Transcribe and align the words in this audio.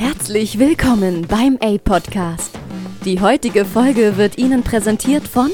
Herzlich 0.00 0.58
willkommen 0.58 1.26
beim 1.28 1.58
A-Podcast. 1.60 2.58
Die 3.04 3.20
heutige 3.20 3.66
Folge 3.66 4.16
wird 4.16 4.38
Ihnen 4.38 4.62
präsentiert 4.62 5.28
von 5.28 5.50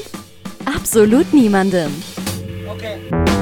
absolut 0.65 1.33
niemandem. 1.33 1.91
Hey 2.79 3.36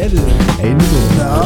Nelle. 0.00 0.18
Hey 0.58 0.72
Nico, 0.72 0.96
Na, 1.18 1.44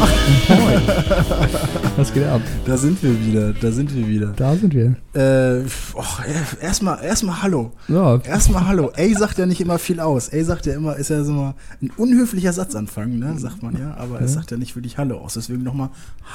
moin. 0.48 0.82
Was 1.96 2.12
geht 2.12 2.24
ab? 2.24 2.40
da 2.64 2.76
sind 2.76 3.02
wir 3.02 3.26
wieder, 3.26 3.52
da 3.52 3.72
sind 3.72 3.92
wir 3.92 4.06
wieder. 4.06 4.28
Da 4.28 4.54
sind 4.54 4.72
wir. 4.72 4.94
Äh, 5.12 5.64
och, 5.94 6.20
erstmal, 6.60 7.02
erstmal 7.02 7.42
Hallo. 7.42 7.72
Ja, 7.88 8.18
Erstmal 8.18 8.68
Hallo. 8.68 8.92
Ey 8.94 9.12
sagt 9.14 9.38
ja 9.38 9.46
nicht 9.46 9.60
immer 9.60 9.80
viel 9.80 9.98
aus. 9.98 10.28
Ey 10.28 10.44
sagt 10.44 10.66
ja 10.66 10.74
immer, 10.74 10.94
ist 10.94 11.10
ja 11.10 11.24
so 11.24 11.32
mal 11.32 11.54
ein 11.82 11.90
unhöflicher 11.96 12.52
Satzanfang, 12.52 13.18
ne, 13.18 13.36
sagt 13.40 13.64
man 13.64 13.76
ja. 13.76 13.96
Aber 13.96 14.20
es 14.20 14.34
sagt 14.34 14.52
ja 14.52 14.56
nicht 14.56 14.76
wirklich 14.76 14.98
Hallo 14.98 15.18
aus. 15.18 15.34
Deswegen 15.34 15.64
nochmal 15.64 15.90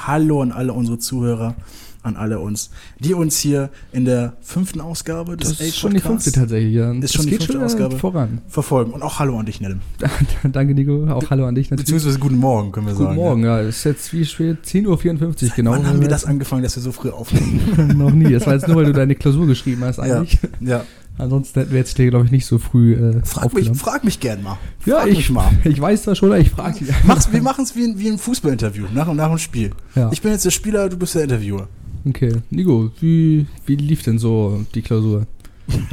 Hallo 0.06 0.42
an 0.42 0.52
alle 0.52 0.74
unsere 0.74 0.98
Zuhörer, 0.98 1.56
an 2.02 2.16
alle 2.16 2.40
uns, 2.40 2.70
die 3.00 3.14
uns 3.14 3.38
hier 3.40 3.70
in 3.92 4.06
der 4.06 4.34
fünften 4.42 4.80
Ausgabe 4.80 5.36
des 5.36 5.50
das 5.58 5.60
ist 5.68 5.78
schon 5.78 5.94
die 5.94 6.00
fünfte 6.00 6.32
tatsächlich. 6.32 6.74
Ja. 6.74 6.92
Ist 6.94 7.04
Das 7.04 7.14
schon 7.14 7.26
die 7.26 7.32
geht 7.32 7.40
fünfte 7.44 7.54
schon, 7.54 7.62
äh, 7.62 7.66
Ausgabe. 7.66 7.98
voran. 7.98 8.42
verfolgen. 8.48 8.92
Und 8.94 9.02
auch 9.04 9.20
Hallo 9.20 9.38
an 9.38 9.46
dich, 9.46 9.60
Nellem. 9.60 9.82
Danke 10.52 10.74
Nico, 10.74 11.08
auch 11.10 11.30
hallo 11.30 11.46
an 11.46 11.56
dich 11.56 11.70
natürlich. 11.70 11.86
Beziehungsweise 11.88 12.20
guten 12.20 12.38
Morgen, 12.38 12.72
können 12.72 12.88
wir 12.88 12.94
Guten 12.94 13.06
sagen. 13.06 13.16
Morgen, 13.18 13.44
ja. 13.44 13.60
Es 13.60 13.78
ist 13.80 13.84
jetzt 13.84 14.14
wie 14.14 14.26
spät? 14.26 14.58
10.54 14.66 14.88
Uhr 14.88 15.50
genau. 15.56 15.72
Wann 15.72 15.86
haben 15.88 16.00
wir 16.02 16.08
das 16.08 16.24
angefangen, 16.26 16.64
dass 16.64 16.76
wir 16.76 16.84
so 16.84 16.92
früh 16.92 17.10
aufnehmen? 17.10 17.60
Noch 17.98 18.12
nie. 18.12 18.32
Das 18.32 18.46
war 18.48 18.54
jetzt 18.54 18.68
nur, 18.68 18.78
weil 18.78 18.86
du 18.86 18.94
deine 18.94 19.16
Klausur 19.16 19.46
geschrieben 19.48 19.84
hast 19.84 20.00
eigentlich. 20.00 20.40
Ja. 20.62 20.86
Ansonsten 21.18 21.60
hätten 21.60 21.72
wir 21.74 21.80
jetzt 21.80 21.98
hier, 21.98 22.10
glaube 22.10 22.24
ich, 22.28 22.32
nicht 22.32 22.46
so 22.46 22.60
früh 22.60 22.94
äh, 22.94 23.22
Frag 23.26 23.54
mich, 23.54 23.70
frag 23.78 24.06
mich 24.06 24.22
gern 24.22 24.42
mal. 24.42 24.58
ja, 24.86 25.00
frag 25.02 25.08
ich, 25.10 25.18
mich 25.18 25.30
mal. 25.32 25.52
ich 25.66 25.82
weiß 25.82 26.04
das 26.04 26.18
schon, 26.18 26.34
ich 26.40 26.50
frage 26.50 26.80
dich. 26.80 26.94
Mach's, 27.06 27.30
wir 27.34 27.42
machen 27.42 27.66
es 27.66 27.76
wie, 27.76 27.84
ein- 27.84 28.00
wie 28.00 28.08
ein 28.10 28.18
Fußballinterview, 28.18 28.86
nach, 28.94 29.12
nach 29.14 29.28
dem 29.28 29.38
Spiel. 29.38 29.72
Ja. 29.96 30.10
Ich 30.14 30.22
bin 30.22 30.32
jetzt 30.32 30.46
der 30.46 30.52
Spieler, 30.52 30.88
du 30.88 30.96
bist 30.98 31.16
der 31.16 31.24
Interviewer. 31.24 31.68
Okay, 32.08 32.32
Nico, 32.50 32.92
wie, 33.00 33.46
wie 33.66 33.76
lief 33.76 34.04
denn 34.04 34.20
so 34.20 34.64
die 34.74 34.82
Klausur? 34.82 35.28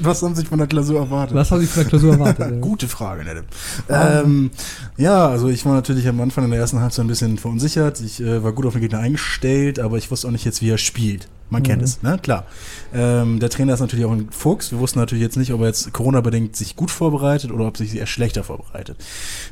Was 0.00 0.20
haben 0.22 0.34
Sie 0.34 0.40
sich 0.40 0.48
von 0.48 0.58
der 0.58 0.66
Klausur 0.66 0.98
erwartet? 0.98 1.36
was 1.36 1.50
haben 1.52 1.60
Sie 1.60 1.68
von 1.68 1.82
der 1.82 1.88
Klausur 1.88 2.12
erwartet? 2.14 2.60
Gute 2.60 2.88
Frage, 2.88 3.22
Nette. 3.24 3.44
Ähm, 3.88 4.50
ja, 4.96 5.28
also 5.28 5.48
ich 5.48 5.64
war 5.64 5.74
natürlich 5.74 6.08
am 6.08 6.20
Anfang 6.20 6.44
in 6.44 6.50
der 6.50 6.58
ersten 6.58 6.80
Halbzeit 6.80 7.04
ein 7.04 7.08
bisschen 7.08 7.38
verunsichert. 7.38 8.00
Ich 8.00 8.20
äh, 8.20 8.42
war 8.42 8.52
gut 8.52 8.66
auf 8.66 8.72
den 8.72 8.82
Gegner 8.82 8.98
eingestellt, 8.98 9.78
aber 9.78 9.98
ich 9.98 10.10
wusste 10.10 10.26
auch 10.26 10.32
nicht 10.32 10.44
jetzt, 10.44 10.62
wie 10.62 10.70
er 10.70 10.78
spielt. 10.78 11.28
Man 11.48 11.62
kennt 11.62 11.78
Mhm. 11.78 11.84
es, 11.84 12.02
ne? 12.02 12.18
Klar. 12.20 12.46
Ähm, 12.92 13.38
der 13.38 13.50
Trainer 13.50 13.74
ist 13.74 13.80
natürlich 13.80 14.04
auch 14.04 14.10
ein 14.12 14.28
Fuchs. 14.32 14.72
Wir 14.72 14.80
wussten 14.80 14.98
natürlich 14.98 15.22
jetzt 15.22 15.36
nicht, 15.36 15.52
ob 15.52 15.60
er 15.60 15.68
jetzt 15.68 15.92
Corona-bedingt 15.92 16.56
sich 16.56 16.74
gut 16.74 16.90
vorbereitet 16.90 17.52
oder 17.52 17.66
ob 17.68 17.76
sich 17.76 17.94
eher 17.94 18.06
schlechter 18.06 18.42
vorbereitet. 18.42 18.96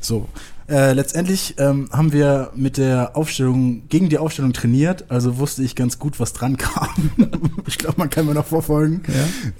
So. 0.01 0.27
Äh, 0.69 0.93
letztendlich 0.95 1.55
ähm, 1.59 1.89
haben 1.93 2.13
wir 2.13 2.51
mit 2.55 2.79
der 2.79 3.17
Aufstellung, 3.17 3.83
gegen 3.89 4.09
die 4.09 4.19
Aufstellung 4.19 4.53
trainiert, 4.53 5.05
also 5.11 5.39
wusste 5.39 5.63
ich 5.63 5.77
ganz 5.77 5.99
gut, 5.99 6.19
was 6.21 6.33
dran 6.33 6.57
kam. 6.57 6.89
ich 7.67 7.77
glaube, 7.79 7.97
man 7.99 8.09
kann 8.11 8.25
mir 8.27 8.35
noch 8.35 8.47
vorfolgen. 8.47 9.03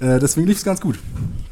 Ja? 0.01 0.15
Äh, 0.15 0.19
deswegen 0.19 0.47
lief 0.47 0.57
es 0.57 0.63
ganz 0.63 0.81
gut. 0.81 0.97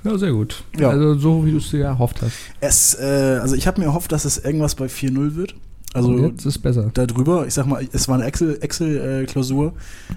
ja, 0.03 0.17
sehr 0.17 0.31
gut. 0.31 0.63
Ja. 0.77 0.89
Also 0.89 1.15
so, 1.19 1.45
wie 1.45 1.51
du 1.51 1.57
es 1.57 1.69
dir 1.69 1.85
erhofft 1.85 2.21
hast. 2.21 2.33
Es, 2.61 2.95
äh, 2.95 3.39
also 3.41 3.55
ich 3.55 3.67
habe 3.67 3.79
mir 3.79 3.85
erhofft, 3.87 4.11
dass 4.11 4.25
es 4.25 4.37
irgendwas 4.39 4.75
bei 4.75 4.85
4-0 4.85 5.35
wird. 5.35 5.55
Also 5.95 6.09
Und 6.09 6.23
jetzt 6.23 6.45
ist 6.47 6.57
besser. 6.57 6.89
darüber, 6.91 7.45
ich 7.45 7.53
sag 7.53 7.67
mal, 7.67 7.87
es 7.91 8.07
war 8.07 8.15
eine 8.15 8.25
Excel- 8.25 8.57
Excel-Klausur, 8.59 9.73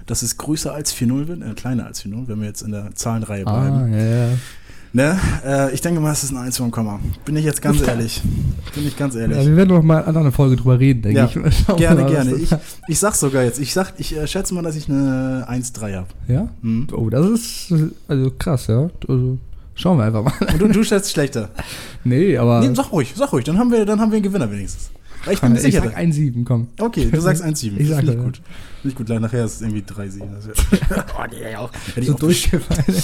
dass 0.07 0.23
es 0.23 0.35
größer 0.37 0.73
als 0.73 0.91
4-0 0.95 1.27
wird, 1.27 1.43
äh, 1.43 1.53
kleiner 1.53 1.85
als 1.85 2.03
4-0, 2.03 2.27
wenn 2.27 2.39
wir 2.39 2.47
jetzt 2.47 2.63
in 2.63 2.71
der 2.71 2.95
Zahlenreihe 2.95 3.43
bleiben. 3.43 3.75
Ah, 3.75 3.87
ja, 3.87 4.03
ja. 4.29 4.29
Ne? 4.93 5.19
Äh, 5.45 5.73
ich 5.73 5.81
denke 5.81 5.99
mal, 5.99 6.11
es 6.11 6.23
ist 6.23 6.31
ein 6.31 6.37
1 6.37 6.57
vom 6.57 6.71
Komma. 6.71 6.99
Bin 7.25 7.35
ich 7.35 7.45
jetzt 7.45 7.61
ganz 7.61 7.81
ehrlich. 7.81 8.21
Bin 8.73 8.87
ich 8.87 8.97
ganz 8.97 9.15
ja. 9.15 9.21
ehrlich. 9.21 9.45
Wir 9.45 9.55
werden 9.55 9.69
noch 9.75 9.83
mal 9.83 10.03
an 10.03 10.15
einer 10.17 10.31
Folge 10.31 10.55
drüber 10.55 10.79
reden, 10.79 11.01
denke 11.01 11.19
Ja, 11.19 11.25
ich. 11.25 11.57
Schauen 11.65 11.77
gerne, 11.77 12.01
mal, 12.01 12.09
gerne. 12.09 12.35
Ich, 12.35 12.49
ich 12.87 12.99
sag's 12.99 13.19
sogar 13.19 13.43
jetzt. 13.43 13.59
Ich 13.59 13.73
sag, 13.73 13.93
ich 13.97 14.15
äh, 14.15 14.25
schätze 14.27 14.53
mal, 14.53 14.63
dass 14.63 14.75
ich 14.75 14.89
eine 14.89 15.45
1-3 15.49 15.95
habe. 15.95 16.07
ja? 16.27 16.47
Mhm. 16.61 16.87
Oh, 16.93 17.09
das 17.09 17.25
ist 17.27 17.73
also 18.07 18.31
krass, 18.39 18.67
ja. 18.67 18.89
Also, 19.07 19.37
schauen 19.75 19.97
wir 19.97 20.05
einfach 20.05 20.23
mal. 20.23 20.33
Und 20.53 20.59
du, 20.59 20.67
du 20.69 20.83
schätzt 20.85 21.11
schlechter. 21.11 21.49
Nee, 22.03 22.37
aber. 22.37 22.61
Nee, 22.61 22.73
sag 22.73 22.91
ruhig, 22.91 23.13
sag 23.15 23.31
ruhig. 23.33 23.43
Dann 23.45 23.59
haben 23.59 23.71
wir, 23.71 23.85
dann 23.85 23.99
haben 23.99 24.11
wir 24.11 24.15
einen 24.17 24.23
Gewinner 24.23 24.49
wenigstens. 24.49 24.89
Weil 25.25 25.33
ich 25.33 25.41
bin 25.41 25.51
mir 25.51 25.57
ich 25.57 25.63
sicher. 25.63 25.81
sag 25.83 25.97
1,7, 25.97 26.43
komm. 26.45 26.67
Okay, 26.79 27.09
du 27.11 27.19
sagst 27.21 27.43
1,7. 27.43 27.73
Ich 27.77 27.89
sag 27.89 28.03
ich 28.03 28.09
ja. 28.09 28.15
gut. 28.15 28.41
Ich 28.83 28.95
gut. 28.95 29.09
Leider 29.09 29.21
nachher 29.21 29.43
ist 29.45 29.55
es 29.55 29.61
irgendwie 29.61 29.81
3,7. 29.81 30.21
Das 30.35 30.47
wär- 30.47 31.05
oh, 31.19 31.23
nee, 31.31 31.55
auch. 31.55 31.71
Hätte 31.87 31.99
ich 32.01 32.07
So 32.07 32.13
auch 32.15 32.19
durchgefallen. 32.19 32.83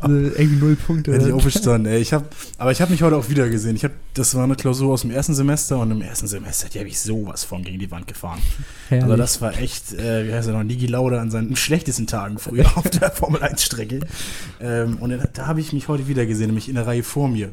also, 0.00 0.14
irgendwie 0.14 0.56
null 0.56 0.76
Punkte. 0.76 1.12
Hätte 1.14 1.28
ich 1.28 1.32
auch 1.32 1.42
bestanden, 1.42 1.86
ey. 1.90 2.00
Ich 2.00 2.12
hab, 2.12 2.24
aber 2.58 2.72
ich 2.72 2.80
habe 2.80 2.90
mich 2.92 3.02
heute 3.02 3.16
auch 3.16 3.28
wieder 3.28 3.48
gesehen. 3.48 3.76
Ich 3.76 3.84
hab, 3.84 3.92
das 4.14 4.34
war 4.34 4.44
eine 4.44 4.56
Klausur 4.56 4.92
aus 4.92 5.02
dem 5.02 5.10
ersten 5.10 5.34
Semester 5.34 5.78
und 5.78 5.90
im 5.90 6.02
ersten 6.02 6.26
Semester, 6.26 6.68
die 6.68 6.78
habe 6.78 6.88
ich 6.88 6.98
sowas 7.00 7.44
von 7.44 7.62
gegen 7.62 7.78
die 7.78 7.90
Wand 7.90 8.06
gefahren. 8.06 8.40
Herrlich. 8.88 9.04
Also 9.04 9.16
das 9.16 9.40
war 9.40 9.56
echt, 9.58 9.92
äh, 9.94 10.26
wie 10.28 10.32
heißt 10.34 10.48
er 10.48 10.54
noch, 10.54 10.64
Niki 10.64 10.86
Lauda 10.86 11.20
an 11.20 11.30
seinen 11.30 11.56
schlechtesten 11.56 12.06
Tagen 12.06 12.38
früher 12.38 12.66
auf 12.76 12.90
der 12.90 13.10
Formel 13.14 13.42
1 13.42 13.62
Strecke. 13.62 14.00
Ähm, 14.60 14.98
und 14.98 15.16
da 15.34 15.46
habe 15.46 15.60
ich 15.60 15.72
mich 15.72 15.88
heute 15.88 16.08
wieder 16.08 16.26
gesehen, 16.26 16.46
nämlich 16.48 16.68
in 16.68 16.74
der 16.74 16.86
Reihe 16.86 17.02
vor 17.02 17.28
mir. 17.28 17.50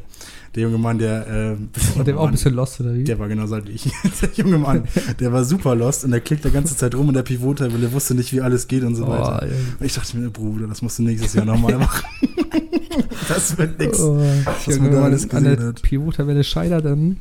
Der 0.56 0.63
junge 0.63 0.78
Mann, 0.78 0.97
der, 0.97 1.28
äh, 1.28 1.97
Und 1.97 2.06
der 2.06 2.16
war 2.16 2.23
auch 2.23 2.28
ein 2.28 2.34
bisschen 2.34 2.53
lost, 2.53 2.81
oder 2.81 2.94
wie? 2.94 3.06
der 3.06 3.17
war 3.19 3.29
genauso 3.29 3.56
alt 3.56 3.67
wie 3.69 3.72
ich. 3.72 3.84
Der 4.22 4.29
junge 4.35 4.57
Mann, 4.57 4.84
der 5.19 5.31
war 5.31 5.45
super 5.45 5.75
lost 5.75 6.03
und 6.03 6.12
der 6.12 6.19
klickt 6.19 6.44
die 6.44 6.51
ganze 6.51 6.75
Zeit 6.75 6.94
rum 6.94 7.07
in 7.07 7.13
der 7.13 7.23
Pivottabelle, 7.23 7.91
wusste 7.94 8.16
nicht, 8.16 8.34
wie 8.34 8.41
alles 8.41 8.67
geht 8.67 8.84
und 8.84 8.95
so 8.95 9.07
weiter. 9.07 9.40
Oh, 9.44 9.45
ja. 9.45 9.51
Und 9.79 9.85
ich 9.85 9.94
dachte 9.94 10.17
mir, 10.17 10.29
Bruder, 10.29 10.67
das 10.67 10.81
musst 10.81 11.00
du 11.00 11.03
nächstes 11.03 11.34
Jahr 11.34 11.45
nochmal 11.45 11.78
machen. 11.78 12.03
das 13.29 13.57
wird 13.57 13.79
nix. 13.79 14.00
Oh, 14.00 14.17
Was 14.66 14.78
man 14.79 14.91
da 14.91 15.03
alles 15.03 15.29
an 15.29 15.44
der 15.44 15.56
gesehen 15.56 15.69
hat. 15.69 15.81
Pivot-Tabelle 15.81 16.44
scheitert, 16.44 16.84
dann. 16.85 17.17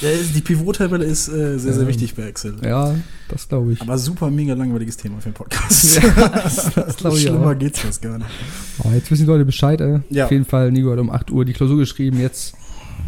Ja, 0.00 0.08
die 0.34 0.40
Pivottabelle 0.40 1.04
ist 1.04 1.28
äh, 1.28 1.58
sehr, 1.58 1.72
sehr 1.72 1.82
Ähm, 1.82 1.88
wichtig 1.88 2.14
bei 2.14 2.22
Excel. 2.24 2.54
Ja, 2.64 2.94
das 3.28 3.48
glaube 3.48 3.72
ich. 3.72 3.80
Aber 3.80 3.96
super 3.98 4.30
mega 4.30 4.54
langweiliges 4.54 4.96
Thema 4.96 5.18
für 5.20 5.30
den 5.30 5.34
Podcast. 5.34 5.96
Ja, 6.02 6.28
das 6.28 6.96
glaub 6.96 7.14
ich 7.14 7.22
Schlimmer 7.22 7.50
auch. 7.52 7.58
geht's 7.58 7.80
fast 7.80 8.02
gar 8.02 8.18
nicht. 8.18 8.30
Oh, 8.82 8.88
jetzt 8.94 9.10
wissen 9.10 9.22
die 9.24 9.28
Leute 9.30 9.44
Bescheid. 9.44 9.80
Äh. 9.80 10.00
Ja. 10.10 10.24
Auf 10.26 10.30
jeden 10.32 10.44
Fall, 10.44 10.72
Nico 10.72 10.90
hat 10.90 10.98
um 10.98 11.10
8 11.10 11.30
Uhr 11.30 11.44
die 11.44 11.52
Klausur 11.52 11.76
geschrieben. 11.78 12.18
Jetzt 12.20 12.54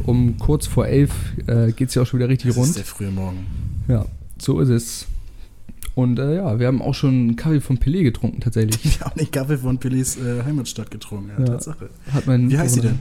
um 0.04 0.36
kurz 0.38 0.66
vor 0.66 0.86
11 0.86 1.10
äh, 1.46 1.72
geht 1.72 1.88
es 1.88 1.94
ja 1.94 2.02
auch 2.02 2.06
schon 2.06 2.20
wieder 2.20 2.28
richtig 2.28 2.48
Das 2.48 2.56
ist 2.56 2.62
rund. 2.66 2.76
der 2.76 2.84
frühe 2.84 3.10
Morgen. 3.10 3.46
Ja, 3.88 4.06
so 4.38 4.60
ist 4.60 4.68
es. 4.68 5.06
Und 5.94 6.18
äh, 6.18 6.36
ja, 6.36 6.58
wir 6.58 6.66
haben 6.66 6.82
auch 6.82 6.94
schon 6.94 7.10
einen 7.14 7.36
Kaffee 7.36 7.60
von 7.60 7.78
Pelé 7.78 8.02
getrunken, 8.02 8.40
tatsächlich. 8.40 8.84
Ich 8.84 9.00
habe 9.00 9.18
den 9.18 9.30
Kaffee 9.30 9.58
von 9.58 9.78
Pelés 9.78 10.18
äh, 10.18 10.42
Heimatstadt 10.44 10.90
getrunken. 10.90 11.30
Ja, 11.38 11.44
Ja. 11.44 11.50
Tatsache. 11.52 11.88
Hat 12.12 12.26
mein 12.26 12.50
Wie 12.50 12.58
heißt 12.58 12.74
sie 12.74 12.80
denn? 12.80 12.98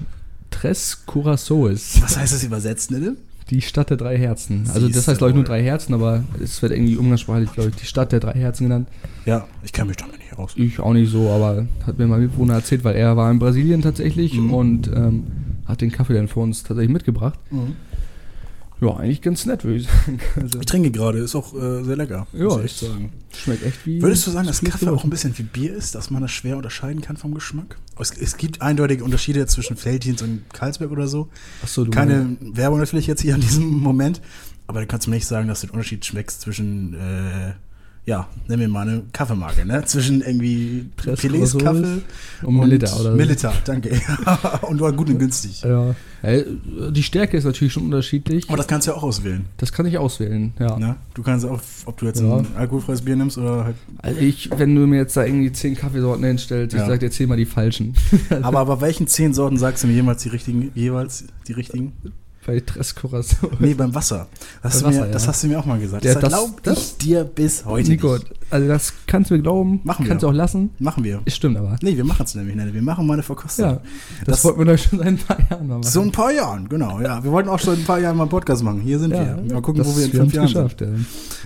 Tres 0.52 1.04
Curaçaos. 1.08 2.02
Was 2.02 2.18
heißt 2.18 2.34
das 2.34 2.44
übersetzt, 2.44 2.92
ne? 2.92 3.16
Die 3.50 3.62
Stadt 3.62 3.90
der 3.90 3.98
drei 3.98 4.18
Herzen. 4.18 4.70
Also 4.74 4.88
das 4.88 5.08
heißt, 5.08 5.18
glaube 5.18 5.32
ich, 5.32 5.36
nur 5.36 5.44
drei 5.44 5.62
Herzen, 5.64 5.94
aber 5.94 6.24
es 6.42 6.62
wird 6.62 6.72
irgendwie 6.72 6.96
umgangssprachlich, 6.96 7.52
glaube 7.52 7.72
ich, 7.72 7.76
die 7.76 7.86
Stadt 7.86 8.12
der 8.12 8.20
drei 8.20 8.34
Herzen 8.34 8.66
genannt. 8.66 8.88
Ja, 9.26 9.48
ich 9.64 9.74
kenne 9.74 9.88
mich 9.90 9.98
damit 9.98 10.20
nicht 10.20 10.38
aus. 10.38 10.54
Ich 10.56 10.80
auch 10.80 10.94
nicht 10.94 11.12
so, 11.12 11.30
aber 11.30 11.66
hat 11.86 11.98
mir 11.98 12.08
mein 12.08 12.22
Mitbewohner 12.22 12.54
erzählt, 12.54 12.84
weil 12.84 12.96
er 12.96 13.18
war 13.18 13.30
in 13.32 13.40
Brasilien 13.40 13.82
tatsächlich 13.82 14.36
Mhm. 14.38 14.54
und 14.54 14.88
ähm, 14.96 15.24
hat 15.66 15.82
den 15.82 15.92
Kaffee 15.92 16.14
dann 16.14 16.28
für 16.28 16.40
uns 16.40 16.64
tatsächlich 16.64 16.92
mitgebracht. 16.92 17.40
Ja, 18.82 18.98
eigentlich 18.98 19.22
ganz 19.22 19.46
nett, 19.46 19.64
würde 19.64 19.78
ich 19.78 19.88
sagen. 19.88 20.20
Also, 20.42 20.60
Ich 20.60 20.66
trinke 20.66 20.92
gerade, 20.92 21.20
ist 21.20 21.36
auch 21.36 21.54
äh, 21.54 21.84
sehr 21.84 21.96
lecker. 21.96 22.28
Ja, 22.34 22.46
muss 22.46 22.58
ich 22.58 22.64
echt 22.66 22.80
sagen. 22.80 23.14
schmeckt 23.34 23.64
echt 23.66 23.86
wie. 23.86 24.02
Würdest 24.02 24.28
du 24.28 24.32
sagen, 24.32 24.48
dass 24.48 24.62
Kaffee 24.62 24.90
auch 24.90 25.04
ein 25.06 25.10
bisschen 25.10 25.38
wie 25.38 25.44
Bier 25.44 25.74
ist, 25.74 25.96
dass 25.96 26.10
man 26.10 26.22
das 26.22 26.32
schwer 26.32 26.58
unterscheiden 26.58 27.02
kann 27.02 27.16
vom 27.16 27.34
Geschmack? 27.34 27.78
Es, 27.98 28.12
es 28.12 28.36
gibt 28.36 28.62
eindeutige 28.62 29.04
Unterschiede 29.04 29.46
zwischen 29.48 29.78
Felddienst 29.78 30.22
und 30.22 30.44
Karlsberg 30.52 30.92
oder 30.92 31.08
so. 31.08 31.30
Achso, 31.62 31.86
du 31.86 31.92
Keine 31.92 32.36
Werbung 32.42 32.80
natürlich 32.80 33.08
jetzt 33.08 33.22
hier 33.22 33.36
in 33.36 33.42
diesem 33.42 33.66
Moment, 33.80 34.22
aber 34.68 34.80
dann 34.80 34.88
kannst 34.90 35.08
du 35.08 35.12
mir 35.12 35.16
nicht 35.18 35.28
sagen, 35.28 35.48
dass 35.48 35.62
du 35.62 35.68
den 35.68 35.74
Unterschied 35.74 36.04
schmeckst 36.04 36.42
zwischen, 36.42 36.94
äh, 36.96 37.54
ja, 38.06 38.28
nennen 38.50 38.62
wir 38.62 38.68
mal 38.68 38.88
eine 38.88 39.04
Kaffeemarke, 39.14 39.66
ne? 39.66 39.84
Zwischen 39.86 40.22
irgendwie 40.22 40.90
Pelés 40.98 41.58
Kaffee 41.58 42.02
um 42.44 42.60
Milita 42.60 42.94
oder. 43.00 43.12
Milita, 43.12 43.54
danke. 43.64 43.92
und 44.64 44.82
war 44.82 44.92
gut 44.92 45.10
und 45.10 45.20
günstig. 45.20 45.62
Ja. 45.64 45.96
Die 46.92 47.04
Stärke 47.04 47.38
ist 47.38 47.46
natürlich 47.46 47.72
schon 47.74 47.84
unterschiedlich. 47.84 48.48
Aber 48.50 48.58
das 48.58 48.68
kannst 48.68 48.88
du 48.88 48.92
ja 48.92 48.98
auch 48.98 49.04
auswählen. 49.04 49.46
Das 49.58 49.72
kann 49.72 49.86
ich 49.86 49.98
auswählen, 49.98 50.54
ja. 50.60 50.78
Ne? 50.78 50.96
Du 51.14 51.24
kannst 51.24 51.46
auch, 51.46 51.62
ob 51.86 51.98
du 51.98 52.06
jetzt 52.06 52.20
Ja. 52.22 52.38
ein 52.38 52.48
alkoholfreies 52.58 53.02
Bier 53.02 53.16
nimmst 53.16 53.38
oder 53.38 53.64
halt. 53.66 53.76
Also 54.02 54.20
ich, 54.20 54.50
wenn 54.58 54.76
du 54.76 54.86
mir 54.86 54.98
jetzt 54.98 55.16
da 55.16 55.24
irgendwie 55.26 55.52
zehn 55.54 55.76
Kaffeesorten 55.76 56.26
hinstellst, 56.26 56.74
ich 56.76 56.82
Ja. 56.82 56.88
sag 56.88 57.00
dir 57.00 57.12
zehnmal 57.12 57.38
die 57.38 57.46
falschen. 57.46 57.94
Aber 58.42 58.60
aber 58.64 58.82
welchen 58.82 59.08
zehn 59.08 59.34
Sorten 59.34 59.58
sagst 59.58 59.84
du 59.84 59.88
mir 59.88 59.94
jemals 59.94 60.24
die 60.24 60.30
richtigen, 60.30 60.72
jeweils 60.76 61.26
die 61.48 61.54
richtigen? 61.54 61.94
Bei 62.46 62.60
Tres. 62.60 62.94
Nee, 63.60 63.74
beim 63.74 63.96
Wasser. 63.96 64.28
Das, 64.62 64.74
hast, 64.76 64.84
Beim 64.84 64.92
du 64.92 64.98
mir, 64.98 65.02
Wasser, 65.04 65.12
das 65.14 65.22
ja. 65.24 65.28
hast 65.30 65.44
du 65.44 65.48
mir 65.48 65.60
auch 65.60 65.66
mal 65.66 65.80
gesagt. 65.80 66.04
Ja, 66.04 66.14
das 66.14 66.22
das- 66.22 66.30
glaub 66.30 66.64
das- 66.64 66.78
ich 66.78 66.98
dir 66.98 67.24
bis 67.24 67.64
heute 67.66 67.90
Nico, 67.90 68.14
nicht. 68.16 68.26
also 68.50 68.68
das 68.68 68.94
kannst 69.08 69.32
du 69.32 69.36
mir 69.36 69.42
glauben, 69.42 69.80
Machen 69.84 70.04
wir. 70.04 70.10
kannst 70.10 70.24
du 70.24 70.28
auch 70.28 70.34
lassen. 70.34 70.72
Machen 70.80 71.04
wir. 71.04 71.22
Stimmt 71.28 71.58
aber. 71.58 71.78
Nee, 71.82 71.96
wir 71.96 72.04
machen 72.04 72.24
es 72.26 72.36
nämlich 72.36 72.56
nicht. 72.56 72.74
Wir 72.74 72.82
machen 72.82 73.08
mal 73.08 73.14
eine 73.14 73.24
Verkostung. 73.24 73.66
Ja, 73.66 73.74
das, 74.26 74.42
Das- 74.42 74.46
wollten 74.46 74.60
wir 74.60 74.66
doch 74.76 74.78
schon 74.84 75.00
seit 75.00 75.08
ein 75.08 75.18
paar 75.18 75.38
Jahren 75.50 75.68
mal 75.68 75.78
machen. 75.80 75.84
So 75.84 76.02
ein 76.02 76.12
paar 76.12 76.32
Jahren, 76.34 76.68
genau. 76.70 77.00
Ja, 77.00 77.24
wir 77.24 77.32
wollten 77.32 77.50
auch 77.50 77.60
schon 77.60 77.76
ein 77.78 77.86
paar 77.86 78.00
Jahre 78.00 78.16
mal 78.16 78.24
einen 78.24 78.30
Podcast 78.30 78.62
machen. 78.64 78.82
Hier 78.82 79.00
sind 79.00 79.12
wir. 79.12 79.42
Mal 79.52 79.62
gucken, 79.62 79.86
wo 79.86 79.96
wir 79.98 80.06
in 80.06 80.12
fünf 80.12 80.34
Jahren 80.34 80.48
geschafft, 80.48 80.80
sind. 80.80 81.06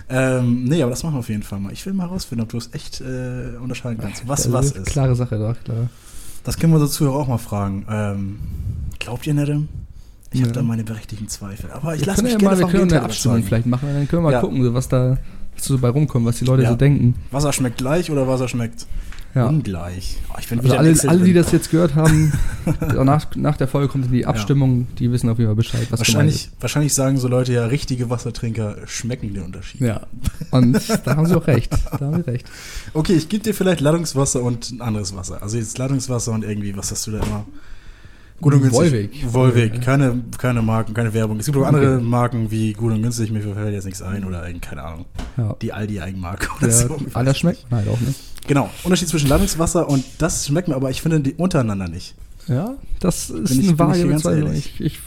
Ähm, 0.10 0.64
nee, 0.64 0.82
aber 0.82 0.90
das 0.92 1.04
machen 1.04 1.16
wir 1.16 1.20
auf 1.20 1.30
jeden 1.30 1.44
Fall 1.44 1.60
mal. 1.60 1.72
Ich 1.74 1.86
will 1.86 1.94
mal 1.94 2.08
herausfinden, 2.08 2.44
ob 2.44 2.50
du 2.50 2.58
es 2.58 2.70
echt 2.74 3.02
äh, 3.02 3.58
unterscheiden 3.62 4.00
kannst. 4.02 4.24
Ja. 4.24 4.28
Was 4.30 4.40
Also, 4.46 4.54
was 4.54 4.72
ist. 4.72 4.86
Klare 4.88 5.16
Sache, 5.16 5.38
doch, 5.38 5.56
klar. 5.64 5.90
Das 6.44 6.58
können 6.58 6.74
wir 6.74 6.88
Zuhörer 6.88 7.16
auch 7.16 7.28
mal 7.28 7.38
fragen. 7.38 7.86
Ähm, 7.90 8.40
glaubt 9.00 9.28
ihr 9.28 9.34
Nedem? 9.34 9.68
Ich 10.34 10.42
habe 10.42 10.50
Ja. 10.50 10.56
da 10.56 10.62
meine 10.64 10.84
berechtigten 10.84 11.28
Zweifel. 11.28 11.72
Aber 11.72 11.96
ich 11.96 12.02
Wir 12.02 12.08
lasse 12.08 12.22
mich 12.24 12.34
ja 12.34 12.38
mal, 12.38 12.42
gerne 12.42 12.58
wir 12.58 12.62
vom 12.64 12.72
können 12.72 12.92
eine 12.92 13.02
Abstimmung 13.04 13.44
vielleicht 13.44 13.66
machen, 13.66 13.88
dann 13.94 14.08
können 14.08 14.24
wir 14.24 14.30
mal 14.30 14.34
Ja. 14.34 14.42
gucken, 14.42 14.74
was 14.74 14.88
da 14.90 15.18
was 15.56 15.66
so 15.66 15.78
bei 15.80 15.90
rumkommt, 15.90 16.26
was 16.26 16.38
die 16.38 16.46
Leute 16.46 16.64
Ja. 16.64 16.70
so 16.70 16.76
denken. 16.76 17.16
Wasser 17.32 17.52
schmeckt 17.54 17.78
gleich 17.78 18.12
oder 18.12 18.28
Wasser 18.28 18.48
schmeckt 18.48 18.86
Ja. 19.34 19.48
ungleich? 19.48 20.18
Oh, 20.30 20.36
ich 20.40 20.52
Also 20.52 20.76
alle, 20.78 20.96
alle, 21.08 21.24
die 21.24 21.34
das 21.34 21.52
jetzt 21.52 21.72
gehört 21.72 21.96
haben, 21.96 22.32
nach, 23.04 23.36
nach 23.36 23.58
der 23.58 23.68
Folge 23.68 23.88
kommt 23.88 24.06
in 24.06 24.12
die 24.12 24.26
Abstimmung, 24.26 24.88
die 25.00 25.12
wissen 25.12 25.30
auf 25.30 25.38
jeden 25.38 25.48
Fall 25.50 25.56
Bescheid, 25.56 25.88
was 25.90 26.00
wahrscheinlich, 26.00 26.50
wahrscheinlich 26.60 26.94
sagen 26.94 27.18
so 27.18 27.28
Leute 27.28 27.54
ja, 27.54 27.66
richtige 27.66 28.10
Wassertrinker 28.10 28.76
schmecken 28.86 29.34
den 29.34 29.44
Unterschied. 29.44 29.82
Ja, 29.82 30.02
und 30.52 30.78
da 31.06 31.16
haben 31.16 31.26
sie 31.26 31.36
auch 31.36 31.48
recht. 31.48 31.72
Da 31.92 32.06
haben 32.06 32.24
sie 32.24 32.30
recht. 32.30 32.48
Okay, 32.94 33.14
ich 33.14 33.30
gebe 33.30 33.44
dir 33.44 33.54
vielleicht 33.54 33.80
Ladungswasser 33.82 34.42
und 34.44 34.72
ein 34.72 34.82
anderes 34.82 35.16
Wasser. 35.16 35.42
Also 35.42 35.58
jetzt 35.58 35.78
Ladungswasser 35.78 36.32
und 36.34 36.44
irgendwie, 36.44 36.76
was 36.78 36.92
hast 36.92 37.08
du 37.08 37.12
da 37.12 37.20
immer? 37.20 37.46
Gut 38.40 38.54
und 38.54 38.62
günstig. 38.62 38.80
Volvic. 38.80 39.34
Volvic. 39.34 39.82
Keine, 39.82 40.22
keine 40.38 40.62
Marken, 40.62 40.94
keine 40.94 41.14
Werbung. 41.14 41.40
Es 41.40 41.48
gibt 41.48 41.58
auch 41.58 41.66
andere 41.66 42.00
Marken 42.00 42.52
wie 42.52 42.74
gut 42.74 42.92
und 42.94 43.02
günstig, 43.02 43.32
mir 43.32 43.42
fällt 43.42 43.74
jetzt 43.74 43.86
nichts 43.86 44.02
ein 44.02 44.24
oder 44.26 44.46
irgend- 44.46 44.62
keine 44.62 44.84
Ahnung. 44.84 45.06
Ja. 45.38 45.56
Die 45.62 45.74
Aldi-Eigenmarke 45.74 46.48
oder 46.58 46.68
Ja, 46.68 46.74
so. 46.88 46.98
das 47.24 47.38
schmeckt 47.40 47.70
man 47.72 47.80
halt 47.80 47.90
auch, 47.90 48.00
ne? 48.00 48.14
Genau. 48.48 48.70
Unterschied 48.84 49.10
zwischen 49.10 49.28
Ladungswasser 49.28 49.90
und 49.90 50.04
das 50.20 50.46
schmeckt 50.48 50.68
mir, 50.68 50.76
aber 50.76 50.90
ich 50.92 51.02
finde 51.02 51.20
die 51.20 51.34
untereinander 51.34 51.88
nicht. 51.88 52.16
Ja, 52.48 52.76
das 53.00 53.30
ist 53.30 53.50
Bin 53.50 53.60
eine 53.60 53.72
ich 53.72 53.80
vage 53.80 54.06
Bezeichnung. 54.06 54.54
Ich, 54.54 54.80
ich, 54.80 55.00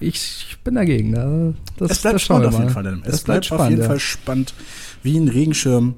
ich 0.00 0.56
bin 0.64 0.76
dagegen. 0.76 1.12
Da, 1.12 1.52
das, 1.78 1.90
es 1.90 1.98
bleibt 2.00 2.14
das 2.14 2.22
spannend 2.22 2.46
auf 2.46 2.58
jeden. 2.58 2.70
Fall. 2.70 3.00
Das 3.04 3.14
Es 3.16 3.20
bleibt, 3.24 3.52
auf 3.52 3.68
jeden 3.68 3.82
ja. 3.82 3.88
Fall 3.88 3.98
spannend. 4.00 4.54
Wie 5.02 5.18
ein 5.18 5.28
Regenschirm. 5.28 5.94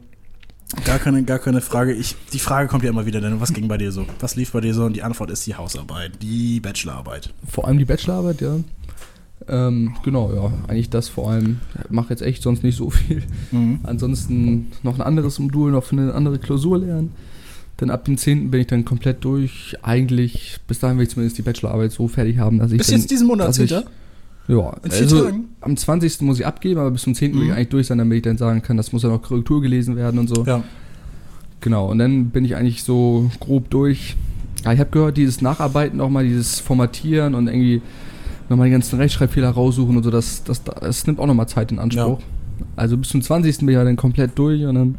Gar 0.85 0.99
keine, 0.99 1.25
gar 1.25 1.39
keine 1.39 1.61
Frage. 1.61 1.93
Ich, 1.93 2.15
die 2.33 2.39
Frage 2.39 2.69
kommt 2.69 2.85
ja 2.85 2.91
immer 2.91 3.07
wieder, 3.07 3.21
denn 3.21 3.41
was 3.41 3.53
ging 3.53 3.67
bei 3.67 3.77
dir 3.77 3.91
so? 3.91 4.07
Was 4.21 4.37
lief 4.37 4.53
bei 4.53 4.61
dir 4.61 4.73
so? 4.73 4.85
Und 4.85 4.95
die 4.95 5.03
Antwort 5.03 5.31
ist 5.31 5.47
die 5.47 5.57
Hausarbeit, 5.57 6.13
die 6.23 6.61
Bachelorarbeit. 6.61 7.33
Vor 7.49 7.67
allem 7.67 7.79
die 7.79 7.85
Bachelorarbeit, 7.85 8.41
ja. 8.41 8.57
Ähm, 9.49 9.97
genau, 10.05 10.33
ja. 10.33 10.53
Eigentlich 10.69 10.91
das 10.91 11.09
vor 11.09 11.31
allem. 11.31 11.61
Ich 11.85 11.91
mache 11.91 12.11
jetzt 12.11 12.23
echt 12.23 12.43
sonst 12.43 12.63
nicht 12.63 12.77
so 12.77 12.91
viel. 12.91 13.23
Mhm. 13.51 13.81
Ansonsten 13.83 14.71
noch 14.83 14.95
ein 14.95 15.03
anderes 15.03 15.39
Modul, 15.39 15.73
noch 15.73 15.85
für 15.85 15.97
eine 15.97 16.15
andere 16.15 16.39
Klausur 16.39 16.79
lernen. 16.79 17.13
Dann 17.79 17.91
ab 17.91 18.05
dem 18.05 18.19
10. 18.19 18.51
bin 18.51 18.61
ich 18.61 18.67
dann 18.67 18.85
komplett 18.85 19.25
durch. 19.25 19.77
Eigentlich, 19.83 20.59
bis 20.69 20.79
dahin 20.79 20.99
will 20.99 21.05
ich 21.05 21.11
zumindest 21.11 21.39
die 21.39 21.43
Bachelorarbeit 21.43 21.93
so 21.93 22.07
fertig 22.09 22.39
haben, 22.39 22.59
dass 22.59 22.71
ich 22.73 22.79
Bis 22.79 22.89
dann, 22.89 22.99
jetzt 23.01 23.11
diesen 23.11 23.27
Monat, 23.27 23.49
dass 23.49 23.59
ich, 23.59 23.71
10.? 23.71 23.83
Ja, 24.49 24.75
also 24.83 25.25
Tagen? 25.25 25.45
am 25.61 25.77
20. 25.77 26.23
muss 26.23 26.41
ich 26.41 26.47
abgeben, 26.47 26.81
aber 26.81 26.91
bis 26.91 27.03
zum 27.03 27.15
10. 27.15 27.35
will 27.35 27.43
ich 27.43 27.49
Mhm. 27.49 27.55
eigentlich 27.55 27.69
durch 27.69 27.87
sein, 27.87 27.99
damit 27.99 28.17
ich 28.17 28.23
dann 28.23 28.37
sagen 28.37 28.63
kann, 28.63 28.77
das 28.77 28.93
muss 28.93 29.03
ja 29.03 29.09
noch 29.09 29.23
Korrektur 29.23 29.61
gelesen 29.63 29.97
werden 29.97 30.19
und 30.19 30.29
so. 30.29 30.45
Ja. 30.45 30.63
Genau, 31.61 31.89
und 31.91 31.99
dann 31.99 32.31
bin 32.31 32.45
ich 32.45 32.57
eigentlich 32.57 32.83
so 32.83 33.31
grob 33.39 33.71
durch. 33.71 34.17
Ja, 34.65 34.73
ich 34.73 34.81
habe 34.81 34.91
gehört, 34.91 35.17
dieses 35.17 35.41
Nacharbeiten 35.41 35.99
nochmal, 35.99 36.25
dieses 36.27 36.59
Formatieren 36.59 37.35
und 37.35 37.47
irgendwie 37.49 37.81
nochmal 38.49 38.67
die 38.67 38.73
ganzen 38.73 38.99
Rechtschreibfehler 38.99 39.51
raussuchen 39.51 39.97
und 39.97 40.03
so, 40.03 40.11
das, 40.11 40.43
das, 40.45 40.63
das 40.65 41.07
nimmt 41.07 41.19
auch 41.21 41.27
nochmal 41.27 41.49
Zeit 41.49 41.71
in 41.71 41.79
Anspruch. 41.79 42.19
Also 42.77 42.97
bis 42.97 43.11
zum 43.11 43.23
20. 43.23 43.59
bin 43.59 43.69
ich 43.69 43.75
ja 43.75 43.85
dann 43.85 43.97
komplett 43.97 44.37
durch 44.39 44.65
und 44.65 44.75
dann, 44.75 44.99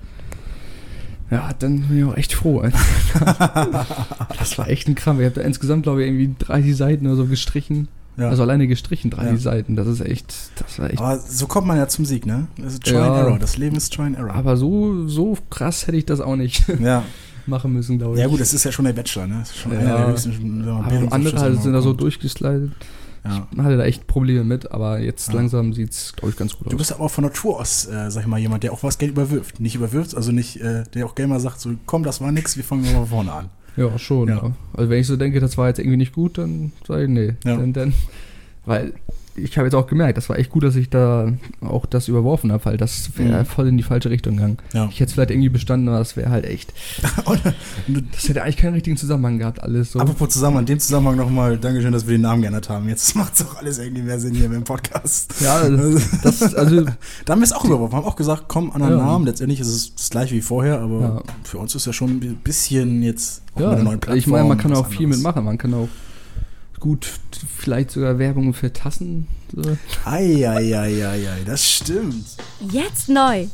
ja, 1.29 1.49
dann 1.59 1.81
bin 1.81 1.97
ich 1.97 2.03
auch 2.05 2.15
echt 2.15 2.33
froh. 2.33 2.63
das 4.39 4.57
war 4.57 4.67
echt 4.69 4.87
ein 4.87 4.95
Krampf. 4.95 5.19
Ich 5.19 5.25
habe 5.25 5.35
da 5.35 5.41
insgesamt, 5.41 5.83
glaube 5.83 6.01
ich, 6.03 6.07
irgendwie 6.07 6.35
30 6.39 6.75
Seiten 6.75 7.07
oder 7.07 7.15
so 7.15 7.25
gestrichen. 7.25 7.87
Ja. 8.21 8.29
Also 8.29 8.43
alleine 8.43 8.67
gestrichen, 8.67 9.09
30 9.11 9.31
Ja. 9.31 9.37
Seiten. 9.37 9.75
Das 9.75 9.87
ist 9.87 10.01
echt, 10.01 10.33
das 10.57 10.79
war 10.79 10.89
echt. 10.89 10.99
aber 10.99 11.17
so 11.19 11.47
kommt 11.47 11.67
man 11.67 11.77
ja 11.77 11.87
zum 11.87 12.05
Sieg, 12.05 12.25
ne? 12.25 12.47
Das 12.57 12.73
ist 12.73 12.83
Try 12.83 12.93
Ja. 12.93 13.07
and 13.07 13.17
Error. 13.27 13.39
Das 13.39 13.57
Leben 13.57 13.75
ist 13.75 13.93
Try 13.93 14.03
and 14.03 14.17
Error. 14.17 14.33
Aber 14.33 14.57
so, 14.57 15.07
so 15.07 15.37
krass 15.49 15.87
hätte 15.87 15.97
ich 15.97 16.05
das 16.05 16.21
auch 16.21 16.35
nicht 16.35 16.63
ja. 16.81 17.03
machen 17.47 17.73
müssen, 17.73 17.97
glaube 17.97 18.15
ich. 18.15 18.21
ja, 18.21 18.27
gut, 18.27 18.39
das 18.39 18.53
ist 18.53 18.63
ja 18.63 18.71
schon 18.71 18.85
der 18.85 18.93
Bachelor, 18.93 19.27
ne? 19.27 19.37
Das 19.39 19.49
ist 19.51 19.57
schon 19.57 19.71
einer 19.73 19.97
der 19.97 20.07
höchsten 20.07 20.67
Aber 20.67 21.13
andere 21.13 21.39
halt 21.39 21.61
sind 21.61 21.73
da 21.73 21.81
so 21.81 21.93
durchgeslidet. 21.93 22.71
Man 23.23 23.65
hatte 23.65 23.77
da 23.77 23.83
echt 23.83 24.07
Probleme 24.07 24.43
mit, 24.43 24.71
aber 24.71 24.99
jetzt 24.99 25.31
langsam 25.31 25.73
sieht 25.73 25.91
es, 25.91 26.13
glaube 26.15 26.31
ich, 26.31 26.37
ganz 26.37 26.57
gut 26.57 26.65
Du 26.71 26.75
aus. 26.75 26.77
bist 26.79 26.91
aber 26.91 27.03
auch 27.03 27.11
von 27.11 27.23
Natur 27.23 27.59
aus, 27.59 27.85
äh, 27.85 28.09
sag 28.09 28.21
ich 28.21 28.27
mal, 28.27 28.39
jemand, 28.39 28.63
der 28.63 28.73
auch 28.73 28.81
was 28.81 28.97
Geld 28.97 29.11
überwirft. 29.11 29.59
Nicht 29.59 29.75
überwirft, 29.75 30.15
also 30.15 30.31
nicht, 30.31 30.59
äh, 30.59 30.85
der 30.95 31.05
auch 31.05 31.13
gerne 31.13 31.33
mal 31.35 31.39
sagt, 31.39 31.59
so, 31.61 31.69
komm, 31.85 32.01
das 32.01 32.19
war 32.19 32.31
nix, 32.31 32.57
wir 32.57 32.63
fangen 32.63 32.81
mal 32.81 32.93
von 32.93 33.07
vorne 33.07 33.31
an. 33.31 33.49
Ja, 33.77 33.97
schon. 33.97 34.29
Ja. 34.29 34.35
Ja. 34.35 34.51
Also 34.73 34.89
wenn 34.89 34.99
ich 34.99 35.07
so 35.07 35.17
denke, 35.17 35.39
das 35.39 35.57
war 35.57 35.67
jetzt 35.67 35.79
irgendwie 35.79 35.97
nicht 35.97 36.13
gut, 36.13 36.37
dann 36.37 36.71
sage 36.87 37.03
ich 37.03 37.09
nee. 37.09 37.33
Ja. 37.45 37.57
Denn, 37.57 37.73
denn, 37.73 37.93
weil 38.65 38.93
ich 39.43 39.57
habe 39.57 39.67
jetzt 39.67 39.75
auch 39.75 39.87
gemerkt, 39.87 40.17
das 40.17 40.29
war 40.29 40.37
echt 40.39 40.49
gut, 40.49 40.63
dass 40.63 40.75
ich 40.75 40.89
da 40.89 41.31
auch 41.61 41.85
das 41.85 42.07
überworfen 42.07 42.51
habe, 42.51 42.63
weil 42.65 42.77
das 42.77 43.11
wäre 43.17 43.41
Mhm. 43.41 43.45
voll 43.45 43.67
in 43.67 43.77
die 43.77 43.83
falsche 43.83 44.09
Richtung 44.09 44.35
gegangen. 44.37 44.57
Ja. 44.73 44.85
Ich 44.91 44.95
hätte 44.99 45.05
es 45.09 45.13
vielleicht 45.13 45.31
irgendwie 45.31 45.49
bestanden, 45.49 45.87
aber 45.89 45.99
das 45.99 46.15
wäre 46.17 46.29
halt 46.29 46.45
echt. 46.45 46.73
Das 48.13 48.27
hätte 48.29 48.43
eigentlich 48.43 48.57
keinen 48.57 48.73
richtigen 48.73 48.97
Zusammenhang 48.97 49.37
gehabt, 49.39 49.61
alles 49.63 49.91
so. 49.91 49.99
Apropos 49.99 50.29
Zusammenhang, 50.29 50.63
in 50.63 50.67
dem 50.67 50.79
Zusammenhang 50.79 51.15
nochmal, 51.17 51.57
Dankeschön, 51.57 51.91
dass 51.91 52.05
wir 52.07 52.17
den 52.17 52.21
Namen 52.21 52.41
geändert 52.41 52.69
haben. 52.69 52.87
Jetzt 52.89 53.15
macht 53.15 53.33
es 53.35 53.45
auch 53.45 53.55
alles 53.57 53.79
irgendwie 53.79 54.01
mehr 54.03 54.19
Sinn 54.19 54.33
hier 54.35 54.45
im 54.51 54.63
Podcast. 54.63 55.33
ja, 55.41 55.67
das, 56.23 56.53
also 56.55 56.81
Da 56.81 56.93
haben 57.33 57.39
wir 57.39 57.45
es 57.45 57.53
auch 57.53 57.65
überworfen, 57.65 57.97
haben 57.97 58.05
auch 58.05 58.15
gesagt, 58.15 58.45
komm, 58.47 58.71
anderen 58.71 58.97
Ja. 58.97 59.05
Namen. 59.05 59.25
Letztendlich 59.25 59.59
ist 59.59 59.67
es 59.67 59.95
das 59.95 60.09
gleiche 60.09 60.35
wie 60.35 60.41
vorher, 60.41 60.79
aber 60.79 61.01
Ja. 61.01 61.21
für 61.43 61.57
uns 61.57 61.75
ist 61.75 61.85
ja 61.85 61.93
schon 61.93 62.11
ein 62.11 62.39
bisschen 62.43 63.01
jetzt 63.03 63.41
auch 63.55 63.61
Ja, 63.61 63.69
einer 63.71 63.83
neuen 63.83 63.99
Plattform. 63.99 64.17
ich 64.19 64.27
meine, 64.27 64.47
man 64.47 64.57
kann 64.57 64.73
auch 64.73 64.87
viel 64.87 65.07
mitmachen. 65.07 65.43
Man 65.43 65.57
kann 65.57 65.73
auch 65.73 65.89
gut 66.81 67.07
vielleicht 67.57 67.91
sogar 67.91 68.19
Werbung 68.19 68.53
für 68.53 68.73
Tassen. 68.73 69.27
So. 69.55 69.77
Eieieiei, 70.03 71.43
das 71.45 71.69
stimmt. 71.69 72.25
Jetzt 72.59 73.07
neu. 73.07 73.47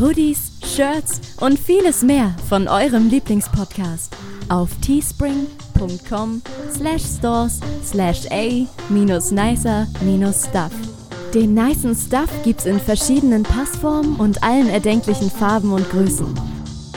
Hoodies, 0.00 0.52
Shirts 0.64 1.20
und 1.40 1.58
vieles 1.58 2.02
mehr 2.02 2.34
von 2.48 2.66
eurem 2.66 3.10
Lieblingspodcast 3.10 4.16
auf 4.48 4.70
teespring.com 4.80 6.42
slash 6.74 7.02
stores 7.02 7.60
slash 7.84 8.26
a 8.30 8.66
minus 8.88 9.30
nicer 9.30 9.86
minus 10.00 10.46
stuff. 10.46 10.72
Den 11.34 11.54
nicen 11.54 11.94
Stuff 11.94 12.30
gibt's 12.44 12.66
in 12.66 12.78
verschiedenen 12.78 13.42
Passformen 13.42 14.16
und 14.16 14.42
allen 14.42 14.68
erdenklichen 14.68 15.30
Farben 15.30 15.72
und 15.72 15.88
Größen. 15.90 16.51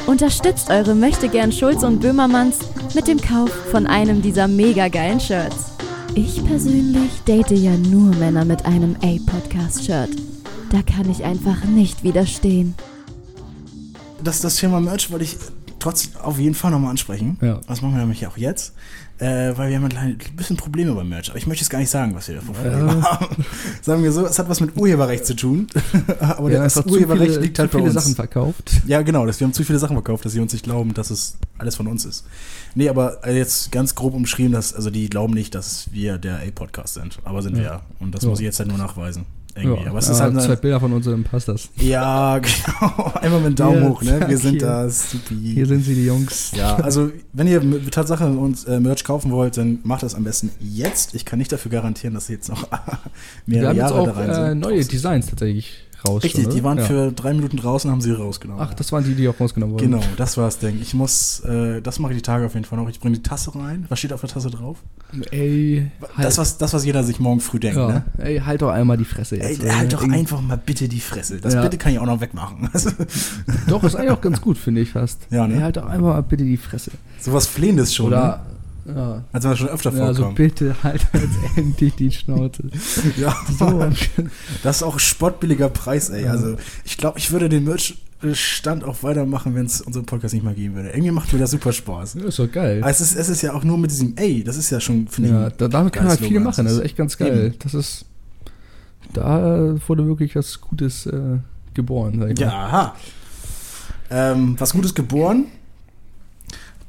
Unterstützt 0.07 0.69
eure 0.69 0.93
Möchtegern 0.93 1.51
Schulz 1.51 1.81
und 1.81 1.99
Böhmermanns 1.99 2.59
mit 2.93 3.07
dem 3.07 3.19
Kauf 3.19 3.49
von 3.71 3.87
einem 3.87 4.21
dieser 4.21 4.47
mega 4.47 4.87
geilen 4.87 5.19
Shirts. 5.19 5.71
Ich 6.13 6.45
persönlich 6.45 7.09
date 7.27 7.51
ja 7.51 7.75
nur 7.75 8.15
Männer 8.15 8.45
mit 8.45 8.65
einem 8.65 8.95
A-Podcast-Shirt. 9.01 10.11
Da 10.71 10.83
kann 10.83 11.09
ich 11.09 11.23
einfach 11.23 11.63
nicht 11.63 12.03
widerstehen. 12.03 12.75
Das, 14.23 14.41
das 14.41 14.57
Thema 14.57 14.79
Merch 14.79 15.09
wollte 15.09 15.25
ich 15.25 15.37
trotz 15.79 16.11
auf 16.21 16.37
jeden 16.37 16.55
Fall 16.55 16.69
nochmal 16.69 16.91
ansprechen. 16.91 17.37
Ja. 17.41 17.59
Das 17.67 17.81
machen 17.81 17.95
wir 17.95 18.01
nämlich 18.01 18.27
auch 18.27 18.37
jetzt. 18.37 18.73
Äh, 19.17 19.57
weil 19.57 19.69
wir 19.69 19.77
haben 19.77 19.85
ein 19.85 19.89
klein- 19.89 20.17
bisschen 20.35 20.57
Probleme 20.57 20.93
beim 20.93 21.07
Merch. 21.07 21.29
Aber 21.29 21.37
ich 21.37 21.47
möchte 21.47 21.63
jetzt 21.63 21.69
gar 21.69 21.79
nicht 21.79 21.89
sagen, 21.89 22.13
was 22.15 22.27
wir 22.27 22.35
da 22.35 22.41
Probleme 22.41 23.01
haben. 23.01 23.45
Sagen 23.81 24.03
wir 24.03 24.11
so, 24.11 24.25
es 24.25 24.37
hat 24.37 24.49
was 24.49 24.59
mit 24.59 24.75
Urheberrecht 24.75 25.25
zu 25.25 25.35
tun. 25.37 25.67
aber 26.19 26.49
haben 26.51 26.51
das 26.51 26.73
zu 26.73 26.85
Urheberrecht 26.85 27.31
viele, 27.31 27.41
liegt 27.45 27.57
halt 27.59 27.71
zu 27.71 27.77
bei 27.77 27.83
viele 27.83 27.93
uns. 27.93 28.03
Sachen 28.03 28.15
verkauft. 28.15 28.71
Ja, 28.87 29.01
genau, 29.03 29.25
das, 29.25 29.39
wir 29.39 29.47
haben 29.47 29.53
zu 29.53 29.63
viele 29.63 29.79
Sachen 29.79 29.95
verkauft, 29.95 30.25
dass 30.25 30.33
sie 30.33 30.41
uns 30.41 30.51
nicht 30.51 30.63
glauben, 30.65 30.93
dass 30.93 31.11
es 31.11 31.37
alles 31.57 31.77
von 31.77 31.87
uns 31.87 32.03
ist. 32.03 32.25
Nee, 32.75 32.89
aber 32.89 33.25
äh, 33.25 33.37
jetzt 33.37 33.71
ganz 33.71 33.95
grob 33.95 34.13
umschrieben, 34.15 34.51
dass, 34.51 34.73
also 34.73 34.89
die 34.89 35.09
glauben 35.09 35.33
nicht, 35.33 35.55
dass 35.55 35.87
wir 35.93 36.17
der 36.17 36.39
A-Podcast 36.39 36.95
sind. 36.95 37.17
Aber 37.23 37.41
sind 37.41 37.55
Ja. 37.55 37.61
wir 37.63 37.69
ja. 37.69 37.81
Und 38.01 38.13
das 38.13 38.23
Ja. 38.23 38.29
muss 38.29 38.39
ich 38.39 38.45
jetzt 38.45 38.59
halt 38.59 38.67
nur 38.67 38.77
nachweisen. 38.77 39.25
Irgendwie. 39.55 39.83
Ja, 39.83 39.89
aber 39.89 39.99
es 39.99 40.09
ist 40.09 40.19
halt 40.19 40.41
zwei 40.41 40.57
Bilder 40.57 40.81
von 40.81 40.91
uns, 40.91 41.05
dann 41.05 41.23
passt 41.23 41.47
das. 41.47 41.69
Ja, 41.77 42.37
genau. 42.39 43.13
Einmal 43.13 43.39
mit 43.39 43.49
dem 43.51 43.55
Daumen 43.55 43.83
Ja, 43.83 43.89
hoch, 43.89 44.01
ne? 44.01 44.25
Wir 44.27 44.37
sind 44.37 44.51
hier. 44.59 44.61
da, 44.61 44.89
supi. 44.89 45.35
Hier 45.53 45.65
sind 45.65 45.83
sie, 45.85 45.95
die 45.95 46.05
Jungs. 46.05 46.51
Ja, 46.55 46.75
also 46.75 47.09
wenn 47.31 47.47
ihr 47.47 47.61
mit 47.61 47.93
Tatsache 47.93 48.27
uns 48.27 48.65
äh, 48.65 48.81
Merch 48.81 49.05
kaufen 49.05 49.31
wollt, 49.31 49.55
dann 49.55 49.79
macht 49.83 50.03
das 50.03 50.13
am 50.13 50.25
besten 50.25 50.51
jetzt. 50.59 51.15
Ich 51.15 51.23
kann 51.23 51.39
nicht 51.39 51.51
dafür 51.53 51.71
garantieren, 51.71 52.13
dass 52.13 52.27
jetzt 52.27 52.49
noch 52.49 52.67
Wir 53.45 53.61
mehrere 53.61 53.69
haben 53.69 53.75
jetzt 53.77 53.91
Jahre 53.91 54.05
da 54.05 54.11
auch 54.11 54.17
rein 54.17 54.29
äh, 54.29 54.49
sind. 54.49 54.59
neue 54.59 54.83
Designs 54.85 55.27
tatsächlich 55.27 55.84
raus. 56.05 56.23
Richtig, 56.23 56.43
schon, 56.43 56.51
die 56.53 56.59
oder? 56.59 56.69
waren 56.69 56.77
ja. 56.79 56.83
für 56.85 57.11
drei 57.11 57.33
Minuten 57.33 57.57
draußen, 57.57 57.89
haben 57.91 58.01
sie 58.01 58.11
rausgenommen. 58.11 58.61
Ach, 58.67 58.73
das 58.73 58.91
waren 58.91 59.03
die, 59.03 59.15
die 59.15 59.27
auch 59.27 59.39
rausgenommen 59.39 59.73
wurden. 59.75 59.91
Genau, 59.91 60.03
das 60.17 60.37
war 60.37 60.45
das 60.45 60.59
Ding. 60.59 60.79
Ich 60.81 60.93
muss, 60.93 61.39
äh, 61.41 61.81
das 61.81 61.99
mache 61.99 62.11
ich 62.13 62.17
die 62.17 62.21
Tage 62.23 62.45
auf 62.45 62.53
jeden 62.53 62.65
Fall 62.65 62.77
noch. 62.79 62.89
Ich 62.89 62.99
bringe 62.99 63.15
die 63.17 63.23
Tasse 63.23 63.53
rein. 63.55 63.85
Was 63.89 63.99
steht 63.99 64.13
auf 64.13 64.21
der 64.21 64.29
Tasse 64.29 64.49
drauf? 64.49 64.77
Ey, 65.31 65.91
halt, 66.15 66.25
Das, 66.27 66.37
was, 66.37 66.57
das, 66.57 66.73
was 66.73 66.85
jeder 66.85 67.03
sich 67.03 67.19
morgen 67.19 67.39
früh 67.39 67.59
denkt, 67.59 67.77
ja, 67.77 67.87
ne? 67.87 68.03
ey, 68.17 68.39
halt 68.39 68.61
doch 68.61 68.69
einmal 68.69 68.97
die 68.97 69.05
Fresse 69.05 69.39
Ey, 69.39 69.53
jetzt. 69.53 69.63
äh, 69.63 69.71
halt 69.71 69.93
doch 69.93 70.03
einfach 70.03 70.41
mal 70.41 70.57
bitte 70.57 70.87
die 70.87 70.99
Fresse. 70.99 71.39
Das 71.39 71.53
Ja. 71.53 71.61
bitte 71.61 71.77
kann 71.77 71.93
ich 71.93 71.99
auch 71.99 72.05
noch 72.05 72.19
wegmachen. 72.21 72.69
Doch, 73.67 73.83
ist 73.83 73.95
eigentlich 73.95 74.11
auch 74.11 74.21
ganz 74.21 74.41
gut, 74.41 74.57
finde 74.57 74.81
ich 74.81 74.91
fast. 74.91 75.21
Ja, 75.31 75.47
ne? 75.47 75.55
Ey, 75.55 75.61
halt 75.61 75.77
doch 75.77 75.85
einmal 75.85 76.21
bitte 76.23 76.43
die 76.43 76.57
Fresse. 76.57 76.91
sowas 77.19 77.47
Flehendes 77.47 77.93
schon. 77.93 78.09
ne? 78.09 78.15
Oder, 78.17 78.45
ja. 78.85 79.23
Als 79.31 79.43
wir 79.45 79.55
schon 79.55 79.69
öfter 79.69 79.91
vorkommen. 79.91 80.35
bitte 80.35 80.75
halt 80.83 81.05
jetzt 81.13 81.57
endlich 81.57 81.95
die 81.95 82.11
Schnauze. 82.11 82.63
Ja, 83.17 83.35
So, 83.57 83.87
das 84.63 84.77
ist 84.77 84.83
auch 84.83 84.99
spottbilliger 84.99 85.69
Preis, 85.69 86.09
ey. 86.09 86.27
Also, 86.27 86.55
ich 86.83 86.97
glaube, 86.97 87.17
ich 87.19 87.31
würde 87.31 87.49
den 87.49 87.63
Merch-Stand 87.65 88.83
auch 88.83 89.01
weitermachen, 89.03 89.55
wenn 89.55 89.65
es 89.65 89.81
unseren 89.81 90.05
Podcast 90.05 90.33
nicht 90.33 90.43
mehr 90.43 90.53
geben 90.53 90.75
würde. 90.75 90.89
Irgendwie 90.89 91.11
macht 91.11 91.31
mir 91.33 91.39
das 91.39 91.51
super 91.51 91.73
Spaß. 91.73 92.15
ist 92.15 92.39
doch 92.39 92.51
geil. 92.51 92.79
Aber 92.81 92.89
Es 92.91 93.01
ist, 93.01 93.15
es 93.15 93.29
ist 93.29 93.41
ja 93.41 93.53
auch 93.53 93.63
nur 93.63 93.77
mit 93.77 93.91
diesem 93.91 94.13
Ey, 94.17 94.43
das 94.43 94.57
ist 94.57 94.69
ja 94.69 94.79
schon, 94.79 95.07
finde 95.07 95.29
Ja, 95.29 95.47
ich. 95.47 95.53
da, 95.55 95.67
damit 95.67 95.93
kann 95.93 96.03
man 96.05 96.11
halt 96.17 96.19
viel 96.25 96.39
machen. 96.39 96.65
Das 96.65 96.73
Also 96.73 96.79
ist- 96.81 96.85
echt 96.85 96.97
ganz 96.97 97.17
geil. 97.17 97.47
Eben. 97.47 97.59
Das 97.59 97.73
ist. 97.73 98.05
Da 99.13 99.75
wurde 99.87 100.05
wirklich 100.07 100.35
was 100.35 100.59
Gutes 100.61 101.05
äh, 101.05 101.37
geboren, 101.73 102.19
sag 102.19 102.31
ich 102.31 102.39
Ja, 102.39 102.47
mal. 102.47 102.65
aha. 102.67 102.95
Ähm, 104.09 104.55
was 104.59 104.73
Gutes 104.73 104.93
geboren. 104.93 105.45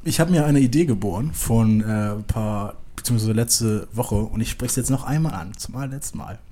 Ich 0.06 0.20
habe 0.20 0.30
mir 0.30 0.46
eine 0.46 0.60
Idee 0.60 0.86
geboren 0.86 1.32
von 1.34 1.80
äh, 1.80 1.84
ein 1.84 2.24
paar, 2.24 2.74
beziehungsweise 2.94 3.32
letzte 3.32 3.88
Woche 3.92 4.14
und 4.14 4.40
ich 4.40 4.50
spreche 4.50 4.70
es 4.70 4.76
jetzt 4.76 4.90
noch 4.90 5.04
einmal 5.04 5.34
an, 5.34 5.52
zum 5.56 5.76
allerletzten 5.76 6.18
Mal. 6.18 6.38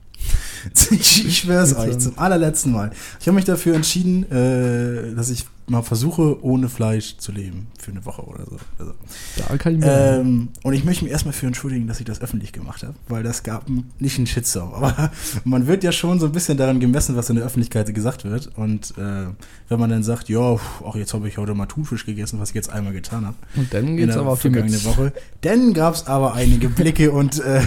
Ich, 0.90 1.26
ich 1.26 1.38
schwöre 1.40 1.62
es 1.62 1.76
euch, 1.76 1.98
zum 1.98 2.18
allerletzten 2.18 2.72
Mal. 2.72 2.90
Ich 3.20 3.26
habe 3.26 3.34
mich 3.34 3.44
dafür 3.44 3.74
entschieden, 3.74 4.24
äh, 4.32 5.14
dass 5.14 5.28
ich 5.28 5.44
mal 5.66 5.82
versuche, 5.82 6.42
ohne 6.44 6.68
Fleisch 6.68 7.16
zu 7.16 7.32
leben. 7.32 7.68
Für 7.78 7.90
eine 7.90 8.04
Woche 8.04 8.22
oder 8.22 8.44
so. 8.44 8.56
Also, 8.78 8.92
Da 9.36 9.56
kann 9.56 9.74
ich 9.74 9.80
mir. 9.80 10.18
ähm, 10.20 10.48
und 10.62 10.72
ich 10.74 10.84
möchte 10.84 11.04
mich 11.04 11.12
erstmal 11.12 11.32
für 11.34 11.46
entschuldigen, 11.46 11.86
dass 11.86 12.00
ich 12.00 12.06
das 12.06 12.20
öffentlich 12.20 12.52
gemacht 12.52 12.82
habe, 12.82 12.94
weil 13.08 13.22
das 13.22 13.42
gab 13.42 13.66
nicht 13.98 14.16
einen 14.18 14.26
Shitstorm. 14.26 14.72
Aber 14.74 15.10
man 15.44 15.66
wird 15.66 15.84
ja 15.84 15.92
schon 15.92 16.20
so 16.20 16.26
ein 16.26 16.32
bisschen 16.32 16.56
daran 16.58 16.80
gemessen, 16.80 17.16
was 17.16 17.30
in 17.30 17.36
der 17.36 17.44
Öffentlichkeit 17.44 17.92
gesagt 17.94 18.24
wird. 18.24 18.50
Und 18.56 18.94
äh, 18.98 19.26
wenn 19.68 19.80
man 19.80 19.90
dann 19.90 20.02
sagt, 20.02 20.28
ja, 20.28 20.38
auch 20.38 20.96
jetzt 20.96 21.14
habe 21.14 21.28
ich 21.28 21.38
heute 21.38 21.54
mal 21.54 21.66
Thunfisch 21.66 22.04
gegessen, 22.06 22.40
was 22.40 22.50
ich 22.50 22.54
jetzt 22.54 22.70
einmal 22.70 22.92
getan 22.92 23.26
habe, 23.26 23.36
und 23.56 23.72
dann 23.72 23.88
in 23.88 23.96
geht's 23.96 24.12
der 24.14 24.22
aber 24.22 24.32
auf 24.32 24.42
die 24.42 24.50
Mütze. 24.50 24.84
Woche, 24.84 25.12
dann 25.40 25.72
gab 25.74 25.94
es 25.94 26.06
aber 26.06 26.34
einige 26.34 26.68
Blicke 26.68 27.10
und 27.10 27.40
äh, 27.40 27.62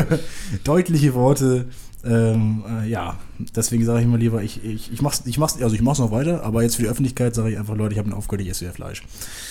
deutliche 0.64 1.14
Worte. 1.14 1.66
Ähm, 2.04 2.62
äh, 2.68 2.88
ja, 2.88 3.18
deswegen 3.56 3.84
sage 3.84 4.00
ich 4.00 4.06
mal 4.06 4.18
lieber, 4.18 4.42
ich, 4.42 4.64
ich, 4.64 4.92
ich 4.92 5.02
mach's, 5.02 5.22
ich 5.26 5.38
mach's, 5.38 5.60
also 5.60 5.74
ich 5.74 5.82
mach's 5.82 5.98
noch 5.98 6.12
weiter, 6.12 6.44
aber 6.44 6.62
jetzt 6.62 6.76
für 6.76 6.82
die 6.82 6.88
Öffentlichkeit 6.88 7.34
sage 7.34 7.50
ich 7.50 7.58
einfach, 7.58 7.74
Leute, 7.76 7.94
ich 7.94 7.98
habe 7.98 8.06
einen 8.08 8.16
aufgehört, 8.16 8.42
ich 8.42 8.50
esse 8.50 8.62
wieder 8.62 8.74
Fleisch. 8.74 9.02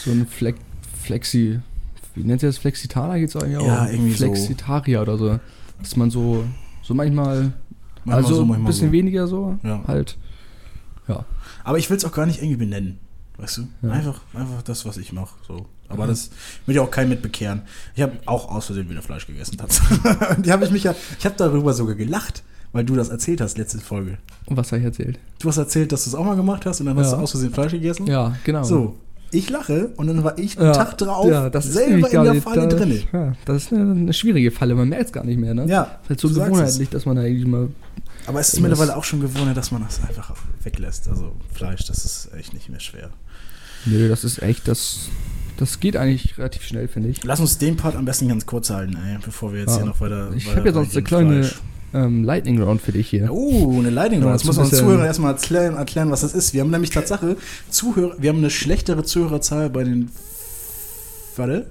So 0.06 0.12
ein 0.12 0.26
Flex, 0.28 0.58
Flexi. 1.02 1.60
Wie 2.14 2.24
nennt 2.24 2.44
ihr 2.44 2.50
das? 2.50 2.58
Flexitaler 2.58 3.20
geht's 3.20 3.36
eigentlich 3.36 3.58
auch? 3.58 3.68
Ja, 3.68 3.90
irgendwie 3.90 4.12
so. 4.12 4.26
Flexitarier 4.26 5.02
oder 5.02 5.18
so. 5.18 5.40
Dass 5.80 5.96
man 5.98 6.10
so, 6.12 6.46
so 6.82 6.94
manchmal, 6.94 7.52
Manchmal 8.06 8.16
also 8.24 8.36
so, 8.36 8.42
ein 8.44 8.48
manchmal 8.48 8.68
bisschen 8.72 8.88
so. 8.90 8.94
weniger 8.94 9.28
so, 9.28 9.60
Ja. 9.64 9.84
halt. 9.88 10.18
Ja. 11.08 11.26
Aber 11.64 11.78
ich 11.78 11.90
will 11.90 11.98
es 11.98 12.06
auch 12.06 12.14
gar 12.14 12.26
nicht 12.26 12.40
irgendwie 12.40 12.58
benennen. 12.58 13.00
Weißt 13.38 13.58
du? 13.58 13.68
Ja. 13.82 13.90
Einfach, 13.90 14.22
einfach 14.34 14.62
das, 14.62 14.86
was 14.86 14.96
ich 14.98 15.12
mache. 15.12 15.36
So. 15.46 15.66
Aber 15.90 16.04
Ja. 16.04 16.08
das 16.08 16.30
will 16.66 16.76
ja 16.76 16.82
auch 16.82 16.92
keinen 16.92 17.10
mit 17.10 17.22
bekehren. 17.22 17.62
Ich 17.96 18.02
habe 18.02 18.14
auch 18.26 18.50
aus 18.50 18.66
Versehen 18.68 18.90
wieder 18.90 19.02
Fleisch 19.02 19.28
gegessen. 19.28 19.58
Die 20.40 20.52
habe 20.52 20.66
ich 20.66 20.72
mich 20.72 20.84
ja. 20.84 20.96
Ich 21.20 21.26
habe 21.26 21.36
darüber 21.38 21.74
sogar 21.74 21.96
gelacht, 21.96 22.44
weil 22.72 22.84
du 22.84 22.96
das 22.96 23.10
erzählt 23.10 23.42
hast, 23.42 23.58
letzte 23.58 23.80
Folge. 23.80 24.18
Und 24.46 24.58
was 24.58 24.72
habe 24.72 24.80
ich 24.80 24.86
erzählt? 24.86 25.20
Du 25.40 25.48
hast 25.50 25.58
erzählt, 25.58 25.92
dass 25.92 26.04
du 26.06 26.10
es 26.10 26.16
auch 26.16 26.26
mal 26.26 26.36
gemacht 26.36 26.66
hast 26.66 26.80
und 26.80 26.88
dann 26.88 26.98
hast 26.98 27.12
Ja. 27.12 27.18
du 27.18 27.24
aus 27.24 27.32
Versehen 27.32 27.54
Fleisch 27.54 27.72
gegessen. 27.72 28.08
Ja, 28.08 28.36
genau. 28.44 28.64
So. 28.64 28.98
Ich 29.32 29.50
lache 29.50 29.88
und 29.98 30.08
dann 30.08 30.24
war 30.24 30.38
ich 30.38 30.58
einen 30.58 30.68
Ja, 30.68 30.74
Tag 30.74 30.98
drauf 30.98 31.28
ja, 31.28 31.50
das 31.50 31.66
ist 31.66 31.74
selber 31.74 32.10
in 32.10 32.24
der 32.24 32.34
nicht- 32.34 32.44
Falle 32.44 32.68
drinne. 32.68 33.02
Ja, 33.12 33.34
das 33.44 33.64
ist 33.64 33.74
eine, 33.74 33.92
eine 33.92 34.14
schwierige 34.14 34.50
Falle, 34.52 34.76
man 34.76 34.88
merkt 34.88 35.08
es 35.08 35.12
gar 35.12 35.26
nicht 35.26 35.38
mehr, 35.40 35.54
ne? 35.54 35.66
Ja, 35.68 36.00
Ist 36.04 36.10
halt 36.10 36.20
so 36.22 36.30
gewohnheitlich, 36.30 36.90
dass 36.90 37.06
man 37.06 37.18
da 37.18 37.24
eigentlich 37.24 37.46
mal. 37.46 37.68
Aber 38.28 38.40
es 38.40 38.54
ist 38.54 38.60
mittlerweile 38.62 38.96
auch 38.96 39.04
schon 39.04 39.20
gewohnt, 39.20 39.56
dass 39.58 39.72
man 39.72 39.84
das 39.84 40.00
einfach 40.08 40.34
weglässt. 40.64 41.10
Also 41.10 41.34
Fleisch, 41.54 41.86
das 41.86 42.06
ist 42.06 42.30
echt 42.38 42.54
nicht 42.54 42.70
mehr 42.70 42.80
schwer. 42.80 43.10
Nö, 43.86 44.08
das 44.08 44.24
ist 44.24 44.42
echt, 44.42 44.68
das, 44.68 45.10
das 45.58 45.80
geht 45.80 45.96
eigentlich 45.98 46.38
relativ 46.38 46.64
schnell, 46.64 46.88
finde 46.88 47.10
ich. 47.10 47.24
Lass 47.24 47.40
uns 47.40 47.58
den 47.58 47.78
Part 47.78 47.96
am 47.96 48.06
besten 48.06 48.28
ganz 48.28 48.46
kurz 48.46 48.70
halten, 48.70 48.98
ey, 48.98 49.18
bevor 49.24 49.54
wir 49.54 49.62
jetzt 49.62 49.72
Ja. 49.72 49.78
hier 49.78 49.86
noch 49.86 50.00
weiter. 50.02 50.32
Ich 50.36 50.54
habe 50.56 50.68
ja 50.68 50.74
sonst 50.74 50.94
eine 50.96 51.04
kleine 51.04 51.50
ähm, 51.94 52.24
Lightning 52.24 52.62
Round 52.62 52.82
für 52.82 52.92
dich 52.92 53.10
hier. 53.10 53.32
Oh, 53.32 53.80
eine 53.80 53.90
Lightning 53.90 54.22
Round. 54.22 54.34
Jetzt 54.34 54.42
so 54.44 54.48
muss 54.48 54.58
man 54.58 54.80
Zuhörern 54.80 55.06
erstmal 55.06 55.34
erklären, 55.34 55.76
erklären, 55.76 56.12
was 56.12 56.22
das 56.22 56.34
ist. 56.34 56.54
Wir 56.54 56.62
haben 56.62 56.72
nämlich 56.72 56.90
Tatsache 56.90 57.38
Zuhörer, 57.70 58.16
wir 58.20 58.30
haben 58.30 58.40
eine 58.40 58.50
schlechtere 58.50 59.04
Zuhörerzahl 59.04 59.70
bei 59.70 59.84
den 59.84 60.10
warte, 61.38 61.68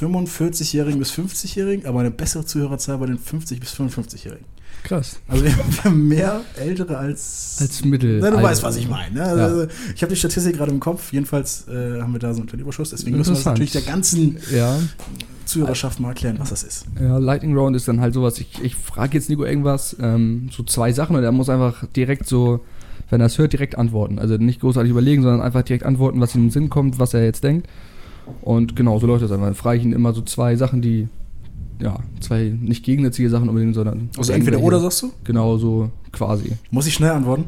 45-Jährigen 0.00 0.98
bis 0.98 1.12
50-Jährigen, 1.12 1.86
aber 1.86 2.00
eine 2.00 2.10
bessere 2.10 2.44
Zuhörerzahl 2.44 2.98
bei 2.98 3.06
den 3.06 3.18
50 3.18 3.60
bis 3.60 3.74
55-Jährigen. 3.74 4.44
Krass. 4.84 5.18
Also 5.28 5.44
wir 5.44 5.52
haben 5.84 6.06
mehr 6.08 6.42
Ältere 6.56 6.96
als. 6.96 7.56
Als 7.60 7.84
Mittel. 7.84 8.20
Na, 8.20 8.30
du 8.30 8.40
weißt, 8.42 8.62
was 8.62 8.76
ich 8.76 8.88
meine. 8.88 9.14
Ne? 9.14 9.22
Also, 9.24 9.66
Ich 9.94 10.02
habe 10.02 10.10
die 10.12 10.16
Statistik 10.18 10.56
gerade 10.56 10.70
im 10.70 10.78
Kopf. 10.78 11.12
Jedenfalls 11.12 11.66
äh, 11.68 12.00
haben 12.00 12.12
wir 12.12 12.20
da 12.20 12.32
so 12.34 12.40
einen 12.40 12.48
kleinen 12.48 12.62
Überschuss. 12.62 12.90
Deswegen 12.90 13.16
müssen 13.16 13.30
wir 13.30 13.36
das 13.36 13.44
natürlich 13.46 13.72
der 13.72 13.82
ganzen 13.82 14.36
Ja, 14.54 14.78
Zuhörerschaft 15.46 16.00
mal 16.00 16.08
erklären, 16.10 16.36
was 16.38 16.50
das 16.50 16.62
ist. 16.62 16.86
ja, 17.00 17.18
Lightning 17.18 17.56
Round 17.56 17.74
ist 17.76 17.86
dann 17.88 18.00
halt 18.00 18.14
sowas, 18.14 18.38
ich, 18.38 18.62
ich 18.62 18.76
frage 18.76 19.18
jetzt 19.18 19.28
Nico 19.28 19.44
irgendwas, 19.44 19.94
ähm, 20.00 20.48
so 20.50 20.62
zwei 20.62 20.92
Sachen 20.92 21.16
und 21.16 21.22
er 21.24 21.32
muss 21.32 21.48
einfach 21.50 21.84
direkt 21.96 22.26
so, 22.26 22.60
wenn 23.10 23.20
er 23.20 23.26
es 23.26 23.36
hört, 23.38 23.52
direkt 23.52 23.76
antworten. 23.76 24.18
Also 24.18 24.36
nicht 24.36 24.60
großartig 24.60 24.90
überlegen, 24.90 25.22
sondern 25.22 25.42
einfach 25.42 25.62
direkt 25.62 25.84
antworten, 25.84 26.20
was 26.20 26.34
ihm 26.34 26.42
in 26.42 26.46
den 26.46 26.50
Sinn 26.50 26.70
kommt, 26.70 26.98
was 26.98 27.12
er 27.14 27.24
jetzt 27.24 27.44
denkt. 27.44 27.68
Und 28.40 28.74
genau, 28.76 28.98
so 28.98 29.06
läuft 29.06 29.22
das 29.22 29.30
einfach. 29.32 29.46
Dann 29.46 29.54
frage 29.54 29.78
ich 29.78 29.84
ihn 29.84 29.92
immer 29.92 30.14
so 30.14 30.22
zwei 30.22 30.56
Sachen, 30.56 30.80
die, 30.80 31.08
ja, 31.80 31.98
zwei 32.20 32.52
nicht 32.60 32.84
gegensätzliche 32.84 33.30
Sachen 33.30 33.48
unbedingt, 33.48 33.74
sondern. 33.74 34.08
Also 34.16 34.32
entweder 34.32 34.60
oder 34.60 34.80
sagst 34.80 35.02
du? 35.02 35.12
Genau, 35.24 35.56
so 35.58 35.90
quasi. 36.12 36.52
Muss 36.70 36.86
ich 36.86 36.94
schnell 36.94 37.10
antworten? 37.10 37.44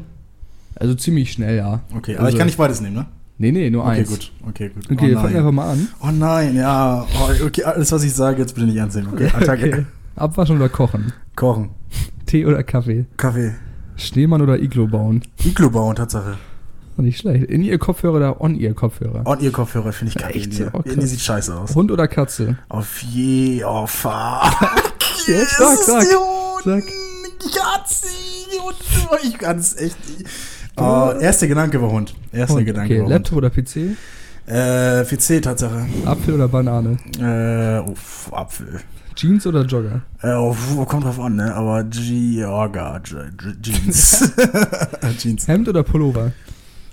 Also 0.75 0.93
ziemlich 0.95 1.31
schnell, 1.31 1.57
ja. 1.57 1.81
Okay, 1.95 2.15
aber 2.15 2.25
Also- 2.25 2.35
ich 2.35 2.37
kann 2.39 2.47
nicht 2.47 2.57
beides 2.57 2.81
nehmen, 2.81 2.95
ne? 2.95 3.05
Nee, 3.39 3.51
nee, 3.51 3.69
nur 3.69 3.83
Okay, 3.83 3.99
eins. 3.99 4.09
gut. 4.09 4.31
Okay, 4.49 4.69
gut. 4.69 4.91
Okay, 4.91 5.11
oh, 5.15 5.19
fang 5.19 5.25
nein. 5.31 5.35
einfach 5.37 5.51
mal 5.51 5.69
an. 5.71 5.87
oh 6.01 6.09
nein, 6.11 6.55
ja. 6.55 7.05
Oh, 7.19 7.45
okay, 7.45 7.63
alles, 7.63 7.91
was 7.91 8.03
ich 8.03 8.13
sage, 8.13 8.39
jetzt 8.41 8.55
bitte 8.55 8.65
nicht 8.65 8.77
ernst 8.77 8.95
nehmen. 8.97 9.09
Okay, 9.13 9.27
Attacke. 9.33 9.67
Okay. 9.67 9.85
Abwaschen 10.15 10.55
oder 10.55 10.69
kochen? 10.69 11.13
Kochen. 11.35 11.69
Tee 12.25 12.45
oder 12.47 12.63
Kaffee? 12.63 13.05
Kaffee. 13.15 13.53
Schneemann 13.95 14.41
oder 14.41 14.59
Iglo 14.59 14.87
bauen? 14.87 15.21
Iglo 15.45 15.69
bauen, 15.69 15.95
Tatsache. 15.95 16.37
Nicht 16.97 17.19
schlecht. 17.19 17.45
In 17.45 17.61
ihr 17.63 17.77
Kopfhörer 17.77 18.15
oder 18.15 18.41
on 18.41 18.55
ihr 18.55 18.73
Kopfhörer? 18.73 19.25
Und 19.25 19.41
ihr 19.41 19.51
Kopfhörer 19.51 19.91
finde 19.93 20.13
ich 20.15 20.21
geil. 20.21 20.31
Echt? 20.35 20.59
In. 20.59 20.69
Oh, 20.73 20.81
die 20.83 21.05
sieht 21.05 21.21
scheiße 21.21 21.55
aus. 21.55 21.75
Hund 21.75 21.91
oder 21.91 22.07
Katze? 22.07 22.57
Auf 22.69 23.01
je, 23.03 23.63
oh 23.63 23.85
fuck. 23.85 24.11
Jetzt 25.27 25.57
sag, 25.57 25.77
sag, 25.77 26.03
sag. 26.63 26.83
Katze. 27.39 28.07
Oh, 28.61 29.15
Ich 29.23 29.37
kann 29.37 29.57
es 29.59 29.75
echt 29.77 29.97
nicht. 30.09 30.29
Oh, 30.77 31.11
erster 31.19 31.47
Gedanke 31.47 31.81
war 31.81 31.91
Hund. 31.91 32.13
Erster 32.31 32.55
Hund. 32.55 32.65
Gedanke 32.65 32.93
Okay, 32.93 33.01
war 33.03 33.09
Laptop 33.09 33.37
oder 33.37 33.49
PC? 33.49 33.75
Hund. 33.75 33.97
Äh, 34.47 35.03
PC, 35.03 35.41
Tatsache. 35.41 35.85
Apfel 36.05 36.35
oder 36.35 36.47
Banane? 36.47 36.97
Äh, 37.19 37.89
uff, 37.89 38.29
Apfel. 38.31 38.79
Jeans 39.15 39.45
oder 39.47 39.63
Jogger? 39.65 40.01
Äh, 40.21 40.33
oh, 40.33 40.55
kommt 40.85 41.03
drauf 41.03 41.19
an, 41.19 41.35
ne? 41.35 41.53
Aber 41.53 41.83
Je- 41.91 42.45
Jeans. 43.61 44.31
Jeans. 45.17 45.47
Hemd 45.47 45.67
oder 45.69 45.83
Pullover? 45.83 46.31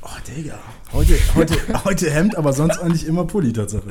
Oh, 0.05 0.09
Digga. 0.37 0.59
Heute, 0.93 1.15
heute, 1.35 1.55
heute 1.85 2.11
Hemd, 2.11 2.37
aber 2.37 2.53
sonst 2.53 2.79
eigentlich 2.79 3.07
immer 3.07 3.25
Pulli, 3.25 3.53
Tatsache. 3.53 3.91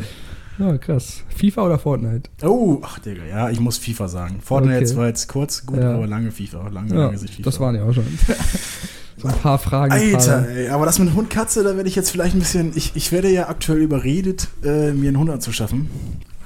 Ja, 0.59 0.77
krass. 0.77 1.23
FIFA 1.35 1.63
oder 1.63 1.79
Fortnite? 1.79 2.29
Oh, 2.43 2.79
ach, 2.83 2.99
Digga, 2.99 3.23
ja, 3.25 3.49
ich 3.49 3.59
muss 3.59 3.79
FIFA 3.79 4.07
sagen. 4.07 4.39
Fortnite 4.43 4.85
Okay. 4.85 4.95
war 4.97 5.07
jetzt 5.07 5.27
kurz, 5.27 5.65
gut, 5.65 5.79
Ja. 5.79 5.95
aber 5.95 6.05
lange 6.05 6.31
FIFA. 6.31 6.67
Lange, 6.69 6.93
Ja, 6.93 7.05
lange 7.05 7.17
Sicht 7.17 7.35
FIFA. 7.35 7.43
das 7.49 7.59
waren 7.59 7.75
ja 7.75 7.83
auch 7.83 7.93
schon. 7.93 8.05
so 9.17 9.27
ein 9.27 9.33
paar 9.35 9.57
Fragen. 9.57 9.91
Alter, 9.91 10.47
ey, 10.49 10.69
aber 10.69 10.85
das 10.85 10.99
mit 10.99 11.13
Hund, 11.15 11.31
Katze, 11.31 11.63
da 11.63 11.75
werde 11.75 11.89
ich 11.89 11.95
jetzt 11.95 12.11
vielleicht 12.11 12.35
ein 12.35 12.39
bisschen. 12.39 12.71
Ich, 12.75 12.91
ich 12.95 13.11
werde 13.11 13.29
ja 13.31 13.49
aktuell 13.49 13.79
überredet, 13.81 14.49
äh, 14.63 14.91
mir 14.93 15.07
einen 15.07 15.17
Hund 15.17 15.31
anzuschaffen. 15.31 15.89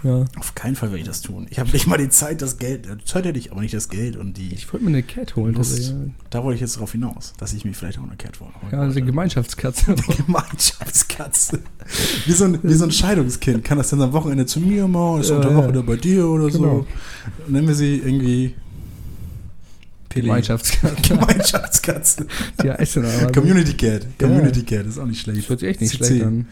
Ja. 0.04 0.26
Auf 0.38 0.54
keinen 0.54 0.76
Fall 0.76 0.90
werde 0.90 1.02
ich 1.02 1.08
das 1.08 1.22
tun. 1.22 1.48
Ich 1.50 1.58
habe 1.60 1.72
nicht 1.72 1.88
mal 1.88 1.98
die 1.98 2.10
Zeit, 2.10 2.42
das 2.44 2.58
Geld. 2.60 2.86
äh, 2.86 2.98
Zeit 3.04 3.26
hätte 3.26 3.40
ich, 3.40 3.52
aber 3.52 3.62
nicht 3.62 3.74
das 3.74 3.90
Geld 3.90 4.16
und 4.16 4.38
die. 4.38 4.54
Ich 4.54 4.72
wollte 4.72 4.86
mir 4.86 4.92
eine 4.92 5.04
Cat 5.04 5.36
holen. 5.36 5.56
Lust. 5.56 5.76
tatsächlich. 5.76 6.12
Da 6.30 6.44
wollte 6.44 6.56
ich 6.56 6.62
jetzt 6.62 6.76
darauf 6.76 6.92
hinaus, 6.92 7.34
dass 7.40 7.54
ich 7.54 7.66
mir 7.66 7.74
vielleicht 7.74 7.98
auch 7.98 8.04
eine 8.04 8.16
Cat 8.16 8.40
holen 8.40 8.52
Ja, 8.72 8.82
also 8.82 8.98
eine 8.98 9.06
Gemeinschaftskatze. 9.08 9.96
Gemeinschaftskatze. 10.26 11.60
Wie 12.26 12.32
so, 12.32 12.46
ein, 12.46 12.60
wie 12.62 12.74
so 12.74 12.84
ein 12.86 12.92
Scheidungskind. 12.92 13.64
Kann 13.64 13.78
das 13.80 13.90
dann 13.90 14.02
am 14.02 14.14
Wochenende 14.14 14.46
zu 14.46 14.60
mir 14.60 14.88
mal, 14.88 15.20
ist 15.22 15.30
Ja, 15.30 15.38
unter 15.38 15.50
ja. 15.52 15.58
Woche 15.58 15.70
oder 15.70 15.84
bei 15.84 15.96
dir 15.96 16.28
oder 16.28 16.48
Genau. 16.50 16.86
so. 17.48 17.52
Nennen 17.52 17.68
wir 17.68 17.76
sie 17.76 17.96
irgendwie. 17.98 18.54
Pele. 20.10 20.26
Gemeinschaftskatze. 20.28 21.02
Gemeinschaftskatze. 21.02 22.28
Die 22.62 22.70
heißt 22.72 22.98
dann 22.98 23.06
aber. 23.06 23.32
Community 23.32 23.74
Cat. 23.74 24.06
Community 24.20 24.64
Cat 24.64 24.86
ist 24.86 24.98
auch 25.00 25.06
nicht 25.06 25.22
schlecht. 25.22 25.40
Das 25.42 25.50
hört 25.50 25.60
sich 25.60 25.70
echt 25.70 25.82
nicht 25.82 25.92
CC. 25.92 26.06
schlecht 26.06 26.24
an. 26.24 26.48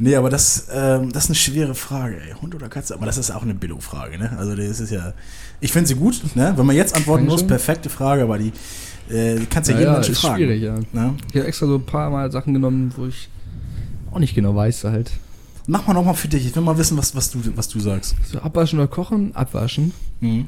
Nee, 0.00 0.16
aber 0.16 0.30
das, 0.30 0.66
ähm, 0.72 1.12
das 1.12 1.24
ist 1.24 1.30
eine 1.30 1.34
schwere 1.36 1.74
Frage, 1.74 2.16
ey. 2.20 2.34
Hund 2.40 2.54
oder 2.54 2.68
Katze? 2.68 2.94
Aber 2.94 3.06
das 3.06 3.18
ist 3.18 3.30
auch 3.30 3.42
eine 3.42 3.54
Billo-Frage, 3.54 4.18
ne? 4.18 4.36
Also 4.38 4.54
das 4.56 4.80
ist 4.80 4.90
ja. 4.90 5.12
Ich 5.60 5.72
finde 5.72 5.88
sie 5.88 5.94
gut, 5.94 6.20
ne? 6.34 6.54
Wenn 6.56 6.66
man 6.66 6.74
jetzt 6.76 6.94
antworten 6.96 7.26
muss, 7.26 7.46
perfekte 7.46 7.90
Frage, 7.90 8.22
aber 8.22 8.38
die 8.38 8.52
äh, 9.10 9.36
kannst 9.50 9.68
ja, 9.68 9.74
Ja, 9.74 9.80
jeden 9.80 9.92
ja, 9.92 9.98
Menschen 9.98 10.12
ist 10.12 10.20
fragen. 10.20 10.36
schwierig, 10.36 10.62
ja. 10.62 10.74
Ne? 10.92 11.14
Ich 11.30 11.36
habe 11.36 11.46
extra 11.46 11.66
so 11.66 11.76
ein 11.76 11.84
paar 11.86 12.10
Mal 12.10 12.30
Sachen 12.32 12.54
genommen, 12.54 12.92
wo 12.96 13.06
ich 13.06 13.28
auch 14.10 14.18
nicht 14.18 14.34
genau 14.34 14.54
weiß 14.56 14.84
halt. 14.84 15.12
Mach 15.66 15.86
mal 15.86 15.92
nochmal 15.94 16.14
für 16.14 16.26
dich. 16.26 16.46
Ich 16.46 16.56
will 16.56 16.62
mal 16.62 16.76
wissen, 16.78 16.96
was, 16.96 17.14
was, 17.14 17.30
du, 17.30 17.38
was 17.54 17.68
du 17.68 17.78
sagst. 17.78 18.16
So 18.24 18.40
abwaschen 18.40 18.78
oder 18.78 18.88
kochen? 18.88 19.36
Abwaschen. 19.36 19.92
Mhm. 20.20 20.46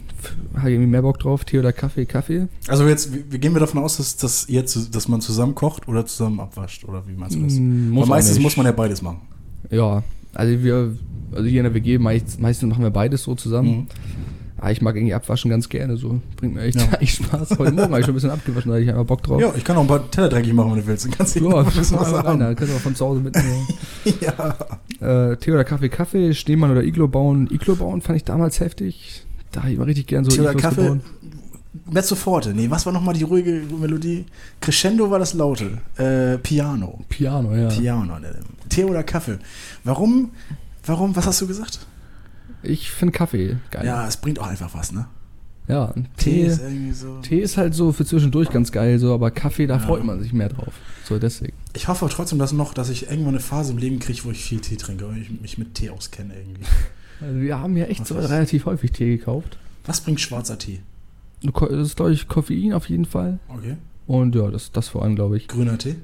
Habe 0.56 0.70
ich 0.70 0.74
irgendwie 0.74 0.90
mehr 0.90 1.02
Bock 1.02 1.20
drauf? 1.20 1.44
Tee 1.44 1.58
oder 1.58 1.72
Kaffee? 1.72 2.06
Kaffee? 2.06 2.48
Also 2.66 2.88
jetzt, 2.88 3.10
wir 3.12 3.38
gehen 3.38 3.52
wir 3.52 3.60
davon 3.60 3.82
aus, 3.82 3.98
dass, 3.98 4.16
dass, 4.16 4.48
ihr 4.48 4.64
dass 4.64 5.08
man 5.08 5.20
zusammen 5.20 5.54
kocht 5.54 5.86
oder 5.86 6.06
zusammen 6.06 6.40
abwascht 6.40 6.84
oder 6.84 7.06
wie 7.06 7.12
meinst 7.12 7.36
du 7.36 7.42
das? 7.42 7.52
Mm, 7.52 7.94
Weil 7.96 8.06
meistens 8.06 8.38
muss 8.40 8.56
man 8.56 8.66
ja 8.66 8.72
beides 8.72 9.02
machen. 9.02 9.20
Ja, 9.72 10.02
also 10.34 10.62
wir, 10.62 10.96
also 11.32 11.44
hier 11.48 11.60
in 11.60 11.64
der 11.64 11.74
WG, 11.74 11.98
meist, 11.98 12.38
meistens 12.40 12.68
machen 12.68 12.82
wir 12.84 12.90
beides 12.90 13.24
so 13.24 13.34
zusammen. 13.34 13.70
Mhm. 13.70 13.86
Aber 14.58 14.70
ich 14.70 14.80
mag 14.80 14.94
irgendwie 14.94 15.12
abwaschen 15.14 15.50
ganz 15.50 15.68
gerne, 15.68 15.96
so. 15.96 16.20
Bringt 16.36 16.54
mir 16.54 16.60
echt, 16.62 16.80
Ja. 16.80 16.92
echt 17.00 17.16
Spaß. 17.24 17.58
Heute 17.58 17.72
Morgen 17.72 17.80
habe 17.90 17.98
ich 17.98 18.04
schon 18.06 18.12
ein 18.12 18.14
bisschen 18.14 18.30
abgewaschen, 18.30 18.68
da 18.70 18.74
hatte 18.76 18.84
ich 18.84 18.90
einfach 18.90 19.04
Bock 19.06 19.22
drauf. 19.24 19.40
Ja, 19.40 19.52
ich 19.56 19.64
kann 19.64 19.76
auch 19.76 19.80
ein 19.80 19.88
paar 19.88 20.08
Teller 20.08 20.28
dreckig 20.28 20.52
machen, 20.52 20.70
wenn 20.70 20.80
du 20.82 20.86
willst. 20.86 21.04
Dann 21.04 21.10
kannst 21.12 21.34
du 21.34 21.50
Ja, 21.50 21.64
kannst 21.64 21.90
du 21.92 21.96
auch 21.96 22.80
von 22.80 22.94
zu 22.94 23.04
Hause 23.04 23.20
mitnehmen. 23.20 23.66
Ja. 24.20 25.30
äh, 25.32 25.36
Tee 25.36 25.50
oder 25.52 25.64
Kaffee, 25.64 25.88
Kaffee, 25.88 26.32
Schneemann 26.34 26.70
oder 26.70 26.84
Iglo 26.84 27.08
bauen. 27.08 27.48
Iglo 27.50 27.74
bauen 27.74 28.02
fand 28.02 28.16
ich 28.18 28.24
damals 28.24 28.60
heftig. 28.60 29.24
Da 29.50 29.62
habe 29.62 29.72
ich 29.72 29.78
mal 29.78 29.84
richtig 29.84 30.06
gern 30.06 30.24
so 30.24 30.30
Tee 30.30 30.40
oder 30.42 30.54
Kaffee? 30.54 30.82
gebaut. 30.82 31.00
Mezzo 31.90 32.14
forte. 32.14 32.52
Nee, 32.54 32.70
was 32.70 32.84
war 32.86 32.92
nochmal 32.92 33.14
die 33.14 33.24
ruhige 33.24 33.62
Melodie? 33.80 34.26
Crescendo 34.60 35.10
war 35.10 35.18
das 35.18 35.34
laute. 35.34 35.78
Äh, 35.96 36.38
Piano. 36.38 37.00
Piano, 37.08 37.54
ja. 37.56 37.68
Piano. 37.68 38.18
ne. 38.18 38.28
Tee 38.74 38.84
oder 38.84 39.02
Kaffee. 39.02 39.38
Warum 39.84 40.30
Warum? 40.84 41.14
Was 41.14 41.26
hast 41.26 41.40
du 41.40 41.46
gesagt? 41.46 41.78
Ich 42.64 42.90
finde 42.90 43.12
Kaffee 43.12 43.56
geil. 43.70 43.86
Ja, 43.86 44.06
es 44.08 44.16
bringt 44.16 44.38
auch 44.40 44.46
einfach 44.48 44.74
was, 44.74 44.90
ne? 44.92 45.06
Ja, 45.68 45.92
Tee 46.16 46.30
Tee, 46.30 46.42
ist 46.46 46.60
irgendwie 46.60 46.92
so. 46.92 47.20
Tee 47.20 47.38
ist 47.40 47.56
halt 47.56 47.72
so 47.74 47.92
für 47.92 48.04
zwischendurch 48.04 48.50
ganz 48.50 48.72
geil, 48.72 48.98
so, 48.98 49.14
aber 49.14 49.30
Kaffee, 49.30 49.68
da 49.68 49.74
Ja. 49.74 49.80
freut 49.80 50.02
man 50.04 50.20
sich 50.20 50.32
mehr 50.32 50.48
drauf. 50.48 50.74
So, 51.08 51.18
deswegen. 51.20 51.52
Ich 51.74 51.86
hoffe 51.86 52.08
trotzdem, 52.10 52.40
dass 52.40 52.52
noch, 52.52 52.74
dass 52.74 52.88
ich 52.88 53.04
irgendwann 53.08 53.34
eine 53.34 53.40
Phase 53.40 53.72
im 53.72 53.78
Leben 53.78 54.00
kriege, 54.00 54.18
wo 54.24 54.32
ich 54.32 54.42
viel 54.42 54.60
Tee 54.60 54.74
trinke 54.76 55.06
und 55.06 55.16
ich 55.16 55.30
mich 55.40 55.56
mit 55.58 55.74
Tee 55.74 55.90
auskenne 55.90 56.34
irgendwie. 56.34 56.64
Also 57.20 57.40
wir 57.40 57.58
haben 57.60 57.76
ja 57.76 57.84
echt 57.84 58.04
so 58.06 58.16
ist- 58.18 58.28
relativ 58.28 58.66
häufig 58.66 58.90
Tee 58.90 59.16
gekauft. 59.16 59.56
Was 59.86 60.00
bringt 60.00 60.20
schwarzer 60.20 60.58
Tee? 60.58 60.80
Das 61.42 61.70
ist, 61.70 61.96
glaube 61.96 62.12
ich, 62.12 62.26
Koffein 62.26 62.72
auf 62.72 62.88
jeden 62.88 63.04
Fall. 63.04 63.38
Okay. 63.48 63.76
Und 64.08 64.34
ja, 64.34 64.48
das, 64.50 64.72
das 64.72 64.88
vor 64.88 65.02
allem, 65.04 65.14
glaube 65.14 65.36
ich. 65.36 65.46
Grüner 65.46 65.78
Tee? 65.78 65.94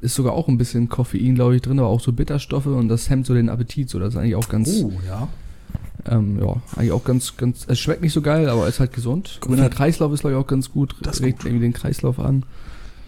Ist 0.00 0.14
sogar 0.14 0.32
auch 0.34 0.46
ein 0.48 0.58
bisschen 0.58 0.88
Koffein, 0.88 1.34
glaube 1.34 1.56
ich, 1.56 1.62
drin, 1.62 1.78
aber 1.80 1.88
auch 1.88 2.00
so 2.00 2.12
Bitterstoffe 2.12 2.66
und 2.66 2.88
das 2.88 3.10
hemmt 3.10 3.26
so 3.26 3.34
den 3.34 3.48
Appetit. 3.48 3.90
So, 3.90 3.98
das 3.98 4.14
ist 4.14 4.16
eigentlich 4.20 4.36
auch 4.36 4.48
ganz, 4.48 4.68
Oh, 4.82 4.92
ja. 5.06 5.26
ähm, 6.08 6.38
ja, 6.40 6.54
eigentlich 6.76 6.92
auch 6.92 7.02
ganz, 7.04 7.36
ganz, 7.36 7.64
es 7.68 7.80
schmeckt 7.80 8.02
nicht 8.02 8.12
so 8.12 8.22
geil, 8.22 8.48
aber 8.48 8.68
ist 8.68 8.78
halt 8.78 8.92
gesund. 8.92 9.38
Grüner- 9.40 9.68
den 9.68 9.70
Kreislauf 9.70 10.12
ist, 10.12 10.20
glaube 10.20 10.36
ich, 10.36 10.40
auch 10.42 10.46
ganz 10.46 10.70
gut. 10.70 10.94
Das 11.02 11.20
Regt 11.20 11.38
gut. 11.40 11.46
irgendwie 11.46 11.66
den 11.66 11.72
Kreislauf 11.72 12.20
an. 12.20 12.44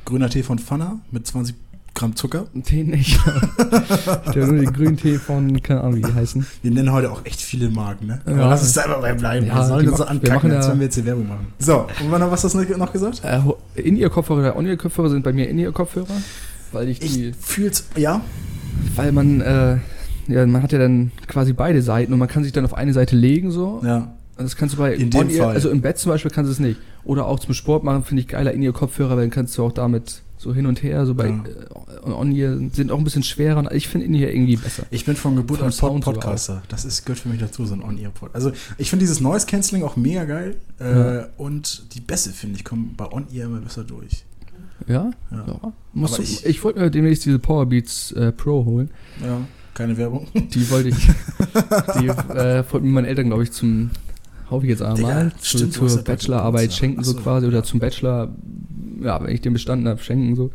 Grüner 0.05 0.29
Tee 0.31 0.43
von 0.43 0.59
Pfanner 0.59 0.99
mit 1.13 1.27
20 1.27 1.55
Gramm 1.95 2.15
Zucker. 2.17 2.47
Tee 2.65 2.85
nicht. 2.85 3.19
ich 3.59 4.07
habe 4.07 4.47
nur 4.47 4.63
den 4.63 4.73
grünen 4.73 4.97
Tee 4.97 5.19
von, 5.19 5.61
keine 5.63 5.81
Ahnung, 5.83 5.97
wie 5.97 6.03
die 6.03 6.15
heißen. 6.15 6.47
Wir 6.63 6.71
nennen 6.71 6.93
heute 6.93 7.11
auch 7.11 7.25
echt 7.25 7.41
viele 7.41 7.69
Marken, 7.69 8.07
ne? 8.07 8.21
Ja. 8.27 8.49
lass 8.49 8.63
uns 8.63 8.73
da 8.75 8.83
immer 8.85 8.99
bei 8.99 9.13
bleiben. 9.13 9.47
Ja, 9.47 9.57
wir 9.57 9.65
sollen 9.67 9.83
die 9.83 9.89
uns 9.89 9.99
so 9.99 10.05
ankacken, 10.05 10.53
als 10.53 10.69
wenn 10.69 10.79
wir 10.79 10.85
jetzt 10.87 10.95
hier 10.95 11.05
Werbung 11.05 11.29
machen. 11.29 11.49
So, 11.59 11.81
und 11.81 12.11
wann, 12.11 12.23
was 12.31 12.45
hast 12.45 12.55
du 12.55 12.77
noch 12.79 12.93
gesagt? 12.93 13.23
Äh, 13.25 13.41
In-Ear-Kopfhörer 13.81 14.39
oder 14.41 14.57
On-Ear-Kopfhörer 14.57 15.11
sind 15.11 15.25
bei 15.25 15.33
mir 15.33 15.49
In-Ear-Kopfhörer, 15.49 16.07
weil 16.73 16.89
ich 16.89 16.99
die, 17.01 17.29
Ich 17.31 17.37
fühl's, 17.37 17.85
ja? 17.97 18.21
weil 18.97 19.13
man, 19.13 19.41
äh, 19.41 19.77
ja, 20.29 20.47
man 20.47 20.63
hat 20.63 20.73
ja 20.73 20.79
dann 20.79 21.13
quasi 21.27 21.53
beide 21.53 21.83
Seiten 21.83 22.13
und 22.13 22.19
man 22.19 22.29
kann 22.29 22.45
sich 22.45 22.53
dann 22.53 22.65
auf 22.65 22.75
eine 22.75 22.93
Seite 22.93 23.17
legen 23.17 23.51
so. 23.51 23.81
Ja. 23.85 24.13
Das 24.37 24.57
kannst 24.57 24.75
du 24.75 24.79
bei 24.79 24.95
In 24.95 25.11
dem 25.11 25.29
Fall. 25.31 25.49
also 25.55 25.69
im 25.69 25.83
Bett 25.83 25.99
zum 25.99 26.11
Beispiel 26.13 26.31
kannst 26.31 26.49
du 26.49 26.53
es 26.53 26.61
nicht. 26.61 26.81
Oder 27.05 27.27
auch 27.27 27.41
zum 27.41 27.53
Sport 27.53 27.85
machen 27.85 28.05
finde 28.05 28.23
ich 28.23 28.29
geiler 28.29 28.53
In-Ear-Kopfhörer, 28.53 29.11
weil 29.17 29.25
dann 29.25 29.31
kannst 29.31 29.57
du 29.59 29.65
auch 29.65 29.73
damit 29.73 30.23
so 30.39 30.55
hin 30.55 30.65
und 30.65 30.83
her, 30.83 31.05
so 31.05 31.15
bei 31.15 31.29
Ja. 31.29 31.45
äh, 32.07 32.11
On-Ear 32.11 32.57
sind 32.73 32.91
auch 32.91 32.97
ein 32.97 33.05
bisschen 33.05 33.23
schwerer 33.23 33.59
und 33.59 33.71
ich 33.73 33.89
finde 33.89 34.07
In-Ear 34.07 34.31
irgendwie 34.31 34.57
besser. 34.57 34.85
Ich 34.91 35.05
bin 35.05 35.15
von 35.17 35.37
Geburt 35.37 35.61
an 35.63 35.71
Pod 35.77 36.01
Podcaster. 36.01 36.63
Das 36.69 36.87
ist, 36.87 37.05
gehört 37.05 37.19
für 37.21 37.29
mich 37.29 37.39
dazu, 37.41 37.67
so 37.67 37.75
ein 37.75 37.83
On-Ear-Pod. 37.83 38.31
Also, 38.33 38.51
ich 38.79 38.89
finde 38.89 39.03
dieses 39.03 39.21
Noise 39.21 39.45
Cancelling 39.47 39.83
auch 39.85 39.97
mega 39.97 40.25
geil. 40.25 40.57
Äh, 40.81 40.85
Ja. 41.19 41.27
Und 41.37 41.95
die 41.95 42.01
Bässe, 42.01 42.31
finde 42.31 42.57
ich, 42.57 42.65
kommen 42.65 42.95
bei 42.97 43.13
On-Ear 43.13 43.47
immer 43.47 43.61
besser 43.61 43.85
durch. 43.85 44.25
Ja? 44.87 45.11
Ja. 45.31 45.45
ja. 45.47 45.73
Musst 45.93 46.19
du, 46.19 46.23
ich- 46.23 46.45
ich, 46.47 46.65
wollte 46.65 46.81
mir 46.81 46.91
demnächst 46.91 47.25
diese 47.25 47.39
Powerbeats 47.39 48.13
äh, 48.13 48.33
Pro 48.33 48.65
holen. 48.65 48.91
Ja. 49.23 49.41
Keine 49.75 49.97
Werbung. 49.97 50.27
Die 50.35 50.69
wollte 50.71 50.89
ich, 50.91 50.97
die 52.01 52.09
äh, 52.09 52.65
wollten 52.71 52.87
mir 52.87 52.93
meine 52.95 53.09
Eltern, 53.09 53.27
glaube 53.29 53.45
ich, 53.45 53.53
zum, 53.53 53.91
hoffe 54.51 54.67
ich 54.67 54.71
jetzt 54.71 54.83
einmal, 54.83 55.33
zu, 55.39 55.59
stimmt, 55.59 55.73
zur 55.75 56.03
Bachelorarbeit 56.03 56.73
schenken, 56.73 57.03
so 57.05 57.13
so, 57.13 57.19
quasi, 57.21 57.47
oder 57.47 57.63
zum 57.63 57.81
Bachelor, 57.81 58.35
ja, 59.03 59.23
wenn 59.23 59.33
ich 59.35 59.41
den 59.41 59.53
bestanden 59.53 59.89
habe, 59.89 60.03
schenken, 60.03 60.35
so. 60.37 60.51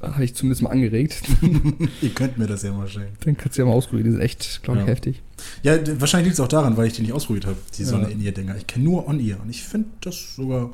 Habe 0.00 0.24
ich 0.24 0.34
zumindest 0.34 0.62
mal 0.62 0.70
angeregt. 0.70 1.20
Ihr 2.00 2.08
könnt 2.14 2.38
mir 2.38 2.46
das 2.46 2.62
ja 2.62 2.72
mal 2.72 2.88
schenken. 2.88 3.12
Den 3.26 3.36
kannst 3.36 3.58
du 3.58 3.62
ja 3.62 3.68
mal 3.68 3.74
ausprobieren, 3.74 4.06
die 4.06 4.12
sind 4.12 4.22
echt, 4.22 4.62
glaube 4.62 4.80
ich, 4.80 4.86
Ja. 4.86 4.90
heftig. 4.92 5.22
Ja, 5.62 5.74
wahrscheinlich 6.00 6.28
liegt 6.28 6.34
es 6.34 6.40
auch 6.40 6.48
daran, 6.48 6.78
weil 6.78 6.86
ich 6.86 6.94
die 6.94 7.02
nicht 7.02 7.12
ausprobiert 7.12 7.44
habe, 7.44 7.58
die. 7.76 7.84
Sonne 7.84 8.08
in 8.08 8.22
ihr 8.22 8.32
Dinger. 8.32 8.56
Ich 8.56 8.66
kenne 8.66 8.86
nur 8.86 9.06
On-Ear 9.06 9.38
und 9.42 9.50
ich 9.50 9.62
finde 9.62 9.88
das 10.00 10.36
sogar 10.36 10.70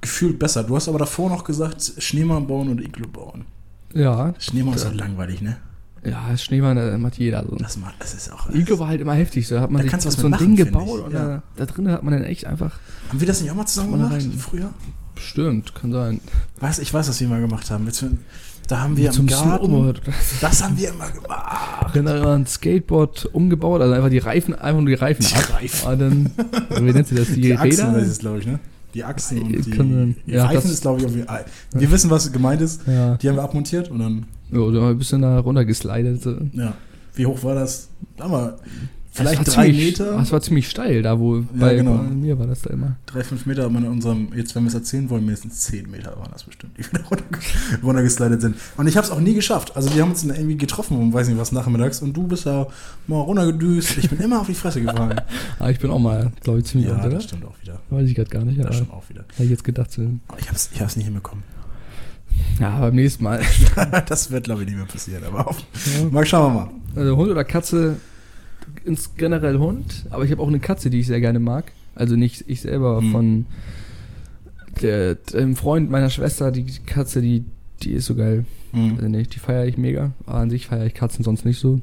gefühlt 0.00 0.38
besser. 0.38 0.64
Du 0.64 0.76
hast 0.76 0.88
aber 0.88 0.98
davor 0.98 1.30
noch 1.30 1.44
gesagt, 1.44 1.92
Schneemann 1.98 2.46
bauen 2.46 2.68
und 2.68 2.80
Iglu 2.80 3.08
bauen. 3.08 3.44
Ja, 3.92 4.34
Schneemann 4.38 4.74
ist 4.74 4.84
halt 4.84 4.96
langweilig, 4.96 5.42
ne? 5.42 5.56
ja, 6.02 6.34
Schneemann, 6.36 6.78
äh, 6.78 6.96
macht 6.96 7.18
jeder 7.18 7.44
so. 7.44 7.56
Das, 7.56 7.76
macht, 7.76 7.96
das 7.98 8.14
ist 8.14 8.32
auch. 8.32 8.48
Iglo 8.50 8.78
war 8.78 8.88
halt 8.88 9.00
immer 9.00 9.14
heftig, 9.14 9.46
so 9.46 9.56
da 9.56 9.60
hat 9.62 9.70
man 9.70 9.86
Da 9.86 10.00
sich 10.00 10.12
so 10.12 10.26
ein 10.26 10.32
Ding 10.32 10.50
machen, 10.52 10.56
finde 10.56 10.64
gebaut 10.64 10.98
ich, 11.00 11.04
und 11.06 11.12
ja. 11.12 11.26
da, 11.26 11.42
da 11.56 11.66
drin 11.66 11.90
hat 11.90 12.02
man 12.02 12.14
dann 12.14 12.22
echt 12.24 12.46
einfach, 12.46 12.78
Haben 13.10 13.20
wir 13.20 13.26
das 13.26 13.40
nicht 13.40 13.50
auch 13.50 13.54
mal 13.56 13.66
zusammen 13.66 13.92
gemacht? 13.92 14.12
rein. 14.12 14.32
Früher? 14.32 14.70
bestimmt, 15.14 15.74
kann 15.74 15.92
sein. 15.92 16.20
Weiß, 16.60 16.78
ich 16.78 16.92
weiß, 16.94 17.08
was 17.08 17.20
wir 17.20 17.28
mal 17.28 17.40
gemacht 17.42 17.70
haben. 17.70 17.84
Jetzt, 17.86 18.02
da 18.68 18.80
haben 18.80 18.96
wir 18.96 19.12
so 19.12 19.20
im 19.20 19.26
Garten. 19.26 19.66
Snowboard. 19.66 20.00
Das 20.40 20.62
haben 20.64 20.78
wir 20.78 20.88
immer 20.90 21.10
gemacht. 21.10 21.94
Dann 21.94 22.08
hat 22.08 22.22
man 22.22 22.42
ein 22.42 22.46
Skateboard 22.46 23.26
umgebaut, 23.26 23.82
also 23.82 23.92
einfach 23.92 24.08
die 24.08 24.18
Reifen, 24.18 24.54
einfach 24.54 24.80
nur 24.80 24.88
die 24.88 24.94
Reifen 24.94 25.26
Die 25.26 25.34
ab. 25.34 25.52
Reifen. 25.52 25.88
Und 25.92 25.98
dann, 25.98 26.30
wie 26.86 26.92
nennt 26.92 27.08
sie 27.08 27.14
das, 27.16 27.26
die, 27.28 27.40
Die 27.42 27.56
Achsen 27.56 27.88
Räder? 27.88 27.98
ist 27.98 28.08
es, 28.08 28.18
glaube 28.20 28.38
ich, 28.38 28.46
ne? 28.46 28.58
Die 28.94 29.04
Achsen 29.04 29.42
und 29.42 29.66
die, 29.66 29.70
kann 29.70 29.92
sein. 29.92 30.16
die 30.26 30.32
Ja, 30.32 30.46
Reifen 30.46 30.70
ist, 30.70 30.82
glaube 30.82 30.98
ich, 30.98 31.04
irgendwie. 31.06 31.26
Wir 31.72 31.90
wissen, 31.90 32.10
was 32.10 32.30
gemeint 32.32 32.60
ist. 32.60 32.82
Ja, 32.86 33.16
Die 33.16 33.28
haben 33.28 33.36
wir 33.36 33.42
abmontiert 33.42 33.90
und 33.90 33.98
dann, 34.00 34.26
haben 34.52 34.72
wir 34.74 34.82
ein 34.88 34.98
bisschen 34.98 35.22
da 35.22 35.38
runtergeslidet. 35.38 36.24
Ja. 36.52 36.74
Wie 37.14 37.26
hoch 37.26 37.42
war 37.44 37.54
das? 37.54 37.88
Da 38.16 38.28
Das 38.28 38.56
vielleicht 39.20 39.56
drei 39.56 39.66
ziemlich, 39.66 39.86
Meter. 39.86 40.16
Das 40.16 40.32
war 40.32 40.40
ziemlich 40.40 40.68
steil, 40.68 41.02
da 41.02 41.18
wo 41.18 41.42
bei, 41.54 41.76
genau. 41.76 41.96
bei 41.98 42.02
mir 42.04 42.38
war 42.38 42.46
das 42.46 42.62
da 42.62 42.70
immer. 42.70 42.96
Drei, 43.06 43.22
fünf 43.22 43.46
Meter, 43.46 43.64
aber 43.64 43.78
in 43.78 43.86
unserem, 43.86 44.32
jetzt 44.34 44.54
wenn 44.54 44.64
wir 44.64 44.68
es 44.68 44.74
erzählen 44.74 45.08
wollen, 45.10 45.24
mindestens 45.24 45.60
zehn 45.60 45.90
Meter 45.90 46.16
waren 46.18 46.30
das 46.32 46.44
bestimmt, 46.44 46.76
die 46.78 46.82
wir 46.84 46.98
da 47.00 47.04
runter, 47.10 47.24
runtergeslidet 47.82 48.40
sind. 48.40 48.56
Und 48.76 48.86
ich 48.86 48.96
habe 48.96 49.06
es 49.06 49.12
auch 49.12 49.20
nie 49.20 49.34
geschafft. 49.34 49.76
Also 49.76 49.94
wir 49.94 50.02
haben 50.02 50.10
uns 50.10 50.24
irgendwie 50.24 50.56
getroffen 50.56 50.96
um 50.96 51.12
weiß 51.12 51.28
nicht 51.28 51.38
was 51.38 51.52
nachmittags 51.52 52.02
und 52.02 52.16
du 52.16 52.26
bist 52.26 52.46
da 52.46 52.66
mal 53.06 53.20
runtergedüst. 53.20 53.98
Ich 53.98 54.10
bin 54.10 54.20
immer 54.20 54.40
auf 54.40 54.46
die 54.46 54.54
Fresse 54.54 54.80
gefallen. 54.80 55.12
Aber 55.12 55.24
Ah, 55.58 55.70
ich 55.70 55.78
bin 55.78 55.90
auch 55.90 55.98
mal, 55.98 56.32
glaube 56.42 56.60
ich, 56.60 56.64
ziemlich 56.64 56.88
ja, 56.90 56.98
oder? 56.98 57.10
das 57.10 57.24
stimmt 57.24 57.44
auch 57.44 57.54
wieder. 57.60 57.80
Weiß 57.90 58.08
ich 58.08 58.14
gerade 58.14 58.30
gar 58.30 58.44
nicht, 58.44 58.58
Das 58.62 58.76
stimmt 58.76 58.92
auch 58.92 59.08
wieder. 59.08 59.24
ich 59.38 59.50
jetzt 59.50 59.64
gedacht. 59.64 59.90
So. 59.92 60.02
Aber 60.28 60.38
ich 60.38 60.46
habe 60.46 60.56
es 60.56 60.70
ich 60.72 60.80
hab's 60.80 60.96
nicht 60.96 61.04
hinbekommen. 61.06 61.44
Ja, 62.60 62.78
beim 62.80 62.94
nächsten 62.94 63.24
Mal. 63.24 63.42
das 64.08 64.30
wird, 64.30 64.44
glaube 64.44 64.62
ich, 64.62 64.68
nicht 64.68 64.76
mehr 64.76 64.86
passieren. 64.86 65.24
Aber 65.24 65.48
auf, 65.48 65.58
Ja. 65.98 66.08
mal 66.10 66.24
schauen 66.24 66.54
wir 66.54 66.60
mal. 66.60 66.70
Also 66.96 67.16
Hund 67.16 67.30
oder 67.30 67.44
Katze, 67.44 67.96
ins 68.84 69.14
generell 69.16 69.58
Hund, 69.58 70.06
aber 70.10 70.24
ich 70.24 70.30
habe 70.30 70.42
auch 70.42 70.48
eine 70.48 70.60
Katze, 70.60 70.90
die 70.90 71.00
ich 71.00 71.06
sehr 71.06 71.20
gerne 71.20 71.40
mag. 71.40 71.72
Also 71.94 72.16
nicht 72.16 72.44
ich 72.46 72.60
selber, 72.62 73.00
Hm. 73.00 73.10
von 73.12 73.46
der, 74.82 75.16
dem 75.16 75.56
Freund 75.56 75.90
meiner 75.90 76.10
Schwester, 76.10 76.50
die 76.50 76.66
Katze, 76.86 77.20
die, 77.20 77.44
die 77.82 77.92
ist 77.92 78.06
so 78.06 78.14
geil. 78.14 78.44
Mhm. 78.72 78.94
Also 78.96 79.08
nicht, 79.08 79.34
die 79.34 79.38
feiere 79.38 79.66
ich 79.66 79.76
mega. 79.76 80.12
Aber 80.26 80.38
an 80.38 80.50
sich 80.50 80.66
feiere 80.66 80.86
ich 80.86 80.94
Katzen 80.94 81.24
sonst 81.24 81.44
nicht 81.44 81.58
so. 81.58 81.80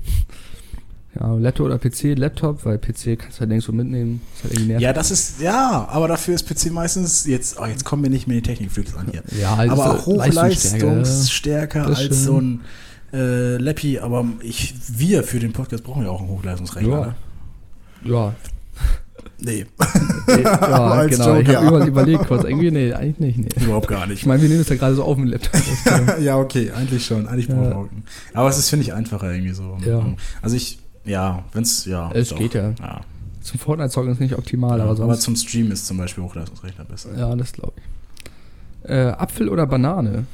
Ja, 1.20 1.34
Laptop 1.34 1.66
oder 1.66 1.80
PC, 1.80 2.18
Laptop, 2.18 2.64
weil 2.66 2.78
PC 2.78 3.18
kannst 3.18 3.38
du 3.38 3.40
halt 3.42 3.50
nirgendwo 3.50 3.72
mitnehmen. 3.72 4.22
Ist 4.36 4.44
halt. 4.70 4.82
Ja, 4.82 4.94
das 4.94 5.10
ist, 5.10 5.42
ja, 5.42 5.88
aber 5.90 6.08
dafür 6.08 6.36
ist 6.36 6.48
PC 6.48 6.72
meistens, 6.72 7.26
jetzt, 7.26 7.60
oh, 7.60 7.66
jetzt 7.66 7.84
kommen 7.86 8.04
wir 8.04 8.10
nicht 8.10 8.28
mehr 8.28 8.38
in 8.38 8.44
die 8.44 8.50
Technikflügel 8.50 8.96
an 8.98 9.08
hier. 9.12 9.24
Ja, 9.40 9.58
halt 9.58 9.72
aber 9.72 9.96
auch 9.96 10.06
so 10.06 10.14
hochleistungsstärker 10.14 11.88
als 11.88 12.24
so 12.24 12.40
ein 12.40 12.62
äh, 13.14 13.58
Lappy, 13.58 14.00
aber 14.00 14.26
ich, 14.42 14.74
wir 14.90 15.24
für 15.24 15.40
den 15.40 15.54
Podcast 15.54 15.84
brauchen 15.84 16.04
ja 16.04 16.10
auch 16.10 16.20
einen 16.20 16.30
Hochleistungsrechner. 16.30 17.00
Ja. 17.00 17.06
Ne? 17.06 17.16
Ja, 18.04 18.34
Nee, 19.40 19.66
ja 20.28 20.44
Als 20.62 21.12
genau. 21.12 21.36
Joke, 21.36 21.42
ich 21.42 21.56
habe 21.56 21.66
ja. 21.66 21.68
über, 21.68 21.86
überlegt 21.86 22.28
kurz. 22.28 22.44
Irgendwie, 22.44 22.72
nee, 22.72 22.94
eigentlich 22.94 23.38
nicht. 23.38 23.58
Nee. 23.58 23.66
überhaupt 23.66 23.88
gar 23.88 24.04
Ich 24.06 24.10
nicht. 24.10 24.26
meine, 24.26 24.42
wir 24.42 24.50
nehmen 24.50 24.62
das 24.62 24.70
ja 24.70 24.76
gerade 24.78 24.96
so 24.96 25.04
auf 25.04 25.16
dem 25.16 25.26
Laptop. 25.26 25.62
ja, 26.20 26.38
okay, 26.38 26.72
eigentlich 26.72 27.06
schon. 27.06 27.28
Eigentlich 27.28 27.48
Ja. 27.48 27.56
brauchen 27.56 27.90
wir. 27.92 28.40
Aber 28.40 28.50
es 28.50 28.58
ist, 28.58 28.70
finde 28.70 28.86
ich, 28.86 28.94
einfacher 28.94 29.32
irgendwie 29.32 29.54
so. 29.54 29.78
Ja. 29.86 30.06
Also 30.42 30.56
ich, 30.56 30.80
ja, 31.06 31.44
wenn 31.54 31.64
es, 31.64 31.86
ja. 31.86 32.12
Es 32.14 32.30
doch. 32.30 32.38
geht 32.38 32.56
ja. 32.56 32.72
ja. 32.80 33.02
Zum 33.42 33.60
Fortnite-Zocken 33.60 34.12
ist 34.12 34.20
nicht 34.20 34.36
optimal, 34.36 34.82
aber 34.82 34.92
aber, 34.92 34.96
sonst. 34.96 35.22
zum 35.22 35.36
Stream 35.36 35.72
ist 35.72 35.86
zum 35.86 35.98
Beispiel 35.98 36.24
Hochleistungsrechner 36.24 36.86
besser. 36.86 37.18
ja, 37.18 37.36
das 37.36 37.54
glaube 37.54 37.74
ich. 37.78 38.90
Äh, 38.90 39.10
Apfel 39.12 39.50
oder 39.50 39.68
Banane? 39.68 40.26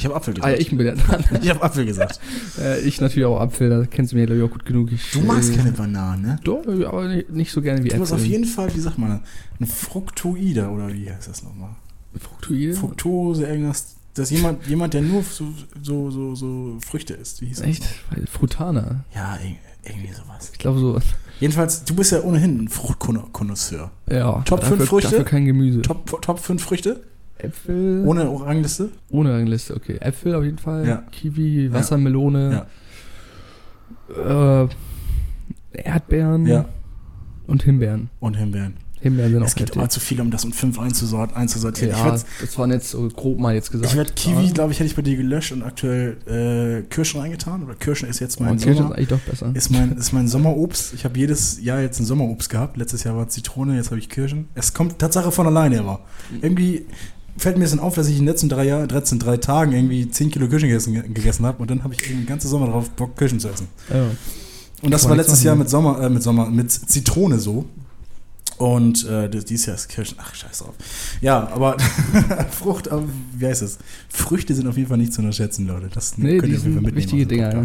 Ich 0.00 0.06
habe 0.06 0.14
Apfel 0.16 0.32
Ah, 0.40 0.48
ja, 0.48 0.56
gesagt. 0.56 0.60
ich 0.72 0.76
bin 0.78 0.86
dran. 0.96 1.24
ich 1.42 1.50
habe 1.50 1.62
Apfel 1.62 1.84
gesagt. 1.84 2.20
äh, 2.58 2.80
ich 2.80 3.02
natürlich 3.02 3.26
auch 3.26 3.38
Apfel, 3.38 3.68
da 3.68 3.84
kennst 3.84 4.12
du 4.12 4.16
mich, 4.16 4.24
glaube 4.24 4.40
ich, 4.40 4.46
auch 4.48 4.50
gut 4.50 4.64
genug. 4.64 4.90
Ich, 4.92 5.10
Du 5.12 5.20
magst 5.20 5.52
äh, 5.52 5.56
keine 5.58 5.72
Bananen, 5.72 6.22
ne? 6.22 6.38
Doch, 6.42 6.62
aber 6.66 7.06
nicht, 7.28 7.52
so 7.52 7.60
gerne 7.60 7.84
wie 7.84 7.88
Du 7.90 7.98
bist 7.98 8.12
Äpfel. 8.12 8.24
auf 8.24 8.26
jeden 8.30 8.44
Fall, 8.46 8.74
wie 8.74 8.80
sagt 8.80 8.96
man, 8.96 9.20
ein 9.60 9.66
Fructoider 9.66 10.72
oder 10.72 10.90
wie 10.90 11.10
heißt 11.10 11.28
das 11.28 11.42
nochmal? 11.42 11.76
Fructoide? 12.18 12.72
Fructose, 12.72 13.44
irgendwas. 13.46 13.96
Das 14.14 14.30
ist 14.30 14.38
jemand, 14.38 14.66
jemand, 14.66 14.94
der 14.94 15.02
nur 15.02 15.22
so, 15.22 15.44
so, 15.82 16.10
so, 16.10 16.34
so 16.34 16.78
Früchte 16.80 17.12
isst. 17.14 17.42
Wie 17.42 17.46
hieß 17.46 17.58
das? 17.58 17.66
Echt? 17.66 17.84
Weil 18.10 18.26
Frutana. 18.26 19.04
Ja, 19.14 19.34
irg- 19.34 19.56
irgendwie 19.84 20.12
sowas. 20.14 20.48
Ich 20.52 20.58
glaube 20.58 20.80
so. 20.80 20.98
Jedenfalls, 21.40 21.84
du 21.84 21.94
bist 21.94 22.10
ja 22.12 22.22
ohnehin 22.22 22.64
ein 22.64 22.68
Fruchtkonnoisseur. 22.68 23.90
Ja. 24.10 24.42
Top 24.46 24.60
dafür, 24.60 24.76
fünf 24.78 24.88
Früchte? 24.88 25.10
Dafür 25.10 25.24
kein 25.24 25.44
Gemüse. 25.44 25.82
Top, 25.82 26.20
Top 26.22 26.38
5 26.38 26.62
Früchte? 26.62 27.04
Äpfel. 27.44 28.04
Ohne 28.06 28.28
Orangliste? 28.30 28.90
Ohne 29.10 29.32
Rangliste, 29.34 29.74
okay. 29.74 29.96
Äpfel 30.00 30.34
auf 30.34 30.44
jeden 30.44 30.58
Fall. 30.58 30.86
Ja. 30.86 31.02
Kiwi, 31.10 31.72
Wassermelone. 31.72 32.66
Äh, 34.16 34.66
Erdbeeren. 35.72 36.46
Ja. 36.46 36.64
Und 37.46 37.62
Himbeeren. 37.62 38.10
Und 38.20 38.36
Himbeeren. 38.36 38.74
Himbeeren 39.00 39.32
sind 39.32 39.42
Es 39.42 39.52
auch 39.52 39.56
gibt 39.56 39.68
heftig. 39.70 39.76
immer 39.80 39.88
zu 39.88 39.98
viel, 40.00 40.20
um 40.20 40.30
das 40.30 40.44
um 40.44 40.52
5 40.52 40.78
einzusort, 40.78 41.34
einzusortieren. 41.34 41.92
Ja, 41.96 42.04
würde 42.04 42.22
das 42.42 42.58
waren 42.58 42.70
jetzt 42.70 42.90
so 42.90 43.08
grob 43.08 43.38
mal 43.40 43.54
jetzt 43.54 43.70
gesagt. 43.72 43.90
ich 43.90 43.96
werd 43.96 44.14
Kiwi, 44.14 44.44
Ja. 44.48 44.52
glaube 44.52 44.72
ich, 44.72 44.78
hätte 44.78 44.88
ich 44.88 44.94
bei 44.96 45.00
dir 45.00 45.16
gelöscht 45.16 45.52
und 45.52 45.62
aktuell 45.62 46.18
äh, 46.26 46.82
Kirschen 46.82 47.18
reingetan. 47.20 47.62
Oder 47.64 47.74
Kirschen 47.76 48.10
ist 48.10 48.20
jetzt 48.20 48.40
mein 48.40 48.50
Oh, 48.50 48.52
Kirschen 48.56 48.72
ist 48.72 48.78
Sommer. 48.78 48.94
eigentlich 48.96 49.08
doch 49.08 49.20
besser. 49.20 49.52
Ist 49.54 49.70
mein, 49.70 49.92
ist 49.96 50.12
mein 50.12 50.28
Sommerobst. 50.28 50.92
Ich 50.92 51.04
habe 51.06 51.18
jedes 51.18 51.62
Jahr 51.62 51.80
jetzt 51.80 51.98
ein 51.98 52.04
Sommerobst 52.04 52.50
gehabt. 52.50 52.76
Letztes 52.76 53.04
Jahr 53.04 53.16
war 53.16 53.26
Zitrone, 53.28 53.74
jetzt 53.76 53.86
habe 53.90 53.98
ich 53.98 54.10
Kirschen. 54.10 54.48
Es 54.54 54.74
kommt 54.74 54.98
Tatsache 54.98 55.32
von 55.32 55.46
alleine 55.46 55.80
aber. 55.80 56.00
Irgendwie, 56.42 56.84
fällt 57.36 57.56
mir 57.56 57.62
ein 57.62 57.64
bisschen 57.64 57.80
auf, 57.80 57.94
dass 57.94 58.06
ich 58.08 58.14
in 58.14 58.22
den 58.22 58.28
letzten 58.28 58.48
drei, 58.48 58.64
Jahr, 58.64 58.86
letzten 58.86 59.18
drei 59.18 59.36
Tagen 59.36 59.72
irgendwie 59.72 60.10
10 60.10 60.30
Kilo 60.30 60.48
Kirschen 60.48 60.68
gegessen, 60.68 61.14
gegessen 61.14 61.46
habe 61.46 61.58
und 61.62 61.70
dann 61.70 61.84
habe 61.84 61.94
ich 61.94 62.02
den 62.02 62.26
ganzen 62.26 62.48
Sommer 62.48 62.66
drauf 62.66 62.90
Bock, 62.90 63.16
Kirschen 63.16 63.40
zu 63.40 63.48
essen. 63.48 63.68
Ja. 63.88 64.04
Und 64.82 64.90
das 64.92 65.08
war 65.08 65.16
letztes 65.16 65.42
Jahr 65.42 65.56
mit 65.56 65.68
Sommer, 65.68 66.00
äh, 66.00 66.08
mit 66.08 66.22
Sommer, 66.22 66.48
mit 66.50 66.70
Zitrone 66.70 67.38
so. 67.38 67.66
Und 68.56 69.06
äh, 69.06 69.28
dieses 69.30 69.64
Jahr 69.66 69.76
ist 69.76 69.88
Kirschen. 69.88 70.18
Ach, 70.20 70.34
scheiß 70.34 70.58
drauf. 70.58 70.74
Ja, 71.22 71.48
aber 71.48 71.78
Frucht, 72.50 72.88
äh, 72.88 72.96
wie 73.36 73.46
heißt 73.46 73.62
es? 73.62 73.78
Früchte 74.10 74.54
sind 74.54 74.66
auf 74.66 74.76
jeden 74.76 74.88
Fall 74.88 74.98
nicht 74.98 75.14
zu 75.14 75.22
unterschätzen, 75.22 75.66
Leute. 75.66 75.88
Das 75.92 76.18
Nee, 76.18 76.36
könnt 76.38 76.52
ihr 76.52 76.58
auf 76.58 76.64
jeden 76.64 76.74
Fall 76.74 76.82
mitnehmen 76.82 76.96
wichtige 76.96 77.26
Dinger, 77.26 77.54
ja. 77.54 77.64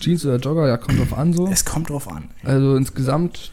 Jeans 0.00 0.26
oder 0.26 0.36
Jogger, 0.36 0.68
ja, 0.68 0.76
kommt 0.76 0.98
drauf 0.98 1.16
an 1.16 1.32
so. 1.32 1.48
Es 1.48 1.64
kommt 1.64 1.88
drauf 1.88 2.10
an. 2.10 2.24
Also 2.42 2.76
insgesamt, 2.76 3.52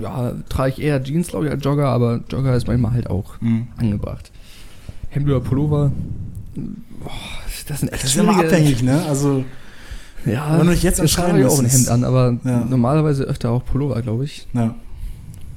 ja, 0.00 0.34
trage 0.48 0.72
ich 0.72 0.80
eher 0.82 1.02
Jeans, 1.02 1.28
glaube 1.28 1.46
ich, 1.46 1.50
als 1.52 1.64
Jogger, 1.64 1.88
aber 1.88 2.20
Jogger 2.30 2.54
ist 2.56 2.66
manchmal 2.66 2.92
halt 2.92 3.08
auch 3.10 3.40
Mhm. 3.40 3.68
angebracht. 3.76 4.30
Hemd 5.10 5.26
oder 5.26 5.40
Pullover, 5.40 5.92
boah, 6.54 7.10
das 7.68 7.80
sind 7.80 7.92
echt 7.92 8.04
Das 8.04 8.10
ist 8.10 8.16
immer 8.20 8.36
abhängig, 8.38 8.82
ne? 8.82 9.04
Also, 9.06 9.44
Ja, 10.24 10.56
Wenn 10.56 10.66
du 10.68 10.72
dich 10.72 10.84
jetzt 10.84 11.00
ich 11.02 11.12
trage 11.14 11.30
entscheiden 11.30 11.50
auch 11.50 11.58
ein. 11.58 11.66
Hemd 11.68 11.88
an, 11.88 12.04
aber 12.04 12.38
Ja. 12.44 12.64
normalerweise 12.64 13.24
öfter 13.24 13.50
auch 13.50 13.64
Pullover, 13.64 14.00
glaube 14.02 14.24
ich. 14.24 14.46
ja. 14.52 14.74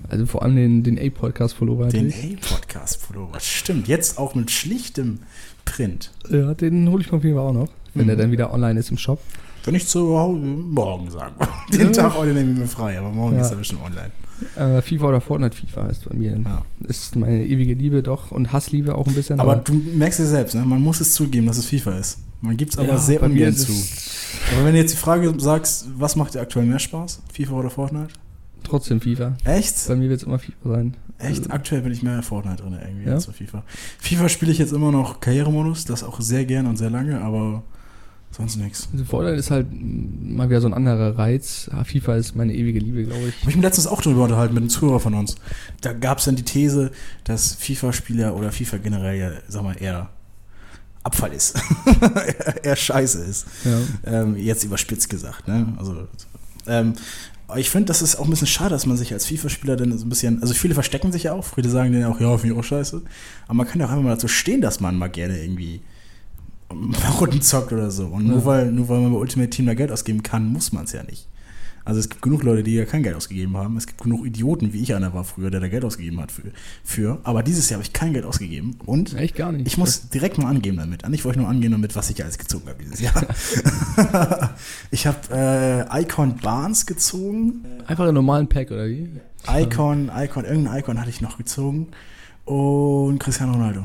Also 0.09 0.25
vor 0.27 0.43
allem 0.43 0.55
den, 0.55 0.83
den 0.83 0.99
A-Podcast-Pullover. 0.99 1.87
Den. 1.89 2.11
A-Podcast-Pullover. 2.11 3.39
Stimmt, 3.39 3.87
jetzt 3.87 4.17
auch 4.19 4.35
mit 4.35 4.51
schlichtem 4.51 5.19
Print. 5.65 6.11
Ja, 6.29 6.53
den 6.53 6.89
hole 6.89 7.01
ich 7.03 7.11
mir 7.11 7.17
auf 7.17 7.23
jeden 7.23 7.35
Fall 7.35 7.45
auch 7.47 7.53
noch, 7.53 7.69
wenn 7.95 8.03
Mhm. 8.03 8.07
der 8.09 8.15
dann 8.17 8.31
wieder 8.31 8.53
online 8.53 8.79
ist 8.79 8.91
im 8.91 8.97
Shop. 8.97 9.19
Wenn 9.65 9.75
ich 9.75 9.88
zu 9.88 10.17
Hause 10.17 10.39
morgen 10.39 11.10
sagen. 11.10 11.34
Den. 11.73 11.91
Tag 11.91 12.15
heute 12.15 12.34
nehme 12.34 12.51
ich 12.54 12.60
mir 12.60 12.67
frei, 12.67 12.99
aber 12.99 13.10
morgen 13.10 13.36
Ja. 13.36 13.41
ist 13.41 13.51
er 13.51 13.58
bestimmt 13.58 13.82
online. 13.84 14.12
Äh, 14.56 14.82
FIFA 14.82 15.08
oder 15.08 15.21
Fortnite 15.21 15.56
FIFA 15.56 15.88
ist 15.88 16.08
bei 16.08 16.15
mir. 16.15 16.38
Ja. 16.43 16.62
Ist 16.88 17.15
meine 17.15 17.45
ewige 17.45 17.73
Liebe 17.73 18.04
doch 18.04 18.32
und 18.32 18.51
Hassliebe 18.54 18.95
auch 18.95 19.08
ein 19.08 19.13
bisschen. 19.15 19.39
Aber 19.39 19.56
du 19.56 19.73
merkst 19.73 20.19
ja 20.19 20.25
selbst, 20.25 20.56
ne? 20.56 20.63
man 20.65 20.82
muss 20.82 20.99
es 20.99 21.13
zugeben, 21.13 21.47
dass 21.47 21.58
es 21.58 21.65
FIFA 21.67 21.97
ist. 21.97 22.19
Man 22.41 22.58
gibt 22.58 22.73
es 22.73 22.78
aber 22.78 22.89
Ja, 22.89 22.97
sehr 22.97 23.23
ungern 23.23 23.56
zu. 23.56 23.71
es 23.71 24.30
Aber 24.56 24.65
wenn 24.65 24.73
du 24.73 24.80
jetzt 24.80 24.93
die 24.93 24.97
Frage 24.97 25.34
sagst, 25.39 25.88
was 25.97 26.15
macht 26.15 26.36
dir 26.36 26.41
aktuell 26.41 26.65
mehr 26.65 26.80
Spaß? 26.80 27.21
FIFA 27.34 27.54
oder 27.54 27.69
Fortnite? 27.69 28.10
Trotzdem 28.63 28.99
FIFA. 28.99 29.38
Echt? 29.45 29.88
Bei 29.88 29.95
mir 29.95 30.10
wird 30.10 30.21
es 30.21 30.28
immer 30.28 30.38
FIFA 30.38 30.69
sein. 30.69 30.97
Echt? 31.17 31.49
Aktuell 31.49 31.82
bin 31.82 31.93
ich 31.93 32.04
mehr 32.04 32.21
Fortnite 32.21 32.62
drin 32.62 32.78
irgendwie 32.80 33.08
Ja? 33.08 33.13
als 33.13 33.25
FIFA. 33.28 33.63
FIFA 33.99 34.30
spiele 34.30 34.51
ich 34.51 34.58
jetzt 34.58 34.73
immer 34.73 34.91
noch 34.91 35.21
Karrieremodus, 35.21 35.86
das 35.86 36.04
auch 36.04 36.19
sehr 36.19 36.45
gern 36.45 36.67
und 36.67 36.75
sehr 36.78 36.89
lange, 36.89 37.21
aber 37.21 37.63
sonst 38.35 38.57
nichts. 38.57 38.89
Also 38.91 39.05
Fortnite 39.05 39.37
ist 39.37 39.51
halt 39.51 39.67
mal 39.71 40.49
wieder 40.49 40.61
so 40.61 40.67
ein 40.67 40.73
anderer 40.73 41.17
Reiz. 41.17 41.69
Ja, 41.71 41.83
FIFA 41.83 42.15
ist 42.15 42.35
meine 42.35 42.53
ewige 42.53 42.79
Liebe, 42.79 43.03
glaube 43.03 43.27
ich. 43.27 43.41
Habe 43.41 43.49
ich 43.49 43.55
mich 43.55 43.63
letztens 43.63 43.87
auch 43.87 44.01
darüber 44.01 44.23
unterhalten 44.23 44.53
mit 44.53 44.61
einem 44.61 44.69
Zuhörer 44.69 44.99
von 44.99 45.13
uns. 45.13 45.35
Da 45.81 45.93
gab 45.93 46.19
es 46.19 46.25
dann 46.25 46.35
die 46.35 46.43
These, 46.43 46.91
dass 47.23 47.53
FIFA-Spieler 47.55 48.35
oder 48.35 48.51
FIFA 48.51 48.77
generell 48.77 49.17
ja, 49.17 49.31
sag 49.47 49.63
mal, 49.63 49.81
eher 49.81 50.09
Abfall 51.03 51.33
ist. 51.33 51.55
eher, 52.63 52.75
scheiße 52.75 53.23
ist. 53.23 53.45
Ja. 53.63 54.21
Ähm, 54.21 54.35
jetzt 54.37 54.63
überspitzt 54.63 55.09
gesagt, 55.09 55.47
ne? 55.47 55.73
Also, 55.77 56.07
ähm, 56.67 56.93
ich 57.57 57.69
finde, 57.69 57.85
das 57.85 58.01
ist 58.01 58.15
auch 58.15 58.23
ein 58.23 58.31
bisschen 58.31 58.47
schade, 58.47 58.71
dass 58.71 58.87
man 58.87 58.97
sich 58.97 59.13
als 59.13 59.27
FIFA-Spieler 59.27 59.75
dann 59.75 59.95
so 59.97 60.05
ein 60.05 60.09
bisschen, 60.09 60.41
also 60.41 60.55
viele 60.55 60.73
verstecken 60.73 61.11
sich 61.11 61.23
ja 61.23 61.33
auch, 61.33 61.45
viele 61.45 61.69
sagen 61.69 61.93
dann 61.93 62.11
auch, 62.11 62.19
ja, 62.19 62.35
finde 62.37 62.55
ich 62.55 62.59
auch 62.59 62.63
scheiße. 62.63 63.03
Aber 63.45 63.53
man 63.53 63.67
kann 63.67 63.79
ja 63.79 63.85
auch 63.85 63.91
einfach 63.91 64.03
mal 64.03 64.09
dazu 64.09 64.27
stehen, 64.27 64.61
dass 64.61 64.79
man 64.79 64.97
mal 64.97 65.09
gerne 65.09 65.41
irgendwie 65.41 65.81
Runden 66.71 67.41
zockt 67.41 67.71
oder 67.71 67.91
so. 67.91 68.08
Und 68.08 68.25
nur, 68.28 68.39
Ja. 68.39 68.45
weil, 68.45 68.71
nur 68.71 68.89
weil 68.89 68.99
man 69.01 69.12
bei 69.13 69.17
Ultimate 69.19 69.49
Team 69.49 69.65
da 69.67 69.73
Geld 69.73 69.91
ausgeben 69.91 70.23
kann, 70.23 70.45
muss 70.51 70.71
man 70.71 70.86
es 70.86 70.91
ja 70.93 71.04
nicht. 71.04 71.28
Also 71.88 71.99
es 71.99 72.10
gibt 72.10 72.23
genug 72.23 72.41
Leute, 72.41 72.63
die 72.63 72.73
ja 72.73 72.86
kein 72.86 73.04
Geld 73.04 73.15
ausgegeben 73.15 73.56
haben. 73.56 73.78
Es 73.78 73.86
gibt 73.86 74.01
genug 74.01 74.25
Idioten, 74.25 74.73
wie 74.73 74.82
ich 74.82 74.95
einer 74.95 75.13
war 75.13 75.23
früher, 75.23 75.51
der 75.51 75.60
da 75.60 75.67
Geld 75.67 75.86
ausgegeben 75.86 76.19
hat 76.19 76.32
für. 76.32 76.41
für. 76.84 77.19
Aber 77.23 77.43
dieses 77.43 77.69
Jahr 77.69 77.78
habe 77.78 77.84
ich 77.86 77.93
kein 77.93 78.12
Geld 78.13 78.25
ausgegeben. 78.25 78.78
Und 78.88 79.13
Echt 79.13 79.36
gar 79.36 79.51
nicht. 79.51 79.67
ich 79.67 79.78
muss 79.78 80.10
direkt 80.10 80.39
mal 80.39 80.49
angeben 80.49 80.78
damit. 80.78 81.06
Eigentlich 81.06 81.23
wollte 81.25 81.38
ich 81.38 81.41
nur 81.43 81.49
angehen 81.51 81.71
damit, 81.73 81.95
was 81.95 82.10
ich 82.10 82.23
alles 82.23 82.39
gezogen 82.39 82.67
habe 82.67 82.82
dieses 82.84 83.01
Jahr. 83.01 83.13
ich 84.91 85.06
habe 85.06 85.17
äh, 85.91 86.01
Icon 86.01 86.38
Barnes 86.38 86.88
gezogen. 86.88 87.63
Einfach 87.86 88.06
einen 88.06 88.15
normalen 88.15 88.47
Pack, 88.49 88.71
oder 88.71 88.88
wie? 88.88 89.08
Icon, 89.47 90.10
Icon, 90.15 90.43
irgendein 90.45 90.80
Icon 90.80 90.99
hatte 90.99 91.12
ich 91.12 91.21
noch 91.21 91.38
gezogen. 91.38 91.89
Und 92.45 93.19
Cristiano 93.19 93.54
Ronaldo. 93.54 93.84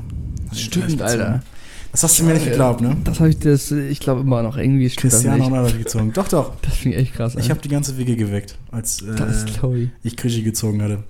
Stimmt. 0.54 1.02
Alter. 1.02 1.42
Das 1.92 2.04
hast 2.04 2.18
du 2.20 2.24
mir 2.24 2.34
nicht 2.34 2.44
geglaubt, 2.44 2.80
ne? 2.80 2.96
Das 3.02 3.18
habe 3.18 3.30
ich 3.30 3.38
das, 3.38 3.72
ich 3.72 3.98
glaube 3.98 4.20
immer 4.20 4.42
noch 4.42 4.56
irgendwie 4.56 4.88
Cristiano. 4.88 5.44
Ronaldo 5.44 5.70
ich 5.70 5.78
gezogen. 5.78 6.12
Doch, 6.12 6.28
doch. 6.28 6.52
Das 6.62 6.74
finde 6.74 6.96
ich 6.96 7.02
echt 7.02 7.14
krass. 7.14 7.32
Ich 7.32 7.40
Alter. 7.40 7.50
habe 7.50 7.60
die 7.62 7.68
ganze 7.68 7.98
Wege 7.98 8.16
geweckt, 8.16 8.56
als 8.70 9.02
äh, 9.02 9.16
das 9.16 9.44
ich. 9.44 9.88
ich 10.04 10.16
Krischi 10.16 10.42
gezogen 10.42 10.82
hatte. 10.82 11.02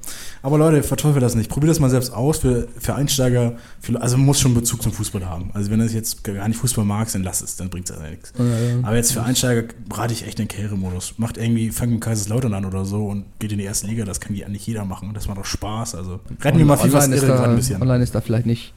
Aber 0.43 0.57
Leute, 0.57 0.83
verteufelt 0.83 1.23
das 1.23 1.35
nicht. 1.35 1.51
Probiert 1.51 1.71
das 1.71 1.81
mal 1.81 1.91
selbst 1.91 2.15
aus. 2.15 2.39
Für, 2.39 2.67
für 2.79 2.95
Einsteiger, 2.95 3.57
für, 3.81 4.01
also 4.01 4.17
man 4.17 4.27
muss 4.27 4.41
schon 4.41 4.55
Bezug 4.55 4.83
zum 4.83 4.93
Fußball 4.93 5.27
haben. 5.27 5.51
Also 5.53 5.71
wenn 5.71 5.81
du 5.81 5.85
jetzt 5.85 6.25
gar 6.25 6.49
nicht 6.49 6.57
Fußball 6.57 6.85
magst, 6.85 7.15
dann 7.15 7.25
lass 7.25 7.43
es, 7.43 7.57
dann 7.57 7.69
bringt 7.69 7.91
es 7.91 7.97
ja 7.97 8.09
nichts. 8.09 8.33
Ja, 8.39 8.45
ja. 8.45 8.79
Aber 8.83 8.97
jetzt 8.97 9.13
für 9.13 9.23
Einsteiger 9.23 9.69
rate 9.93 10.15
ich 10.15 10.27
echt 10.27 10.39
den 10.39 10.49
Karrieremodus. 10.49 11.15
Macht 11.19 11.37
irgendwie, 11.37 11.71
fangt 11.71 11.93
mit 11.93 12.01
Kaiserslautern 12.01 12.55
an 12.55 12.65
oder 12.65 12.87
so 12.87 13.07
und 13.07 13.25
geht 13.39 13.53
in 13.53 13.59
die 13.59 13.65
erste 13.65 13.87
Liga. 13.87 14.07
Das 14.07 14.19
kann 14.21 14.35
die 14.35 14.47
eigentlich 14.47 14.67
jeder 14.67 14.87
machen. 14.87 15.11
Das 15.13 15.29
macht 15.29 15.39
doch 15.39 15.45
Spaß. 15.45 15.95
Also 15.95 16.21
retten 16.41 16.59
wir 16.59 16.65
mal 16.65 16.79
viel 16.79 16.93
was 16.93 17.07
ist 17.09 17.23
da, 17.23 17.45
ein 17.45 17.57
bisschen. 17.57 17.83
online 17.83 18.03
ist 18.03 18.15
da 18.15 18.23
vielleicht 18.23 18.47
nicht. 18.47 18.73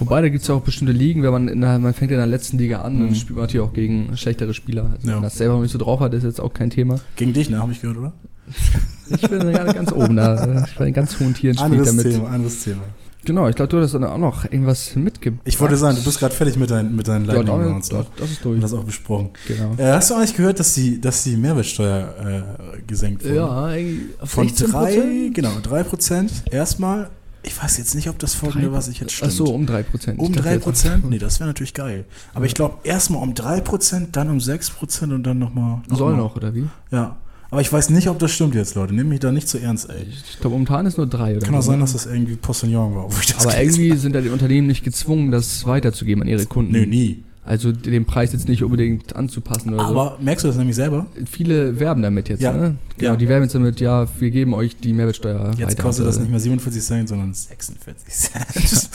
Wobei, 0.00 0.20
da 0.22 0.28
gibt 0.28 0.42
es 0.42 0.48
ja 0.48 0.54
auch 0.54 0.62
bestimmte 0.62 0.92
Ligen, 0.92 1.22
wenn 1.22 1.30
man 1.32 1.48
in 1.48 1.60
der, 1.60 1.78
man 1.78 1.94
fängt 1.94 2.10
in 2.10 2.16
der 2.18 2.26
letzten 2.26 2.58
Liga 2.58 2.80
an, 2.82 2.96
Mhm. 2.96 3.00
dann 3.06 3.14
spielt 3.14 3.36
man 3.36 3.44
natürlich 3.44 3.66
auch 3.66 3.72
gegen 3.72 4.16
schlechtere 4.16 4.54
Spieler. 4.54 4.84
Also 4.92 4.96
Ja. 5.02 5.06
Wenn 5.08 5.14
man 5.14 5.22
das 5.24 5.36
selber 5.36 5.54
noch 5.54 5.62
nicht 5.62 5.72
so 5.72 5.78
drauf 5.78 6.00
hat, 6.00 6.12
ist 6.14 6.24
jetzt 6.24 6.40
auch 6.40 6.52
kein 6.52 6.70
Thema. 6.70 6.96
Gegen 7.16 7.32
dich, 7.32 7.48
ne, 7.50 7.58
habe 7.58 7.72
ich 7.72 7.80
gehört, 7.80 7.98
oder? 7.98 8.12
Ich 9.10 9.22
bin 9.22 9.48
ja 9.50 9.72
ganz 9.72 9.92
oben 9.92 10.16
da. 10.16 10.64
Ich 10.66 10.74
bei 10.76 10.84
den 10.86 10.94
ganz 10.94 11.18
hohen 11.20 11.34
Tieren 11.34 11.56
spielt 11.56 11.72
Anderes 11.72 11.96
damit. 11.96 12.12
Thema, 12.12 12.28
anderes 12.30 12.64
Thema. 12.64 12.82
Genau, 13.24 13.48
ich 13.48 13.54
glaube, 13.54 13.68
du 13.68 13.80
hast 13.82 13.92
dann 13.92 14.04
auch 14.04 14.16
noch 14.16 14.44
irgendwas 14.44 14.96
mitgebracht. 14.96 15.42
Ich 15.44 15.60
wollte 15.60 15.76
sagen, 15.76 15.94
du 15.98 16.02
bist 16.02 16.18
gerade 16.20 16.34
fertig 16.34 16.56
mit, 16.56 16.70
dein, 16.70 16.96
mit 16.96 17.06
deinen 17.06 17.26
ja, 17.26 17.34
Lightning 17.34 17.58
das, 17.58 17.66
Rounds. 17.66 17.88
das, 17.90 18.06
das 18.16 18.30
ist 18.30 18.46
Und 18.46 18.52
durch. 18.52 18.60
das 18.62 18.72
auch 18.72 18.82
besprochen. 18.84 19.28
Genau. 19.46 19.74
Äh, 19.76 19.92
hast 19.92 20.08
du 20.10 20.14
eigentlich 20.14 20.34
gehört, 20.36 20.58
dass 20.58 20.72
die, 20.74 20.98
dass 21.00 21.22
die 21.24 21.36
Mehrwertsteuer 21.36 22.14
äh, 22.78 22.82
gesenkt 22.86 23.22
wurde? 23.24 23.34
Ja, 23.36 24.26
Von 24.26 24.48
16%? 24.48 24.70
drei, 24.72 25.30
genau, 25.34 25.50
drei 25.62 25.82
Prozent. 25.82 26.32
Erstmal, 26.50 27.10
ich 27.42 27.62
weiß 27.62 27.78
jetzt 27.78 27.94
nicht, 27.94 28.08
ob 28.08 28.18
das 28.18 28.34
folgende, 28.34 28.72
was 28.72 28.88
ich 28.88 29.00
jetzt 29.00 29.12
stimmt. 29.12 29.30
Ach 29.32 29.36
so, 29.36 29.44
um 29.44 29.66
3%. 29.66 30.18
Um 30.18 30.26
Ich 30.26 30.32
dachte 30.32 30.42
drei 30.42 30.52
jetzt- 30.54 30.62
Prozent? 30.64 31.08
Nee, 31.08 31.18
das 31.18 31.40
wäre 31.40 31.48
natürlich 31.48 31.74
geil. 31.74 32.04
Aber 32.34 32.44
ich 32.46 32.54
glaube, 32.54 32.78
erstmal 32.84 33.22
um 33.22 33.34
drei 33.34 33.60
Prozent, 33.60 34.16
dann 34.16 34.28
um 34.30 34.40
sechs 34.40 34.70
Prozent 34.70 35.12
und 35.12 35.22
dann 35.24 35.38
nochmal. 35.38 35.82
Soll 35.88 36.16
noch, 36.16 36.36
oder 36.36 36.54
wie? 36.54 36.66
Ja. 36.90 37.16
Aber 37.52 37.60
ich 37.60 37.72
weiß 37.72 37.90
nicht, 37.90 38.08
ob 38.08 38.18
das 38.20 38.30
stimmt 38.30 38.54
jetzt, 38.54 38.76
Leute. 38.76 38.94
Nehmt 38.94 39.08
mich 39.08 39.18
da 39.18 39.32
nicht 39.32 39.48
zu 39.48 39.58
ernst, 39.58 39.90
ey. 39.90 40.06
Ich 40.08 40.38
glaube, 40.38 40.54
momentan 40.54 40.86
ist 40.86 40.98
nur 40.98 41.08
3 41.08 41.36
oder 41.36 41.46
Kann 41.46 41.56
auch 41.56 41.62
sein, 41.62 41.80
dass 41.80 41.94
das 41.94 42.06
irgendwie 42.06 42.36
Postillon 42.36 42.94
war. 42.94 43.04
Aber 43.06 43.14
irgendwie 43.60 43.96
sind 43.96 44.14
ja 44.14 44.20
die 44.20 44.28
Unternehmen 44.28 44.68
nicht 44.68 44.84
gezwungen, 44.84 45.32
das 45.32 45.66
weiterzugeben 45.66 46.22
an 46.22 46.28
ihre 46.28 46.46
Kunden. 46.46 46.70
Nö, 46.72 46.86
nie. 46.86 47.24
Also 47.50 47.72
den 47.72 48.04
Preis 48.04 48.32
jetzt 48.32 48.48
nicht 48.48 48.62
unbedingt 48.62 49.16
anzupassen 49.16 49.74
oder 49.74 49.84
Aber 49.84 50.18
merkst 50.20 50.44
du 50.44 50.48
das 50.48 50.56
nämlich 50.56 50.76
selber? 50.76 51.08
so. 51.18 51.26
Viele 51.26 51.80
werben 51.80 52.00
damit 52.00 52.28
jetzt, 52.28 52.42
Ja. 52.42 52.52
ne? 52.52 52.76
Genau, 52.96 53.10
Ja. 53.12 53.16
die 53.16 53.28
werben 53.28 53.42
jetzt 53.42 53.56
damit, 53.56 53.80
ja, 53.80 54.06
wir 54.20 54.30
geben 54.30 54.54
euch 54.54 54.76
die 54.76 54.92
Mehrwertsteuer 54.92 55.50
Jetzt 55.58 55.70
weiter. 55.72 55.82
kostet 55.82 56.06
das 56.06 56.14
Also, 56.14 56.20
nicht 56.20 56.30
mehr 56.30 56.38
47 56.38 56.80
Cent, 56.80 57.08
sondern 57.08 57.34
46 57.34 58.08
Cent. 58.14 58.88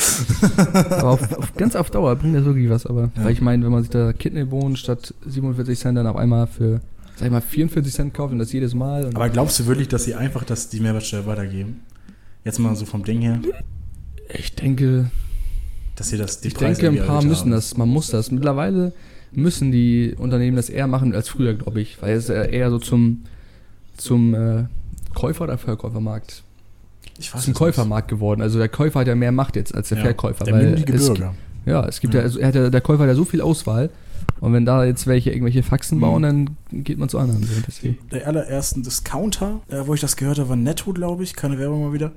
Aber 0.92 1.10
auf, 1.10 1.38
auf, 1.38 1.54
ganz 1.58 1.76
auf 1.76 1.90
Dauer 1.92 2.16
bringt 2.16 2.34
das 2.38 2.46
wirklich 2.46 2.70
was. 2.70 2.86
Aber 2.86 3.12
Ja. 3.18 3.26
weil 3.26 3.34
ich 3.34 3.42
meine, 3.42 3.66
wenn 3.66 3.74
man 3.74 3.84
sich 3.84 3.90
da 3.90 4.14
Kidneybohnen 4.14 4.78
statt 4.78 5.14
47 5.28 5.78
Cent 5.78 5.98
dann 5.98 6.08
auf 6.08 6.16
einmal 6.16 6.48
für, 6.48 6.80
sag 7.18 7.26
ich 7.26 7.32
mal, 7.32 7.42
44 7.42 7.94
Cent 7.94 8.14
kauft 8.14 8.32
und 8.32 8.40
das 8.40 8.54
jedes 8.54 8.74
Mal. 8.74 9.08
Aber 9.14 9.28
glaubst 9.28 9.60
du 9.60 9.66
wirklich, 9.66 9.90
dass 9.90 10.06
sie 10.06 10.16
einfach 10.16 10.46
das, 10.46 10.70
die 10.70 10.80
Mehrwertsteuer 10.80 11.26
weitergeben? 11.26 11.82
Jetzt 12.46 12.60
mal 12.60 12.74
so 12.78 12.86
vom 12.86 13.04
Ding 13.04 13.20
her, 13.20 13.40
ich 14.34 14.56
denke, 14.56 15.12
dass 15.96 16.10
sie 16.10 16.18
das 16.18 16.42
die 16.42 16.50
ich 16.50 16.54
denke, 16.56 16.88
ein 16.90 17.06
paar 17.06 17.24
müssen 17.24 17.44
haben. 17.46 17.52
das, 17.52 17.78
man 17.78 17.90
muss 17.90 18.08
das. 18.08 18.32
Mittlerweile 18.32 18.94
müssen 19.32 19.72
die 19.72 20.16
Unternehmen 20.18 20.56
das 20.56 20.70
eher 20.70 20.88
machen 20.88 21.14
als 21.16 21.30
früher, 21.30 21.54
glaube 21.56 21.82
ich. 21.82 22.02
Weil 22.02 22.16
es 22.16 22.30
eher 22.30 22.50
eher 22.52 22.70
so 22.70 22.80
zum, 22.80 23.24
zum 23.98 24.34
äh, 24.34 24.66
Käufer- 25.14 25.44
oder 25.46 25.58
Verkäufermarkt 25.58 26.44
Ich 27.18 27.32
zum 27.32 27.40
es 27.40 27.48
nicht. 27.48 27.58
Käufermarkt 27.58 28.08
geworden. 28.08 28.42
Also 28.42 28.60
der 28.60 28.70
Käufer 28.70 29.00
hat 29.02 29.08
ja 29.08 29.16
mehr 29.16 29.32
Macht 29.32 29.56
jetzt 29.56 29.74
als 29.76 29.90
der 29.90 29.98
Ja, 30.00 30.04
Verkäufer. 30.06 30.44
Der 30.46 30.54
weil 30.54 30.74
es, 30.90 31.08
Bürger. 31.08 31.34
ja, 31.66 31.86
es 31.86 32.00
gibt 32.00 32.14
ja, 32.14 32.20
Ja. 32.22 32.26
also 32.26 32.40
er 32.40 32.48
hat 32.48 32.56
ja, 32.56 32.70
der 32.70 32.82
Käufer 32.82 33.04
hat 33.04 33.10
ja 33.10 33.16
so 33.16 33.26
viel 33.26 33.42
Auswahl. 33.42 33.90
Und 34.42 34.54
wenn 34.54 34.66
da 34.66 34.84
jetzt 34.84 35.08
welche 35.08 35.30
irgendwelche 35.32 35.64
Faxen 35.64 35.98
Mhm. 35.98 36.02
bauen, 36.02 36.24
dann 36.24 36.58
geht 36.84 36.98
man 36.98 37.08
zu 37.10 37.20
anderen. 37.20 37.48
Der 38.12 38.28
allerersten 38.28 38.84
Discounter, 38.84 39.62
äh, 39.70 39.82
wo 39.86 39.94
ich 39.94 40.02
das 40.02 40.16
gehört 40.18 40.40
habe, 40.40 40.50
war 40.50 40.56
Netto, 40.56 40.92
glaube 40.94 41.24
ich. 41.24 41.36
Keine 41.36 41.58
Werbung 41.60 41.84
mal 41.86 41.94
wieder. 41.94 42.12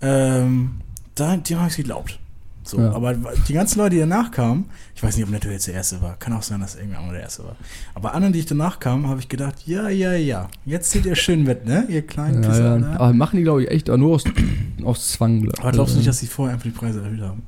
Ähm, 0.00 0.72
da, 1.14 1.36
dem 1.36 1.58
habe 1.58 1.68
ich 1.70 1.76
geglaubt. 1.76 2.18
So, 2.66 2.78
Ja. 2.80 2.92
aber 2.92 3.14
die 3.46 3.52
ganzen 3.52 3.78
Leute, 3.78 3.94
die 3.96 4.00
danach 4.00 4.30
kamen, 4.30 4.64
ich 4.94 5.02
weiß 5.02 5.16
nicht, 5.16 5.24
ob 5.26 5.30
Netto 5.30 5.48
jetzt 5.50 5.66
der 5.66 5.74
erste 5.74 6.00
war. 6.00 6.16
Kann 6.18 6.32
auch 6.32 6.42
sein, 6.42 6.60
dass 6.60 6.76
irgendwer 6.76 6.98
anderer 6.98 7.12
der 7.14 7.22
erste 7.24 7.44
war. 7.44 7.56
Aber 7.94 8.14
anderen, 8.14 8.32
die 8.32 8.38
ich 8.38 8.46
danach 8.46 8.80
kam, 8.80 9.06
habe 9.06 9.20
ich 9.20 9.28
gedacht, 9.28 9.56
ja, 9.66 9.88
ja, 9.90 10.14
ja. 10.14 10.48
Jetzt 10.64 10.90
zieht 10.90 11.04
ihr 11.04 11.14
schön 11.14 11.42
mit, 11.42 11.66
ne? 11.66 11.84
Ihr 11.90 12.02
kleinen 12.06 12.42
Ja, 12.42 12.48
Pisser. 12.48 12.64
ja. 12.64 12.78
ne? 12.78 12.98
Aber 12.98 13.12
machen 13.12 13.36
die, 13.36 13.42
glaube 13.42 13.62
ich, 13.64 13.70
echt 13.70 13.88
nur 13.88 14.14
aus, 14.14 14.24
aus 14.84 15.08
Zwang. 15.12 15.50
Aber 15.60 15.72
glaubst 15.72 15.94
du 15.94 15.98
nicht, 15.98 16.06
also, 16.08 16.16
dass 16.16 16.18
sie 16.20 16.26
vorher 16.26 16.54
einfach 16.54 16.64
die 16.64 16.70
Preise 16.70 17.02
erhöht 17.02 17.20
haben? 17.20 17.42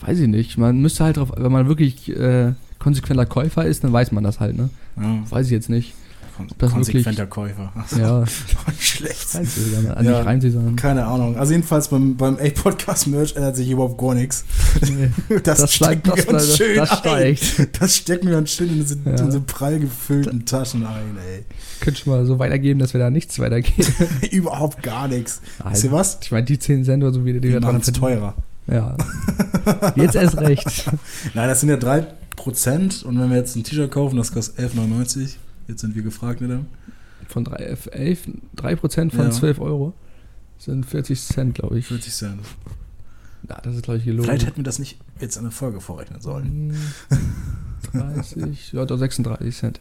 Weiß 0.00 0.18
ich 0.18 0.28
nicht. 0.28 0.56
Man 0.56 0.80
müsste 0.80 1.04
halt 1.04 1.18
drauf, 1.18 1.32
wenn 1.36 1.52
man 1.52 1.68
wirklich 1.68 2.08
äh, 2.16 2.54
konsequenter 2.78 3.26
Käufer 3.26 3.66
ist, 3.66 3.84
dann 3.84 3.92
weiß 3.92 4.12
man 4.12 4.24
das 4.24 4.40
halt, 4.40 4.56
ne? 4.56 4.70
Weiß 5.28 5.46
ich 5.46 5.52
jetzt 5.52 5.68
nicht. 5.68 5.94
Kon 6.36 6.46
Das 6.58 6.72
konsequenter 6.72 7.26
Käufer. 7.26 7.72
Ach 7.74 7.88
so, 7.88 7.98
Ja, 7.98 8.24
schlecht. 8.78 9.34
Also 9.34 9.60
Ja. 10.02 10.24
Keine 10.76 11.06
Ahnung. 11.06 11.36
Also 11.36 11.52
jedenfalls 11.52 11.88
beim, 11.88 12.16
beim 12.16 12.36
A-Podcast-Merch 12.36 13.36
ändert 13.36 13.56
sich 13.56 13.70
überhaupt 13.70 13.98
gar 13.98 14.14
nichts. 14.14 14.44
Nee. 14.82 15.10
Das, 15.42 15.58
Das 15.58 15.74
steigt, 15.74 16.06
das, 16.06 16.26
das, 16.26 16.56
schön 16.56 16.76
das 16.76 16.98
steigt. 16.98 17.80
Das 17.80 17.96
stecken 17.96 18.28
wir 18.28 18.38
uns 18.38 18.52
schön 18.52 18.68
in 18.68 18.80
diese, 18.80 18.96
Ja. 19.04 19.40
prall 19.46 19.78
gefüllten 19.78 20.44
Taschen 20.44 20.84
ein, 20.86 21.16
ey. 21.32 21.44
Könnt 21.80 21.98
schon 21.98 22.12
mal 22.12 22.26
so 22.26 22.38
weitergeben, 22.38 22.78
dass 22.80 22.92
wir 22.92 23.00
da 23.00 23.10
nichts 23.10 23.38
weitergeben. 23.38 23.88
Überhaupt 24.30 24.82
gar 24.82 25.08
nichts. 25.08 25.40
Wisst 25.70 25.84
ihr 25.84 25.92
was? 25.92 26.18
Ich 26.22 26.30
meine, 26.30 26.44
die 26.44 26.58
10 26.58 26.84
Cent 26.84 27.02
oder 27.02 27.12
so, 27.12 27.24
wie 27.24 27.32
die 27.32 27.42
Wir 27.42 27.52
wir 27.54 27.60
machen 27.60 27.80
dran 27.80 27.82
es 27.86 27.92
teurer. 27.92 28.34
Ja. 28.66 28.96
Jetzt 29.96 30.14
erst 30.14 30.36
recht. 30.38 30.84
Nein, 31.34 31.48
das 31.48 31.60
sind 31.60 31.70
ja 31.70 31.76
3% 31.76 33.04
und 33.04 33.18
wenn 33.18 33.30
wir 33.30 33.36
jetzt 33.38 33.56
ein 33.56 33.64
T-Shirt 33.64 33.90
kaufen, 33.90 34.16
das 34.16 34.30
kostet 34.32 34.72
11,99. 34.72 35.36
Jetzt 35.70 35.82
sind 35.82 35.94
wir 35.94 36.02
gefragt, 36.02 36.40
ne? 36.40 36.66
Von 37.28 37.44
3, 37.44 37.54
11, 37.92 38.28
3% 38.56 39.10
von 39.12 39.26
Ja. 39.26 39.30
12 39.30 39.60
Euro 39.60 39.94
sind 40.58 40.84
40 40.84 41.20
Cent, 41.20 41.54
glaube 41.54 41.78
ich. 41.78 41.86
40 41.86 42.12
Cent. 42.12 42.40
Ja, 43.48 43.60
das 43.62 43.76
ist, 43.76 43.82
glaube 43.84 43.98
ich, 43.98 44.04
gelogen. 44.04 44.24
Vielleicht 44.24 44.46
hätten 44.46 44.56
wir 44.56 44.64
das 44.64 44.80
nicht 44.80 44.98
jetzt 45.20 45.36
in 45.36 45.44
der 45.44 45.52
Folge 45.52 45.80
vorrechnen 45.80 46.20
sollen. 46.20 46.74
Hm, 47.08 47.20
30, 48.00 48.72
ja, 48.72 48.84
doch 48.84 48.98
36 48.98 49.56
Cent. 49.56 49.80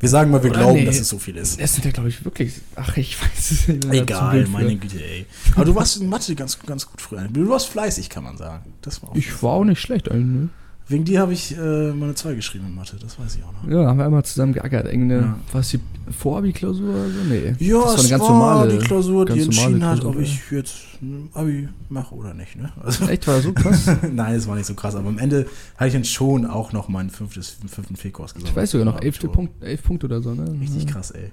Wir 0.00 0.08
sagen 0.08 0.32
mal, 0.32 0.42
wir 0.42 0.50
Oder 0.50 0.60
glauben, 0.60 0.78
nee. 0.80 0.84
dass 0.86 0.98
es 0.98 1.08
so 1.08 1.18
viel 1.18 1.36
ist. 1.36 1.60
Das 1.60 1.74
sind 1.74 1.84
ja, 1.84 1.92
glaube 1.92 2.08
ich, 2.08 2.24
wirklich. 2.24 2.54
Ach, 2.74 2.96
ich 2.96 3.22
weiß 3.22 3.50
es 3.52 3.68
nicht. 3.68 3.84
Egal, 3.92 4.46
meine 4.46 4.74
Güte, 4.76 5.00
ey. 5.00 5.26
Aber 5.54 5.64
du 5.64 5.74
warst 5.76 6.00
in 6.00 6.08
Mathe 6.08 6.34
ganz, 6.34 6.58
ganz 6.58 6.86
gut 6.86 7.00
früher. 7.00 7.28
Du 7.28 7.48
warst 7.48 7.68
fleißig, 7.68 8.08
kann 8.10 8.24
man 8.24 8.36
sagen. 8.36 8.72
Das 8.82 9.00
war 9.02 9.10
auch 9.10 9.14
Ich 9.14 9.42
war 9.44 9.52
auch 9.52 9.64
nicht 9.64 9.80
schlecht 9.80 10.10
eigentlich. 10.10 10.48
Wegen 10.90 11.04
dir 11.04 11.20
habe 11.20 11.32
ich 11.32 11.56
äh, 11.56 11.92
meine 11.92 12.14
2 12.14 12.34
geschrieben 12.34 12.66
in 12.66 12.74
Mathe, 12.74 12.96
das 13.00 13.18
weiß 13.18 13.36
ich 13.36 13.42
auch 13.44 13.52
noch. 13.62 13.70
Ja, 13.70 13.86
haben 13.86 13.98
wir 13.98 14.04
einmal 14.06 14.24
zusammen 14.24 14.52
geackert. 14.52 14.86
Irgendeine, 14.86 15.20
Ja. 15.22 15.38
was 15.52 15.68
die 15.68 15.78
Vorabi-Klausur 16.18 16.90
oder 16.90 17.04
so? 17.08 17.20
Nee. 17.28 17.54
Ja, 17.60 17.78
das 17.80 17.84
war 17.94 17.98
eine 18.00 18.08
ganz 18.08 18.22
war 18.22 18.30
normale. 18.30 18.72
die 18.72 18.78
Klausur, 18.84 19.24
die 19.24 19.40
entschieden 19.40 19.84
hat, 19.84 20.00
Klausur, 20.00 20.16
ob 20.16 20.20
ich 20.22 20.40
jetzt 20.50 20.74
ein 21.00 21.28
Abi 21.32 21.68
mache 21.88 22.14
oder 22.14 22.34
nicht. 22.34 22.56
Ne? 22.56 22.70
Also, 22.82 23.06
Echt, 23.08 23.26
war 23.28 23.40
so 23.40 23.52
krass? 23.52 23.86
Nein, 24.12 24.34
es 24.34 24.46
war 24.48 24.56
nicht 24.56 24.66
so 24.66 24.74
krass, 24.74 24.94
aber 24.96 25.08
am 25.08 25.18
Ende 25.18 25.46
hatte 25.76 25.86
ich 25.86 25.92
dann 25.94 26.04
schon 26.04 26.44
auch 26.44 26.72
noch 26.72 26.88
meinen 26.88 27.10
fünftes, 27.10 27.56
fünften 27.68 27.94
Fehlkurs 27.96 28.34
gesagt. 28.34 28.50
Ich 28.50 28.56
weiß 28.56 28.72
sogar 28.72 28.84
noch, 28.84 29.00
11. 29.00 29.20
Punkt, 29.32 29.62
11 29.62 29.82
Punkte 29.84 30.06
oder 30.06 30.20
so, 30.20 30.34
ne? 30.34 30.44
Richtig 30.60 30.88
krass, 30.88 31.12
ey. 31.12 31.30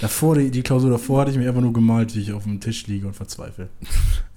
Davor, 0.00 0.36
die, 0.36 0.50
die 0.50 0.62
Klausur 0.62 0.90
davor 0.90 1.20
hatte 1.20 1.30
ich 1.30 1.36
mir 1.36 1.46
einfach 1.48 1.60
nur 1.60 1.72
gemalt, 1.74 2.14
wie 2.16 2.20
ich 2.20 2.32
auf 2.32 2.44
dem 2.44 2.58
Tisch 2.58 2.86
liege 2.86 3.06
und 3.06 3.14
verzweifle. 3.14 3.68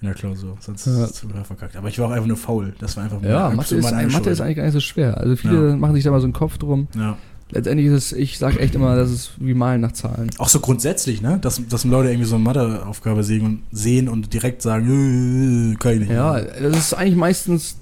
In 0.00 0.06
der 0.06 0.14
Klausur. 0.14 0.56
Sonst 0.60 0.86
Ja. 0.86 1.04
ist 1.04 1.10
es 1.14 1.20
total 1.22 1.44
verkackt. 1.44 1.74
Aber 1.76 1.88
ich 1.88 1.98
war 1.98 2.06
auch 2.08 2.12
einfach 2.12 2.28
nur 2.28 2.36
faul. 2.36 2.74
Das 2.78 2.96
war 2.96 3.04
einfach 3.04 3.20
Ja, 3.22 3.44
meine- 3.46 3.56
Mathe 3.56 3.74
ist, 3.76 3.90
Mathe 4.12 4.30
ist 4.30 4.40
eigentlich 4.40 4.57
gar 4.58 4.64
nicht 4.64 4.74
so 4.74 4.80
schwer. 4.80 5.16
Also 5.18 5.34
viele 5.36 5.70
Ja. 5.70 5.76
machen 5.76 5.94
sich 5.94 6.04
da 6.04 6.10
mal 6.10 6.20
so 6.20 6.26
einen 6.26 6.32
Kopf 6.34 6.58
drum. 6.58 6.86
Ja. 6.96 7.16
Letztendlich 7.50 7.86
ist 7.86 7.94
es, 7.94 8.12
ich 8.12 8.36
sag 8.38 8.60
echt 8.60 8.74
immer, 8.74 8.94
das 8.94 9.10
ist 9.10 9.30
wie 9.38 9.54
Malen 9.54 9.80
nach 9.80 9.92
Zahlen. 9.92 10.28
Auch 10.36 10.48
so 10.50 10.60
grundsätzlich, 10.60 11.22
ne? 11.22 11.38
Dass, 11.40 11.66
dass 11.66 11.84
Leute 11.84 12.10
irgendwie 12.10 12.28
so 12.28 12.34
eine 12.34 12.44
Matheaufgabe 12.44 13.24
sehen 13.24 13.46
und, 13.46 13.62
sehen 13.72 14.08
und 14.10 14.34
direkt 14.34 14.60
sagen, 14.60 15.72
"Äh, 15.72 15.76
kann 15.76 15.92
ich 15.94 16.00
nicht. 16.00 16.10
Ja, 16.10 16.38
das 16.40 16.76
ist 16.76 16.92
eigentlich 16.94 17.16
meistens 17.16 17.76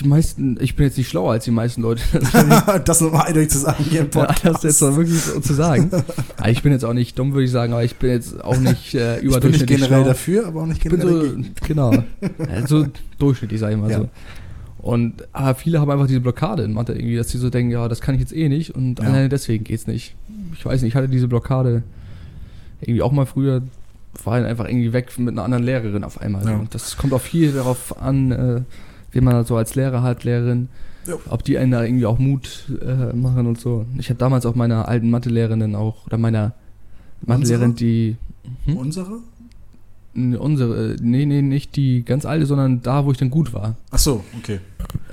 die 0.00 0.08
meisten, 0.08 0.58
ich 0.60 0.74
bin 0.74 0.86
jetzt 0.86 0.96
nicht 0.98 1.08
schlauer 1.08 1.32
als 1.32 1.44
die 1.44 1.50
meisten 1.52 1.80
Leute. 1.82 2.02
das 2.84 3.00
nochmal 3.00 3.26
eindeutig 3.26 3.50
zu 3.50 3.58
sagen 3.58 3.82
hier 3.84 4.00
im 4.00 4.10
Ja, 4.12 4.24
Podcast. 4.26 4.56
das 4.56 4.62
jetzt 4.64 4.80
mal 4.82 4.96
wirklich 4.96 5.20
so 5.20 5.38
zu 5.40 5.54
sagen. 5.54 5.90
Aber 6.36 6.50
ich 6.50 6.62
bin 6.62 6.72
jetzt 6.72 6.84
auch 6.84 6.94
nicht 6.94 7.16
dumm, 7.18 7.32
würde 7.32 7.44
ich 7.44 7.50
sagen, 7.52 7.72
aber 7.72 7.84
ich 7.84 7.96
bin 7.96 8.10
jetzt 8.10 8.42
auch 8.44 8.56
nicht 8.58 8.94
äh, 8.94 9.16
ich 9.16 9.20
bin 9.20 9.22
nicht 9.22 9.22
überdurchschnittlich 9.22 9.78
generell 9.80 9.98
schlau. 10.02 10.08
dafür, 10.08 10.46
aber 10.48 10.62
auch 10.62 10.66
nicht 10.66 10.84
Ich 10.84 10.90
bin 10.90 11.00
generell 11.00 11.30
so, 11.30 11.36
genau, 11.66 11.92
ja, 12.38 12.66
so 12.66 12.86
durchschnittlich, 13.18 13.60
sag 13.60 13.70
ich 13.72 13.76
mal 13.78 13.90
Ja. 13.90 13.98
so. 13.98 14.08
Und 14.84 15.14
aber 15.32 15.54
viele 15.54 15.80
haben 15.80 15.90
einfach 15.90 16.06
diese 16.06 16.20
Blockade 16.20 16.62
in 16.62 16.74
Mathe 16.74 16.92
irgendwie, 16.92 17.16
dass 17.16 17.30
sie 17.30 17.38
so 17.38 17.48
denken, 17.48 17.70
ja, 17.72 17.88
das 17.88 18.02
kann 18.02 18.14
ich 18.16 18.20
jetzt 18.20 18.36
eh 18.36 18.50
nicht 18.50 18.74
und 18.74 18.98
Ja. 18.98 19.06
alleine 19.06 19.30
deswegen 19.30 19.64
geht's 19.64 19.86
nicht. 19.86 20.14
Ich 20.52 20.66
weiß 20.66 20.82
nicht, 20.82 20.90
ich 20.90 20.94
hatte 20.94 21.08
diese 21.08 21.26
Blockade 21.26 21.82
irgendwie 22.82 23.00
auch 23.00 23.10
mal 23.10 23.24
früher, 23.24 23.62
war 24.24 24.36
dann 24.38 24.46
einfach 24.46 24.68
irgendwie 24.68 24.92
weg 24.92 25.18
mit 25.18 25.30
einer 25.30 25.42
anderen 25.42 25.64
Lehrerin 25.64 26.04
auf 26.04 26.20
einmal. 26.20 26.44
Ja. 26.44 26.56
Und 26.58 26.74
das 26.74 26.98
kommt 26.98 27.14
auch 27.14 27.20
viel 27.22 27.52
darauf 27.52 27.98
an, 27.98 28.30
äh, 28.30 28.60
wen 29.12 29.24
man 29.24 29.42
so 29.46 29.56
als 29.56 29.74
Lehrer 29.74 30.02
hat, 30.02 30.24
Lehrerin, 30.24 30.68
Ja. 31.06 31.14
ob 31.30 31.42
die 31.44 31.56
einen 31.56 31.72
da 31.72 31.82
irgendwie 31.82 32.04
auch 32.04 32.18
Mut 32.18 32.64
äh, 32.82 33.16
machen 33.16 33.46
und 33.46 33.58
so. 33.58 33.86
Ich 33.98 34.10
habe 34.10 34.18
damals 34.18 34.44
auch 34.44 34.54
meiner 34.54 34.86
alten 34.86 35.08
Mathelehrerin 35.08 35.74
auch, 35.76 36.04
oder 36.06 36.18
meiner 36.18 36.52
Mathelehrerin, 37.24 37.74
die 37.74 38.16
hm? 38.66 38.76
Unsere? 38.76 39.20
Unsere, 40.16 40.92
äh, 40.92 40.96
nee, 41.02 41.26
nee, 41.26 41.42
nicht 41.42 41.74
die 41.74 42.04
ganz 42.04 42.24
alte, 42.24 42.46
sondern 42.46 42.82
da, 42.82 43.04
wo 43.04 43.10
ich 43.10 43.18
dann 43.18 43.30
gut 43.30 43.52
war. 43.52 43.74
Ach 43.90 43.98
so, 43.98 44.22
okay. 44.38 44.60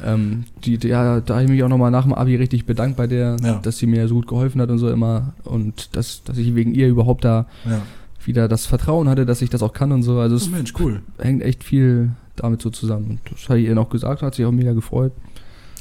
Ähm, 0.05 0.43
die, 0.63 0.77
die, 0.77 0.89
ja, 0.89 1.19
da 1.21 1.33
habe 1.35 1.45
ich 1.45 1.49
mich 1.49 1.63
auch 1.63 1.69
nochmal 1.69 1.89
nach 1.91 2.03
dem 2.03 2.13
Abi 2.13 2.35
richtig 2.35 2.65
bedankt 2.65 2.97
bei 2.97 3.07
der, 3.07 3.37
Ja. 3.43 3.59
dass 3.63 3.77
sie 3.79 3.87
mir 3.87 4.07
so 4.07 4.15
gut 4.15 4.27
geholfen 4.27 4.61
hat 4.61 4.69
und 4.69 4.77
so 4.77 4.89
immer. 4.91 5.33
Und 5.43 5.95
dass, 5.95 6.23
dass 6.23 6.37
ich 6.37 6.53
wegen 6.53 6.73
ihr 6.75 6.87
überhaupt 6.87 7.23
da 7.25 7.47
Ja. 7.65 7.81
wieder 8.25 8.47
das 8.47 8.67
Vertrauen 8.67 9.09
hatte, 9.09 9.25
dass 9.25 9.41
ich 9.41 9.49
das 9.49 9.63
auch 9.63 9.73
kann 9.73 9.91
und 9.91 10.03
so. 10.03 10.19
Also 10.19 10.35
Oh, 10.35 10.37
es 10.37 10.49
Mensch, 10.51 10.73
cool. 10.79 11.01
hängt 11.17 11.41
echt 11.41 11.63
viel 11.63 12.11
damit 12.35 12.61
so 12.61 12.69
zusammen. 12.69 13.05
Und 13.11 13.19
das 13.31 13.49
habe 13.49 13.59
ich 13.59 13.67
ihr 13.67 13.75
noch 13.75 13.89
gesagt, 13.89 14.21
hat 14.21 14.35
sich 14.35 14.45
auch 14.45 14.51
mega 14.51 14.73
gefreut. 14.73 15.13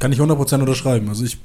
Kann 0.01 0.11
ich 0.13 0.19
100% 0.19 0.59
unterschreiben. 0.61 1.09
Also 1.09 1.25
ich 1.25 1.39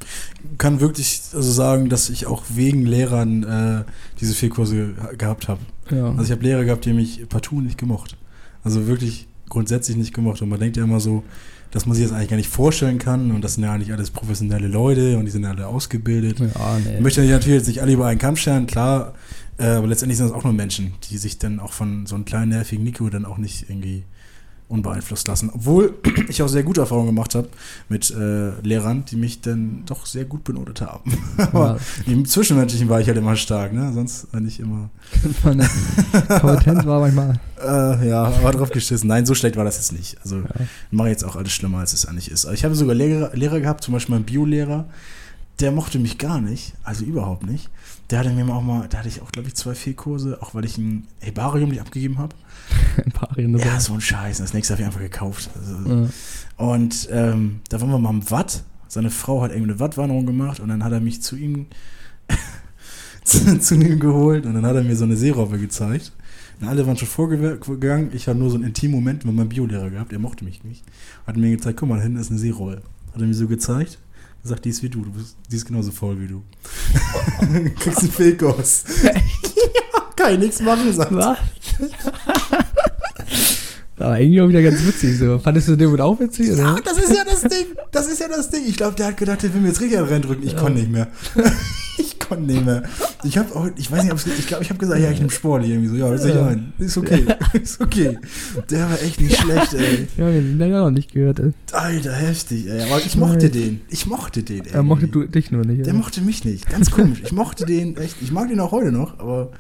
kann 0.58 0.80
wirklich 0.80 1.22
also 1.34 1.52
sagen, 1.52 1.90
dass 1.90 2.10
ich 2.10 2.26
auch 2.26 2.42
wegen 2.50 2.86
Lehrern 2.86 3.44
äh, 3.44 3.84
diese 4.20 4.34
vier 4.34 4.50
Kurse 4.50 4.76
ge- 4.76 5.16
gehabt 5.18 5.48
habe. 5.48 5.60
Ja. 5.92 6.08
Also 6.10 6.24
ich 6.24 6.32
habe 6.32 6.42
Lehrer 6.44 6.64
gehabt, 6.66 6.86
die 6.86 6.94
mich 6.94 7.28
partout 7.30 7.62
nicht 7.62 7.78
gemocht. 7.78 8.18
Also 8.64 8.88
wirklich 8.88 9.28
grundsätzlich 9.50 9.98
nicht 9.98 10.14
gemocht. 10.14 10.42
Und 10.42 10.50
man 10.50 10.60
denkt 10.60 10.78
ja 10.78 10.84
immer 10.86 11.00
so, 11.00 11.24
dass 11.72 11.86
man 11.86 11.96
sich 11.96 12.06
das 12.06 12.14
eigentlich 12.14 12.30
gar 12.30 12.38
nicht 12.38 12.50
vorstellen 12.50 12.98
kann. 12.98 13.32
Und 13.32 13.42
das 13.44 13.56
sind 13.56 13.64
ja 13.66 13.74
eigentlich 13.74 13.92
alles 13.92 14.10
professionelle 14.10 14.68
Leute 14.70 15.18
und 15.18 15.26
die 15.26 15.32
sind 15.32 15.44
ja 15.44 15.50
alle 15.52 15.68
ausgebildet. 15.68 16.40
ja, 16.40 16.78
Ich 16.80 16.86
nee. 16.86 17.02
möchte 17.02 17.22
natürlich 17.22 17.58
jetzt 17.60 17.68
nicht 17.68 17.82
alle 17.82 17.92
über 17.92 18.08
einen 18.08 18.20
Kamm 18.20 18.38
scheren, 18.38 18.66
klar. 18.68 19.14
Äh, 19.58 19.66
aber 19.68 19.88
letztendlich 19.88 20.18
sind 20.18 20.28
es 20.28 20.32
auch 20.34 20.44
nur 20.46 20.54
Menschen, 20.54 20.94
die 21.10 21.18
sich 21.18 21.38
dann 21.40 21.60
auch 21.60 21.74
von 21.74 22.06
so 22.06 22.16
einem 22.16 22.26
kleinen 22.26 22.50
nervigen 22.50 22.84
Nico 22.84 23.10
dann 23.10 23.26
auch 23.26 23.38
nicht 23.38 23.70
irgendwie 23.70 24.04
unbeeinflusst 24.68 25.28
lassen. 25.28 25.52
Obwohl 25.54 25.94
ich 26.30 26.42
auch 26.42 26.48
sehr 26.48 26.64
gute 26.64 26.82
Erfahrungen 26.82 27.08
gemacht 27.08 27.36
habe 27.36 27.50
mit 27.88 28.10
äh, 28.12 28.50
Lehrern, 28.62 29.06
die 29.06 29.16
mich 29.16 29.42
dann 29.42 29.84
doch 29.86 30.06
sehr 30.06 30.26
gut 30.26 30.44
benotet 30.44 30.82
haben. 30.82 31.12
aber 31.38 31.80
im 32.08 32.26
Zwischenmenschlichen 32.26 32.90
war 32.90 33.00
ich 33.00 33.08
halt 33.08 33.18
immer 33.18 33.36
stark, 33.36 33.74
ne? 33.74 33.92
Sonst 33.94 34.28
war 34.34 34.42
ich 34.42 34.60
immer. 34.60 34.90
Meine 35.44 35.70
Kompetenz 36.40 36.86
war 36.86 37.00
manchmal. 37.02 37.40
Äh, 37.58 38.10
ja, 38.10 38.26
aber 38.26 38.52
drauf 38.52 38.70
geschissen. 38.70 39.08
Nein, 39.08 39.26
so 39.26 39.34
schlecht 39.34 39.56
war 39.56 39.64
das 39.64 39.78
jetzt 39.78 39.94
nicht. 39.94 40.18
Also 40.22 40.40
Ja. 40.40 40.44
ich 40.60 40.92
mache 40.92 41.08
jetzt 41.08 41.24
auch 41.24 41.38
alles 41.38 41.54
schlimmer, 41.54 41.80
als 41.80 41.94
es 41.94 42.06
eigentlich 42.06 42.30
ist. 42.30 42.46
Aber 42.46 42.54
ich 42.54 42.66
habe 42.66 42.76
sogar 42.76 42.94
Lehrer, 42.94 43.34
Lehrer 43.34 43.62
gehabt, 43.62 43.82
zum 43.84 43.94
Beispiel 43.94 44.14
mein 44.14 44.26
Biolehrer, 44.26 44.86
der 45.62 45.72
mochte 45.72 45.98
mich 45.98 46.18
gar 46.18 46.42
nicht, 46.42 46.74
also 46.84 47.06
überhaupt 47.06 47.46
nicht. 47.48 47.70
Der 48.10 48.20
hatte 48.20 48.30
mir 48.32 48.46
auch 48.54 48.62
mal, 48.62 48.88
da 48.90 49.00
hatte 49.00 49.08
ich 49.08 49.22
auch, 49.22 49.32
glaube 49.32 49.48
ich, 49.48 49.56
zwei 49.56 49.74
Fehlkurse, 49.74 50.38
auch 50.42 50.54
weil 50.54 50.66
ich 50.66 50.78
ein 50.78 51.08
Hebarium 51.22 51.70
nicht 51.70 51.80
abgegeben 51.82 52.18
habe. 52.18 52.36
Ein 53.06 53.12
paar 53.12 53.36
Reden 53.36 53.58
Ja, 53.58 53.80
so 53.80 53.94
ein 53.94 54.02
Scheiß. 54.02 54.38
Das 54.40 54.54
nächste 54.54 54.74
habe 54.74 54.82
ich 54.82 54.88
einfach 54.88 55.02
gekauft. 55.02 55.50
Also, 55.56 55.90
ja. 55.90 56.10
Und 56.58 57.10
ähm, 57.12 57.62
da 57.70 57.82
waren 57.82 57.90
wir 57.90 58.00
mal 58.00 58.10
am 58.10 58.30
Watt. 58.32 58.64
Seine 58.88 59.10
Frau 59.10 59.42
hat 59.42 59.52
irgendwie 59.52 59.72
eine 59.72 59.80
Wattwanderung 59.80 60.26
gemacht 60.26 60.60
und 60.60 60.70
dann 60.70 60.84
hat 60.84 60.92
er 60.92 61.02
mich 61.02 61.22
zu 61.22 61.36
ihm 61.36 61.68
zu, 63.24 63.60
zu 63.60 63.76
ihm 63.76 64.00
geholt 64.00 64.46
und 64.46 64.54
dann 64.54 64.66
hat 64.66 64.76
er 64.76 64.84
mir 64.84 64.96
so 64.96 65.04
eine 65.04 65.18
Seerobbe 65.18 65.58
gezeigt. 65.60 66.14
Und 66.62 66.68
alle 66.68 66.88
waren 66.88 66.96
schon 66.96 67.08
vorgegangen. 67.08 68.12
Ich 68.14 68.28
habe 68.28 68.40
nur 68.40 68.50
so 68.50 68.56
einen 68.56 68.66
intimen 68.66 68.96
Moment 68.96 69.26
mit 69.26 69.36
meinem 69.36 69.50
Biolehrer 69.50 69.90
gehabt. 69.90 70.14
Er 70.14 70.20
mochte 70.20 70.46
mich 70.46 70.64
nicht. 70.64 70.84
Hat 71.28 71.36
mir 71.36 71.52
gezeigt, 71.52 71.78
guck 71.78 71.90
mal, 71.90 71.98
da 71.98 72.04
hinten 72.04 72.20
ist 72.20 72.32
eine 72.32 72.40
Seerobbe. 72.40 72.82
Hat 73.14 73.22
er 73.22 73.28
mir 73.28 73.34
so 73.34 73.48
gezeigt. 73.48 74.00
Gesagt, 74.42 74.64
die 74.64 74.70
ist 74.70 74.84
wie 74.84 74.90
du. 74.90 75.02
du 75.02 75.12
bist, 75.12 75.36
die 75.52 75.56
ist 75.56 75.66
genauso 75.66 75.92
faul 75.92 76.20
wie 76.22 76.28
du. 76.28 76.44
Kriegst 77.80 78.02
einen 78.02 78.12
Fehlkurs. 78.12 78.86
ja, 79.04 79.12
kann 80.16 80.34
ich 80.34 80.40
nichts 80.40 80.62
machen, 80.62 80.94
sagt. 80.94 81.14
Was? 81.14 81.38
Aber 83.98 84.20
irgendwie 84.20 84.42
auch 84.42 84.50
wieder 84.50 84.62
ganz 84.62 84.86
witzig 84.86 85.18
so. 85.18 85.40
Fandest 85.40 85.70
du 85.70 85.76
den 85.76 85.90
wohl 85.92 86.02
auch 86.02 86.20
witzig? 86.20 86.52
Oder? 86.52 86.58
Ja, 86.64 86.76
das 86.84 86.98
ist 86.98 87.16
ja 87.16 87.24
das 87.24 87.42
Ding. 87.44 87.66
Das 87.92 88.08
ist 88.08 88.20
ja 88.20 88.28
das 88.28 88.50
Ding. 88.50 88.64
Ich 88.68 88.76
glaube, 88.76 88.96
der 88.96 89.08
hat 89.08 89.18
gedacht, 89.18 89.42
der 89.44 89.54
will 89.54 89.62
mir 89.62 89.70
jetzt 89.70 89.80
richtig 89.82 90.00
reindrücken. 90.00 90.44
Ich 90.46 90.52
Ja. 90.54 90.60
konnte 90.60 90.80
nicht 90.80 90.92
mehr. 90.92 91.08
ich 91.98 92.20
konnte 92.20 92.44
nicht 92.52 92.66
mehr. 92.66 92.84
Ich 93.24 93.38
habe 93.38 93.56
auch, 93.56 93.70
ich 93.78 93.90
weiß 93.90 94.04
nicht, 94.04 94.12
ob 94.12 94.18
es, 94.20 94.28
ich 94.28 94.48
glaube, 94.48 94.64
ich 94.64 94.70
habe 94.70 94.80
gesagt, 94.80 95.00
ja, 95.00 95.10
ich 95.12 95.20
nehme 95.20 95.32
Sport 95.32 95.66
irgendwie 95.66 95.88
so. 95.88 95.96
Ja, 95.96 96.12
das 96.12 96.26
ist 96.26 96.36
Ja. 96.36 96.46
ein. 96.48 96.74
Ist 96.78 96.98
okay. 96.98 97.26
ist 97.54 97.80
okay. 97.80 98.20
Der 98.70 98.90
war 98.90 99.02
echt 99.02 99.22
nicht 99.22 99.38
schlecht, 99.38 99.74
ey. 99.76 100.08
Ja, 100.18 100.30
den 100.30 100.60
hab 100.60 100.68
ich 100.68 100.74
auch 100.74 100.80
noch 100.86 100.92
nicht 100.92 101.14
gehört. 101.14 101.40
Ey. 101.40 101.52
Alter, 101.72 102.12
heftig, 102.14 102.68
ey. 102.68 102.82
Aber 102.82 103.00
ich 103.00 103.16
mochte 103.16 103.50
den. 103.50 103.80
Ich 103.90 104.06
mochte 104.08 104.44
den, 104.44 104.66
ey. 104.66 104.72
Er 104.74 104.84
mochte 104.84 105.08
du, 105.08 105.24
dich 105.24 105.52
nur 105.52 105.64
nicht. 105.66 105.86
Der 105.86 105.94
oder? 105.94 106.02
mochte 106.04 106.20
mich 106.22 106.44
nicht. 106.44 106.70
Ganz 106.70 106.92
komisch. 106.92 107.20
Ich 107.24 107.32
mochte 107.32 107.66
den 107.66 107.96
echt. 107.96 108.18
Ich 108.22 108.32
mag 108.34 108.50
den 108.50 108.60
auch 108.60 108.72
heute 108.74 108.92
noch, 108.92 109.20
aber 109.20 109.52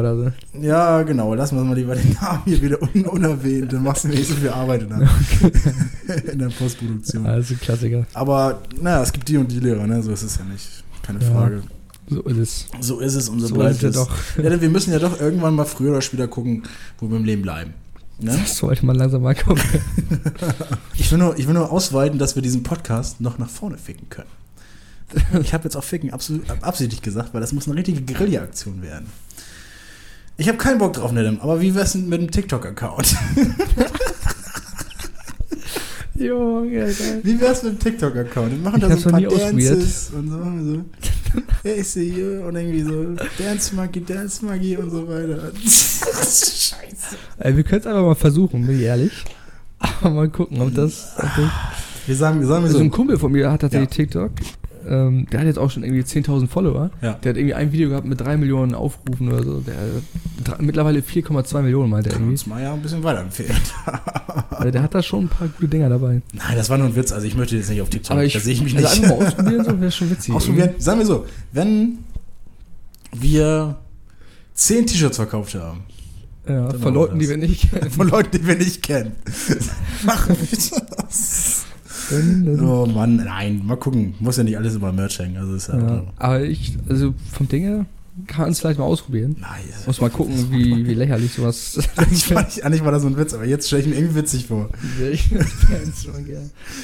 Oder 0.00 0.16
so. 0.16 0.32
ja, 0.60 1.02
genau. 1.02 1.34
Lassen 1.34 1.56
wir 1.56 1.64
mal 1.64 1.76
lieber 1.76 1.94
den 1.94 2.12
Namen 2.20 2.42
hier 2.44 2.60
wieder 2.62 2.82
un 2.82 3.04
unerwähnt. 3.06 3.72
Dann 3.72 3.82
machst 3.82 4.04
du 4.04 4.08
nicht 4.08 4.26
so 4.28 4.34
viel 4.34 4.48
Arbeit 4.50 4.82
in 4.82 4.88
der, 4.88 5.08
in 6.32 6.38
der 6.38 6.48
Postproduktion. 6.48 7.24
Das 7.24 7.46
ist 7.46 7.50
ein 7.52 7.60
Klassiker. 7.60 8.06
Aber 8.14 8.60
naja, 8.80 9.02
es 9.02 9.12
gibt 9.12 9.28
die 9.28 9.36
und 9.36 9.50
die 9.50 9.60
Lehrer, 9.60 9.86
ne? 9.86 10.02
So 10.02 10.10
ist 10.12 10.22
es 10.22 10.36
ja 10.38 10.44
nicht. 10.44 10.66
Keine 11.02 11.20
Ja. 11.22 11.30
Frage. 11.30 11.62
So 12.08 12.22
ist 12.22 12.38
es. 12.38 12.66
So 12.80 12.98
ist 12.98 13.14
es 13.14 13.28
und 13.28 13.38
so, 13.40 13.46
So 13.46 13.54
bleibt 13.54 13.76
es 13.76 13.82
es. 13.84 13.94
ja 13.94 14.02
doch. 14.04 14.10
Ja, 14.42 14.50
denn 14.50 14.60
wir 14.60 14.68
müssen 14.70 14.92
ja 14.92 14.98
doch 14.98 15.20
irgendwann 15.20 15.54
mal 15.54 15.64
früher 15.64 15.92
oder 15.92 16.02
später 16.02 16.26
gucken, 16.26 16.64
wo 16.98 17.08
wir 17.08 17.16
im 17.16 17.24
Leben 17.24 17.42
bleiben. 17.42 17.72
Ne? 18.18 18.36
Das 18.38 18.56
sollte 18.58 18.84
man 18.84 18.96
langsam 18.96 19.22
mal 19.22 19.34
gucken. 19.34 19.62
Ich, 20.94 21.10
will 21.10 21.18
nur, 21.18 21.38
ich 21.38 21.46
will 21.46 21.54
nur 21.54 21.72
ausweiten, 21.72 22.18
dass 22.18 22.34
wir 22.36 22.42
diesen 22.42 22.62
Podcast 22.62 23.20
noch 23.20 23.38
nach 23.38 23.48
vorne 23.48 23.78
ficken 23.78 24.08
können. 24.10 24.28
Ich 25.42 25.52
habe 25.54 25.64
jetzt 25.64 25.74
auch 25.76 25.82
Ficken 25.82 26.12
absolut, 26.12 26.48
absichtlich 26.62 27.02
gesagt, 27.02 27.34
weil 27.34 27.40
das 27.40 27.52
muss 27.52 27.66
eine 27.66 27.76
richtige 27.76 28.00
Guerilla-Aktion 28.02 28.80
werden. 28.82 29.06
Ich 30.40 30.48
habe 30.48 30.56
keinen 30.56 30.78
Bock 30.78 30.94
drauf, 30.94 31.12
Nedem, 31.12 31.38
aber 31.42 31.60
wie 31.60 31.74
wär's 31.74 31.92
denn 31.92 32.08
mit 32.08 32.18
einem 32.18 32.30
TikTok-Account? 32.30 33.14
Junge, 36.14 36.70
geil. 36.70 36.94
Wie 37.22 37.38
wär's 37.38 37.62
mit 37.62 37.74
dem 37.74 37.78
TikTok-Account? 37.78 38.52
Wir 38.52 38.58
machen 38.58 38.80
da 38.80 38.96
so 38.96 39.10
ein 39.10 39.28
paar. 39.28 39.38
Dances 39.38 40.10
und 40.14 40.30
so. 40.30 40.38
so. 40.72 40.82
Hey, 41.62 41.82
see 41.82 42.04
you. 42.04 42.46
Und 42.48 42.56
irgendwie 42.56 42.80
so 42.80 43.16
Dance 43.38 43.74
Monkey, 43.74 44.02
Dance 44.02 44.42
Monkey 44.42 44.78
und 44.78 44.88
so 44.88 45.06
weiter. 45.06 45.52
Scheiße. 45.62 47.16
Ey, 47.38 47.54
wir 47.54 47.62
können 47.62 47.82
es 47.82 47.86
einfach 47.86 48.00
mal 48.00 48.14
versuchen, 48.14 48.66
bin 48.66 48.78
ich 48.78 48.86
ehrlich. 48.86 49.12
Aber 49.78 50.08
mal 50.08 50.30
gucken, 50.30 50.58
ob 50.62 50.74
das. 50.74 51.16
Ob 51.18 51.24
das 51.36 51.50
Wir 52.06 52.16
sagen, 52.16 52.40
wir 52.40 52.46
sagen 52.46 52.64
also 52.64 52.78
so. 52.78 52.82
ein 52.82 52.90
Kumpel 52.90 53.18
von 53.18 53.30
mir 53.30 53.52
hat 53.52 53.60
tatsächlich 53.60 53.90
TikTok. 53.90 54.30
Ähm, 54.90 55.26
der 55.30 55.40
hat 55.40 55.46
jetzt 55.46 55.58
auch 55.58 55.70
schon 55.70 55.84
irgendwie 55.84 56.02
10.000 56.02 56.48
Follower. 56.48 56.90
Ja. 57.00 57.12
Der 57.14 57.30
hat 57.30 57.36
irgendwie 57.38 57.54
ein 57.54 57.70
Video 57.72 57.88
gehabt 57.90 58.06
mit 58.06 58.20
3 58.20 58.36
Millionen 58.36 58.74
Aufrufen 58.74 59.28
oder 59.32 59.42
so. 59.44 59.60
Der 59.60 59.74
drei- 60.44 60.60
mittlerweile 60.62 60.98
4,2 61.00 61.62
Millionen, 61.62 61.88
meinte 61.90 62.08
er 62.10 62.14
Kann 62.14 62.22
irgendwie. 62.22 62.32
uns 62.32 62.46
mal 62.46 62.60
ja 62.62 62.74
ein 62.74 62.82
bisschen 62.82 63.02
weiterempfehlen. 63.02 63.56
Also 64.50 64.70
der 64.72 64.82
hat 64.82 64.94
da 64.94 65.02
schon 65.02 65.24
ein 65.24 65.28
paar 65.28 65.48
gute 65.48 65.68
Dinger 65.68 65.88
dabei. 65.88 66.20
Nein, 66.34 66.54
das 66.56 66.68
war 66.68 66.76
nur 66.76 66.88
ein 66.88 66.94
Witz. 66.94 67.12
Also 67.12 67.26
ich 67.26 67.34
möchte 67.34 67.56
jetzt 67.56 67.70
nicht 67.70 67.80
auf 67.80 67.88
TikTok. 67.88 68.10
Aber 68.12 68.24
ich, 68.24 68.34
da 68.34 68.40
sehe 68.40 68.52
ich 68.52 68.62
mich 68.62 68.76
also 68.76 69.00
nicht. 69.00 69.08
mal 69.08 69.26
ausprobieren, 69.26 69.64
so 69.64 69.80
wäre 69.80 69.90
schon 69.90 70.10
witzig. 70.10 70.34
Ausprobieren. 70.34 70.70
Sagen 70.78 70.98
wir 70.98 71.06
so, 71.06 71.24
wenn 71.52 71.98
wir 73.12 73.78
zehn 74.54 74.86
T-Shirts 74.86 75.16
verkauft 75.16 75.54
haben 75.54 75.80
Ja, 76.46 76.70
von 76.78 76.92
Leuten, 76.94 77.18
die 77.18 77.28
wir 77.28 77.38
nicht 77.38 77.70
kennen. 77.70 77.90
von 77.90 78.08
Leuten, 78.08 78.30
die 78.38 78.46
wir 78.46 78.56
nicht 78.56 78.82
kennen, 78.82 79.12
machen 80.04 80.36
wir 80.38 80.58
das. 80.58 81.49
Oh 82.12 82.86
Mann, 82.86 83.16
nein, 83.16 83.62
mal 83.64 83.76
gucken. 83.76 84.14
Muss 84.20 84.36
ja 84.36 84.44
nicht 84.44 84.56
alles 84.56 84.74
über 84.74 84.92
Merch 84.92 85.18
hängen. 85.18 85.36
Also 85.36 85.54
ist 85.54 85.68
ja, 85.68 85.78
Ja, 85.78 86.02
aber 86.16 86.42
ich, 86.42 86.76
also 86.88 87.14
vom 87.32 87.48
Ding 87.48 87.62
her, 87.62 87.86
kann 88.26 88.42
man 88.42 88.50
es 88.50 88.60
vielleicht 88.60 88.78
mal 88.78 88.84
ausprobieren. 88.84 89.36
Nein, 89.40 89.60
Muss 89.86 90.00
mal 90.00 90.10
gucken, 90.10 90.50
wie, 90.50 90.86
wie 90.86 90.94
lächerlich 90.94 91.32
sowas. 91.32 91.78
Eigentlich 91.96 92.34
war, 92.34 92.44
nicht, 92.44 92.64
eigentlich 92.64 92.84
war 92.84 92.92
das 92.92 93.02
so 93.02 93.08
ein 93.08 93.16
Witz, 93.16 93.32
aber 93.34 93.44
jetzt 93.44 93.66
stelle 93.66 93.82
ich 93.82 93.88
mir 93.88 93.94
irgendwie 93.96 94.16
witzig 94.16 94.46
vor. 94.46 94.68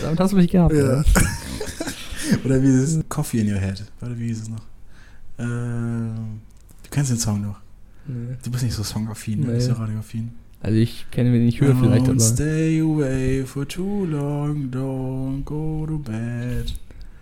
Damit 0.02 0.20
hast 0.20 0.32
du 0.32 0.36
mich 0.36 0.50
gehabt. 0.50 0.74
Ja. 0.74 0.96
Ja. 0.98 1.04
Oder 2.44 2.62
wie 2.62 2.68
ist 2.68 2.94
es? 2.94 3.04
Coffee 3.08 3.40
in 3.40 3.52
your 3.52 3.58
head. 3.60 3.84
Warte, 4.00 4.18
wie 4.18 4.30
ist 4.30 4.42
es 4.42 4.48
noch? 4.48 4.62
Ähm, 5.38 6.40
du 6.82 6.90
kennst 6.90 7.10
den 7.10 7.18
Song 7.18 7.42
noch. 7.42 7.58
Nee. 8.06 8.36
Du 8.42 8.50
bist 8.50 8.64
nicht 8.64 8.74
so 8.74 8.82
songaffin, 8.82 9.40
ne? 9.40 9.46
Nee. 9.46 9.52
bist 9.54 9.68
ja 9.68 9.74
radioaffin. 9.74 10.30
Also 10.60 10.78
ich 10.78 11.06
kenne 11.10 11.32
den 11.32 11.44
nicht 11.44 11.60
höher 11.60 11.76
vielleicht, 11.76 12.06
Don't 12.06 12.10
aber. 12.12 12.20
stay 12.20 12.80
away 12.80 13.44
for 13.44 13.66
too 13.68 14.04
long, 14.06 14.70
don't 14.70 15.44
go 15.44 15.86
to 15.86 15.98
bed. 15.98 16.74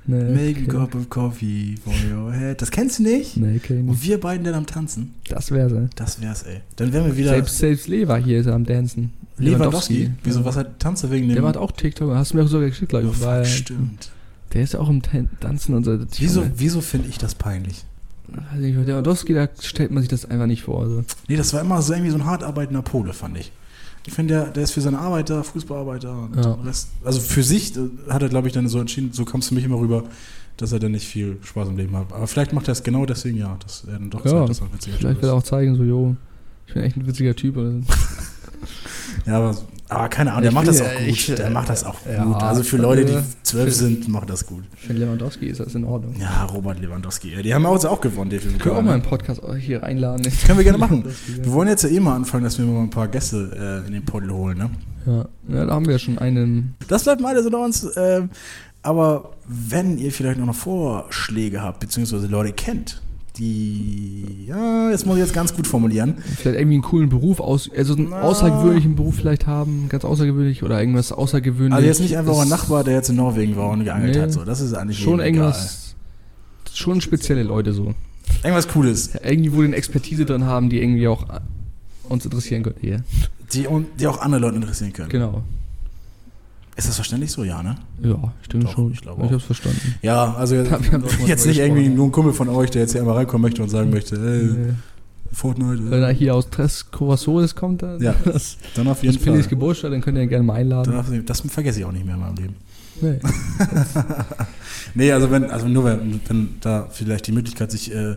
Nee, 0.06 0.22
Make 0.52 0.60
a 0.60 0.62
okay. 0.64 0.66
cup 0.66 0.94
of 0.94 1.08
coffee 1.08 1.76
for 1.82 1.92
your 2.12 2.30
head. 2.32 2.60
Das 2.60 2.70
kennst 2.70 2.98
du 2.98 3.04
nicht? 3.04 3.38
Nee, 3.38 3.58
kenn 3.58 3.76
ich 3.78 3.82
Und 3.84 3.90
nicht. 3.92 4.04
wir 4.04 4.20
beiden 4.20 4.44
dann 4.44 4.54
am 4.54 4.66
Tanzen? 4.66 5.14
Das 5.28 5.50
wär's, 5.50 5.72
ey. 5.72 5.86
Das 5.96 6.20
wär's, 6.20 6.42
ey. 6.42 6.60
Dann 6.76 6.92
wären 6.92 7.06
wir 7.06 7.16
wieder. 7.16 7.30
Selbst, 7.30 7.56
selbst 7.58 7.88
Lever 7.88 8.18
hier 8.18 8.38
ist 8.40 8.46
am 8.46 8.64
Dancen. 8.64 9.12
Lewandowski. 9.38 10.10
Wieso, 10.22 10.40
Ja. 10.40 10.44
was 10.44 10.56
hat 10.56 10.78
tanzt 10.78 11.04
er 11.04 11.10
wegen 11.10 11.26
dem. 11.28 11.34
Der 11.34 11.42
macht 11.42 11.56
auch 11.56 11.72
TikTok, 11.72 12.14
hast 12.14 12.32
du 12.32 12.36
mir 12.36 12.44
auch 12.44 12.48
sogar 12.48 12.68
geschickt, 12.68 12.90
glaube 12.90 13.06
Oh, 13.08 13.10
ich. 13.12 13.16
fuck, 13.16 13.26
weil 13.26 13.44
stimmt. 13.46 14.10
Der 14.52 14.62
ist 14.62 14.74
ja 14.74 14.80
auch 14.80 14.88
im 14.90 15.00
Tan- 15.02 15.28
Tanzen 15.40 15.74
und 15.74 15.84
so. 15.84 15.98
Wieso, 16.18 16.44
wieso 16.56 16.80
finde 16.82 17.08
ich 17.08 17.16
das 17.18 17.34
peinlich? 17.34 17.84
Also 18.52 18.64
ich, 18.64 18.74
der 18.74 18.84
Lewandowski, 18.84 19.34
da 19.34 19.48
stellt 19.60 19.90
man 19.90 20.02
sich 20.02 20.08
das 20.10 20.24
einfach 20.24 20.46
nicht 20.46 20.62
vor. 20.62 20.82
Also. 20.82 21.04
Nee, 21.28 21.36
das 21.36 21.52
war 21.52 21.60
immer 21.60 21.80
so 21.82 21.92
irgendwie 21.92 22.10
so 22.10 22.16
ein 22.18 22.24
hart 22.24 22.42
arbeitender 22.42 22.82
Pole, 22.82 23.12
fand 23.12 23.38
ich. 23.38 23.52
Ich 24.06 24.12
finde, 24.12 24.34
der, 24.34 24.44
der 24.48 24.64
ist 24.64 24.72
für 24.72 24.80
seine 24.80 24.98
Arbeiter, 24.98 25.42
Fußballarbeiter 25.44 26.12
und 26.24 26.36
Ja. 26.36 26.52
Rest. 26.64 26.88
Also 27.04 27.20
für 27.20 27.42
sich 27.42 27.74
äh, 27.76 27.80
hat 28.10 28.22
er, 28.22 28.28
glaube 28.28 28.48
ich, 28.48 28.52
dann 28.54 28.68
so 28.68 28.78
entschieden, 28.80 29.12
so 29.12 29.24
kommst 29.24 29.50
du 29.50 29.54
mich 29.54 29.64
immer 29.64 29.78
rüber, 29.78 30.04
dass 30.56 30.72
er 30.72 30.78
dann 30.78 30.92
nicht 30.92 31.06
viel 31.06 31.38
Spaß 31.42 31.68
im 31.68 31.76
Leben 31.76 31.96
hat. 31.96 32.12
Aber 32.12 32.26
vielleicht 32.26 32.52
macht 32.52 32.68
er 32.68 32.72
es 32.72 32.82
genau 32.82 33.06
deswegen, 33.06 33.38
ja, 33.38 33.56
dass 33.62 33.84
er 33.86 33.94
dann 33.94 34.10
doch 34.10 34.24
Ja, 34.24 34.30
sagt, 34.30 34.48
dass 34.50 34.60
er 34.60 34.66
ein 34.66 34.72
witziger 34.74 34.96
Vielleicht 34.98 35.14
Typ 35.16 35.22
will 35.22 35.28
er 35.30 35.34
auch 35.34 35.42
zeigen, 35.42 35.74
so, 35.76 35.82
jo, 35.84 36.16
ich 36.66 36.74
bin 36.74 36.82
echt 36.82 36.96
ein 36.96 37.06
witziger 37.06 37.34
Typ. 37.34 37.56
Oder 37.56 37.70
so. 37.72 37.80
Ja, 39.26 39.38
aber, 39.38 39.56
aber 39.88 40.08
keine 40.08 40.30
Ahnung, 40.32 40.42
der 40.42 40.50
Ich 40.50 40.54
macht 40.54 40.68
das 40.68 40.80
auch 40.80 40.94
gut. 40.94 41.38
der 41.38 41.50
macht 41.50 41.68
das 41.68 41.84
auch 41.84 41.96
gut. 42.02 42.42
Also 42.42 42.62
für 42.62 42.76
Leute, 42.78 43.04
die 43.04 43.12
äh, 43.12 43.22
zwölf 43.42 43.74
sind, 43.74 44.08
macht 44.08 44.30
das 44.30 44.46
gut. 44.46 44.64
Für 44.76 44.92
Lewandowski 44.92 45.46
ist 45.46 45.60
das 45.60 45.74
in 45.74 45.84
Ordnung. 45.84 46.14
Ja, 46.18 46.44
Robert 46.44 46.80
Lewandowski. 46.80 47.42
Die 47.42 47.54
haben 47.54 47.66
auch, 47.66 47.84
auch 47.84 48.00
gewonnen, 48.00 48.30
definitiv. 48.30 48.62
Können 48.62 48.74
wir 48.74 48.78
auch 48.78 48.84
mal 48.84 48.94
einen 48.94 49.02
Podcast 49.02 49.42
hier 49.58 49.82
reinladen. 49.82 50.26
Können 50.46 50.58
wir 50.58 50.64
gerne 50.64 50.78
machen. 50.78 51.04
Wir 51.36 51.52
wollen 51.52 51.68
jetzt 51.68 51.82
ja 51.84 51.90
eh 51.90 52.00
mal 52.00 52.16
anfangen, 52.16 52.44
dass 52.44 52.58
wir 52.58 52.64
mal 52.64 52.82
ein 52.82 52.90
paar 52.90 53.08
Gäste 53.08 53.82
äh, 53.84 53.86
in 53.86 53.92
den 53.92 54.04
Poddel 54.04 54.30
holen, 54.32 54.58
ne? 54.58 54.70
Ja. 55.06 55.26
ja, 55.54 55.66
da 55.66 55.72
haben 55.74 55.84
wir 55.84 55.92
ja 55.92 55.98
schon 55.98 56.18
einen. 56.18 56.74
Das 56.88 57.04
bleibt 57.04 57.20
mal 57.20 57.34
alles 57.34 57.44
unter 57.46 57.62
uns. 57.62 57.86
ähm, 57.96 58.30
aber 58.82 59.32
wenn 59.46 59.98
ihr 59.98 60.12
vielleicht 60.12 60.38
noch 60.38 60.54
Vorschläge 60.54 61.62
habt, 61.62 61.80
beziehungsweise 61.80 62.26
Leute 62.26 62.52
kennt, 62.52 63.02
die, 63.38 64.46
ja, 64.46 64.90
jetzt 64.90 65.06
muss 65.06 65.16
ich 65.16 65.22
jetzt 65.22 65.34
ganz 65.34 65.54
gut 65.54 65.66
formulieren. 65.66 66.14
Vielleicht 66.36 66.56
irgendwie 66.58 66.74
einen 66.76 66.82
coolen 66.82 67.08
Beruf, 67.08 67.40
aus, 67.40 67.68
also 67.76 67.94
einen 67.96 68.10
Na. 68.10 68.20
außergewöhnlichen 68.22 68.94
Beruf 68.94 69.16
vielleicht 69.16 69.46
haben, 69.46 69.86
ganz 69.88 70.04
außergewöhnlich 70.04 70.62
oder 70.62 70.78
irgendwas 70.78 71.10
außergewöhnliches. 71.10 71.74
Also 71.76 71.86
jetzt 71.88 72.00
nicht 72.00 72.16
einfach 72.16 72.38
ein 72.40 72.48
Nachbar, 72.48 72.84
der 72.84 72.94
jetzt 72.94 73.08
in 73.10 73.16
Norwegen 73.16 73.56
war 73.56 73.70
und 73.70 73.84
geangelt 73.84 74.14
Nee. 74.14 74.20
hat. 74.22 74.32
So, 74.32 74.44
das 74.44 74.60
ist 74.60 74.72
eigentlich 74.74 74.98
Schon 75.00 75.18
irgendwas, 75.20 75.94
schon 76.72 77.00
spezielle 77.00 77.42
Leute 77.42 77.72
so. 77.72 77.82
egal. 77.82 77.94
Irgendwas 78.44 78.68
Cooles, 78.68 79.12
Ja, 79.14 79.20
irgendwie, 79.24 79.52
wo 79.52 79.62
eine 79.62 79.74
Expertise 79.76 80.24
drin 80.24 80.44
haben, 80.44 80.70
die 80.70 80.80
irgendwie 80.80 81.08
auch 81.08 81.28
äh, 81.28 81.40
uns 82.08 82.24
interessieren 82.24 82.62
könnte 82.62 82.80
hier. 82.82 83.02
die, 83.52 83.66
und- 83.66 83.86
die 83.98 84.06
auch 84.06 84.18
andere 84.20 84.40
Leute 84.42 84.56
interessieren 84.56 84.92
können. 84.92 85.08
Genau. 85.08 85.42
Ist 86.76 86.88
das 86.88 86.96
verständlich 86.96 87.30
so, 87.30 87.44
ja, 87.44 87.62
ne? 87.62 87.76
Ja, 88.02 88.32
stimmt 88.42 88.64
Doch, 88.64 88.72
schon. 88.72 88.92
ich 88.92 89.00
glaube 89.00 89.22
ich 89.22 89.28
auch. 89.28 89.32
hab's 89.34 89.44
verstanden. 89.44 89.94
Ja, 90.02 90.34
also 90.34 90.54
jetzt 90.56 90.70
drüber 90.72 91.26
nicht 91.46 91.58
irgendwie 91.58 91.88
nur 91.88 92.06
ein 92.06 92.12
Kumpel 92.12 92.32
von 92.32 92.48
euch, 92.48 92.70
der 92.70 92.82
jetzt 92.82 92.92
hier 92.92 93.00
einmal 93.00 93.16
reinkommen 93.16 93.42
möchte 93.42 93.62
und 93.62 93.68
sagen 93.68 93.90
möchte, 93.90 94.16
ey, 94.16 94.44
Nee. 94.44 94.72
Fortnite. 95.32 95.90
Wenn 95.90 96.02
er 96.02 96.12
hier 96.12 96.34
aus 96.34 96.48
Tres 96.50 96.90
Corazoles 96.90 97.54
kommt, 97.56 97.82
dann 97.82 98.00
Ja, 98.00 98.14
das, 98.24 98.56
Dann 98.74 98.86
auf 98.88 98.98
das 98.98 99.02
jeden 99.04 99.18
Phillies 99.22 99.42
Fall. 99.42 99.50
Geburtstag, 99.50 99.90
dann 99.92 100.00
könnt 100.00 100.16
ihr 100.16 100.22
ihn 100.24 100.28
gerne 100.28 100.44
mal 100.44 100.54
einladen. 100.54 100.92
Darf- 100.92 101.10
Das 101.26 101.40
vergesse 101.42 101.80
ich 101.80 101.84
auch 101.84 101.92
nicht 101.92 102.04
mehr 102.06 102.14
in 102.14 102.20
meinem 102.20 102.36
Leben. 102.36 102.54
Nee. 103.00 103.18
Nee, 104.94 105.10
also 105.12 105.30
wenn, 105.30 105.44
also 105.50 105.66
nur 105.66 105.84
wenn, 105.84 106.20
wenn 106.28 106.48
da 106.60 106.86
vielleicht 106.90 107.26
die 107.26 107.32
Möglichkeit 107.32 107.70
sich 107.72 107.92
äh, 107.92 108.16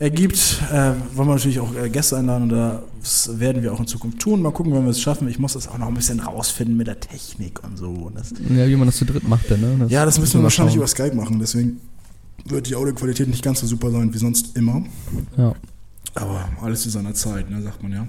ergibt, 0.00 0.60
äh, 0.72 0.92
wollen 1.14 1.28
wir 1.28 1.34
natürlich 1.34 1.60
auch 1.60 1.74
äh, 1.76 1.88
Gäste 1.90 2.16
einladen 2.16 2.50
und 2.50 2.80
das 3.00 3.38
werden 3.38 3.62
wir 3.62 3.72
auch 3.72 3.78
in 3.80 3.86
Zukunft 3.86 4.18
tun. 4.18 4.40
Mal 4.42 4.50
gucken, 4.50 4.72
wenn 4.74 4.82
wir 4.84 4.90
es 4.90 5.00
schaffen. 5.00 5.28
Ich 5.28 5.38
muss 5.38 5.52
das 5.52 5.68
auch 5.68 5.76
noch 5.78 5.88
ein 5.88 5.94
bisschen 5.94 6.20
rausfinden 6.20 6.76
mit 6.76 6.86
der 6.86 6.98
Technik 6.98 7.62
und 7.62 7.76
so. 7.76 7.90
Und 7.90 8.18
das, 8.18 8.32
Ja, 8.48 8.66
wie 8.66 8.76
man 8.76 8.86
das 8.86 8.96
zu 8.96 9.04
dritt 9.04 9.28
macht, 9.28 9.50
dann, 9.50 9.60
ne? 9.60 9.86
ja, 9.88 10.04
das 10.06 10.18
müssen 10.18 10.40
wir 10.40 10.44
wahrscheinlich 10.44 10.74
über 10.74 10.86
Skype 10.86 11.14
machen, 11.14 11.38
deswegen 11.38 11.80
wird 12.46 12.66
die 12.66 12.74
Audioqualität 12.74 13.28
nicht 13.28 13.44
ganz 13.44 13.60
so 13.60 13.66
super 13.66 13.90
sein 13.90 14.12
wie 14.12 14.18
sonst 14.18 14.56
immer. 14.56 14.82
Ja, 15.36 15.54
Aber 16.14 16.48
alles 16.62 16.80
zu 16.82 16.88
seiner 16.90 17.12
Zeit, 17.12 17.50
ne, 17.50 17.60
sagt 17.60 17.82
man 17.82 17.92
ja. 17.92 18.08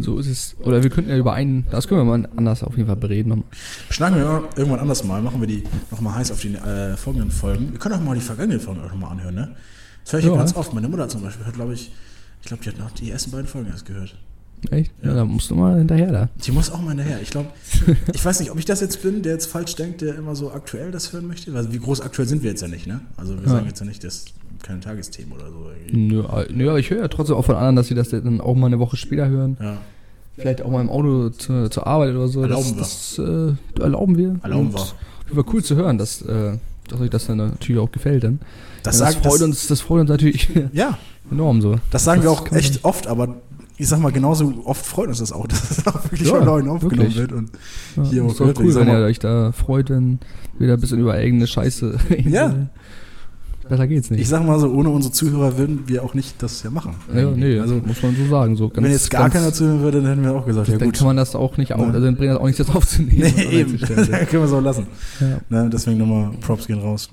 so 0.00 0.18
ist 0.18 0.26
es. 0.26 0.56
Oder 0.62 0.82
wir 0.82 0.88
könnten 0.88 1.10
ja 1.10 1.18
über 1.18 1.34
einen, 1.34 1.66
das 1.70 1.86
können 1.86 2.00
wir 2.00 2.04
mal 2.18 2.26
anders 2.34 2.62
auf 2.64 2.76
jeden 2.78 2.86
Fall 2.86 2.96
bereden. 2.96 3.28
nochmal. 3.28 3.44
Schnacken 3.90 4.16
wir 4.16 4.44
irgendwann 4.56 4.80
anders 4.80 5.04
mal, 5.04 5.20
machen 5.20 5.38
wir 5.40 5.46
die 5.46 5.64
nochmal 5.90 6.14
heiß 6.14 6.32
auf 6.32 6.40
die 6.40 6.54
äh, 6.54 6.96
folgenden 6.96 7.30
Folgen. 7.30 7.72
Wir 7.72 7.78
können 7.78 7.94
auch 7.96 8.00
mal 8.00 8.14
die 8.14 8.22
vergangenen 8.22 8.60
Folgen 8.60 8.80
auch 8.80 8.90
noch 8.90 8.98
mal 8.98 9.08
anhören, 9.10 9.34
ne? 9.34 9.54
Das 10.04 10.12
höre 10.12 10.20
ich 10.20 10.26
ja. 10.26 10.34
Ganz 10.36 10.54
oft. 10.54 10.72
Meine 10.74 10.88
Mutter 10.88 11.08
zum 11.08 11.22
Beispiel 11.22 11.44
hört, 11.46 11.54
glaube 11.56 11.74
ich, 11.74 11.90
ich 12.42 12.48
glaube, 12.48 12.62
die 12.62 12.68
hat 12.70 12.78
noch 12.78 12.90
die 12.92 13.10
ersten 13.10 13.30
beiden 13.30 13.46
Folgen 13.46 13.68
erst 13.70 13.86
gehört. 13.86 14.14
Echt? 14.70 14.92
Ja, 15.02 15.10
Ja. 15.10 15.14
da 15.16 15.24
musst 15.24 15.50
du 15.50 15.54
mal 15.54 15.76
hinterher 15.78 16.10
da. 16.12 16.28
Die 16.44 16.52
muss 16.52 16.70
auch 16.70 16.80
mal 16.80 16.90
hinterher. 16.90 17.20
Ich 17.22 17.30
glaube, 17.30 17.48
ich 18.14 18.24
weiß 18.24 18.40
nicht, 18.40 18.50
ob 18.50 18.58
ich 18.58 18.64
das 18.64 18.80
jetzt 18.80 19.02
bin, 19.02 19.22
der 19.22 19.32
jetzt 19.32 19.46
falsch 19.46 19.74
denkt, 19.76 20.00
der 20.00 20.14
immer 20.14 20.34
so 20.36 20.52
aktuell 20.52 20.90
das 20.90 21.12
hören 21.12 21.26
möchte. 21.26 21.54
Also 21.54 21.72
wie 21.72 21.78
groß 21.78 22.00
aktuell 22.00 22.26
sind 22.28 22.42
wir 22.42 22.50
jetzt 22.50 22.62
ja 22.62 22.68
nicht, 22.68 22.86
ne? 22.86 23.00
Also 23.16 23.34
wir 23.36 23.42
Ja. 23.44 23.48
sagen 23.50 23.66
jetzt 23.66 23.80
ja 23.80 23.86
nicht, 23.86 24.02
das 24.04 24.24
keine 24.62 24.80
Tagesthemen 24.80 25.32
oder 25.32 25.50
so. 25.50 25.66
irgendwie. 25.86 26.06
Nö, 26.14 26.20
äh, 26.22 26.50
nö, 26.50 26.70
aber 26.70 26.78
ich 26.78 26.88
höre 26.88 27.00
ja 27.00 27.08
trotzdem 27.08 27.36
auch 27.36 27.44
von 27.44 27.56
anderen, 27.56 27.76
dass 27.76 27.88
sie 27.88 27.94
das 27.94 28.08
dann 28.08 28.40
auch 28.40 28.54
mal 28.54 28.66
eine 28.68 28.78
Woche 28.78 28.96
später 28.96 29.28
hören. 29.28 29.56
Ja, 29.60 29.76
Vielleicht 30.36 30.62
auch 30.62 30.70
mal 30.70 30.80
im 30.80 30.88
Auto 30.90 31.28
zu, 31.30 31.68
zur 31.68 31.86
Arbeit 31.86 32.14
oder 32.14 32.26
so. 32.28 32.40
Erlauben 32.42 32.74
das, 32.78 33.14
Das 33.16 33.18
äh, 33.78 33.80
erlauben 33.82 34.16
wir. 34.16 34.36
erlauben 34.42 34.72
wir. 34.72 35.36
War 35.36 35.44
cool 35.52 35.62
zu 35.62 35.76
hören, 35.76 35.96
dass, 35.98 36.22
äh, 36.22 36.56
dass 36.88 37.00
euch 37.00 37.10
das 37.10 37.26
dann 37.26 37.38
natürlich 37.38 37.80
auch 37.80 37.90
gefällt. 37.92 38.24
Dann. 38.24 38.40
Das, 38.82 38.98
Ja, 39.00 39.06
das, 39.06 39.14
freut 39.16 39.34
das, 39.34 39.42
uns, 39.42 39.66
das 39.66 39.80
freut 39.80 40.00
uns 40.02 40.10
natürlich 40.10 40.48
Ja, 40.72 40.98
enorm 41.30 41.60
so. 41.62 41.76
das 41.90 42.04
sagen 42.04 42.22
wir 42.22 42.30
Das 42.30 42.38
auch 42.38 42.44
kann 42.44 42.54
man 42.54 42.60
echt 42.60 42.72
nicht- 42.74 42.84
oft, 42.84 43.06
aber 43.06 43.36
ich 43.76 43.88
sag 43.88 43.98
mal, 43.98 44.12
genauso 44.12 44.52
oft 44.66 44.84
freut 44.86 45.08
uns 45.08 45.18
das 45.18 45.32
auch, 45.32 45.46
dass 45.48 45.70
es 45.70 45.86
auch 45.86 46.04
wirklich 46.04 46.28
Ja, 46.28 46.36
von 46.36 46.44
Leuten 46.44 46.68
aufgenommen 46.68 46.98
wirklich. 47.14 47.16
wird. 47.16 47.32
Und 47.32 47.50
Ja, 47.96 48.02
Hier 48.04 48.24
auch 48.24 48.28
ist 48.30 48.40
ich 48.40 48.58
cool, 48.60 48.74
wenn 48.74 48.88
ihr 48.88 48.98
euch 49.04 49.18
da 49.18 49.52
freut, 49.52 49.90
wenn 49.90 50.18
wieder 50.58 50.74
ein 50.74 50.80
bisschen 50.80 51.00
über 51.00 51.14
eigene 51.14 51.46
Scheiße. 51.46 51.96
Ja. 52.26 52.68
Besser 53.68 53.86
geht's 53.86 54.10
nicht. 54.10 54.20
ich 54.20 54.28
sag 54.28 54.44
mal 54.44 54.58
so, 54.60 54.70
ohne 54.70 54.90
unsere 54.90 55.12
Zuhörer 55.12 55.56
würden 55.56 55.84
wir 55.86 56.02
auch 56.04 56.12
nicht 56.14 56.42
das 56.42 56.62
ja 56.62 56.70
machen. 56.70 56.94
ja, 57.14 57.30
nee, 57.30 57.58
also 57.58 57.76
muss 57.84 58.02
man 58.02 58.14
so 58.14 58.26
sagen. 58.28 58.56
So 58.56 58.70
wenn 58.74 58.90
jetzt 58.90 59.10
gar 59.10 59.22
ganz- 59.22 59.34
keiner 59.34 59.52
zuhören 59.52 59.80
würde, 59.80 60.00
dann 60.02 60.10
hätten 60.10 60.22
wir 60.22 60.32
auch 60.34 60.44
gesagt, 60.46 60.68
ja 60.68 60.76
dann 60.78 60.88
gut. 60.88 60.98
kann 60.98 61.06
man 61.06 61.16
das 61.16 61.34
auch 61.34 61.56
nicht 61.56 61.70
Ja. 61.70 61.76
also 61.76 62.00
dann 62.00 62.16
bringt 62.16 62.32
das 62.32 62.38
auch 62.40 62.44
nichts 62.44 62.58
jetzt 62.58 62.74
aufzunehmen. 62.76 63.32
Nee, 63.36 63.44
eben. 63.60 63.78
dann 63.80 63.96
können 64.26 64.30
wir 64.32 64.44
es 64.44 64.52
auch 64.52 64.60
lassen. 64.60 64.86
ja. 65.20 65.38
Ne, 65.48 65.70
deswegen 65.72 65.98
nochmal 65.98 66.30
Props 66.40 66.66
gehen 66.66 66.80
raus. 66.80 67.08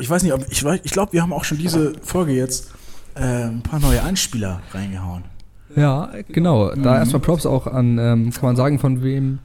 Ich 0.00 0.08
weiß 0.08 0.22
nicht, 0.22 0.32
ob 0.32 0.40
ich, 0.50 0.64
ich 0.84 0.92
glaube, 0.92 1.12
wir 1.12 1.22
haben 1.22 1.32
auch 1.32 1.44
schon 1.44 1.58
diese 1.58 1.92
Folge 2.02 2.32
jetzt 2.32 2.70
äh, 3.14 3.20
ein 3.44 3.62
paar 3.62 3.78
neue 3.78 4.02
Einspieler 4.02 4.60
reingehauen. 4.72 5.24
ja, 5.76 6.10
genau. 6.28 6.74
Da 6.74 6.98
erstmal 6.98 7.20
Props 7.20 7.44
auch 7.46 7.66
an, 7.66 7.98
ähm, 7.98 8.30
kann 8.30 8.42
man 8.42 8.56
sagen, 8.56 8.78
von 8.78 9.02
wem 9.02 9.38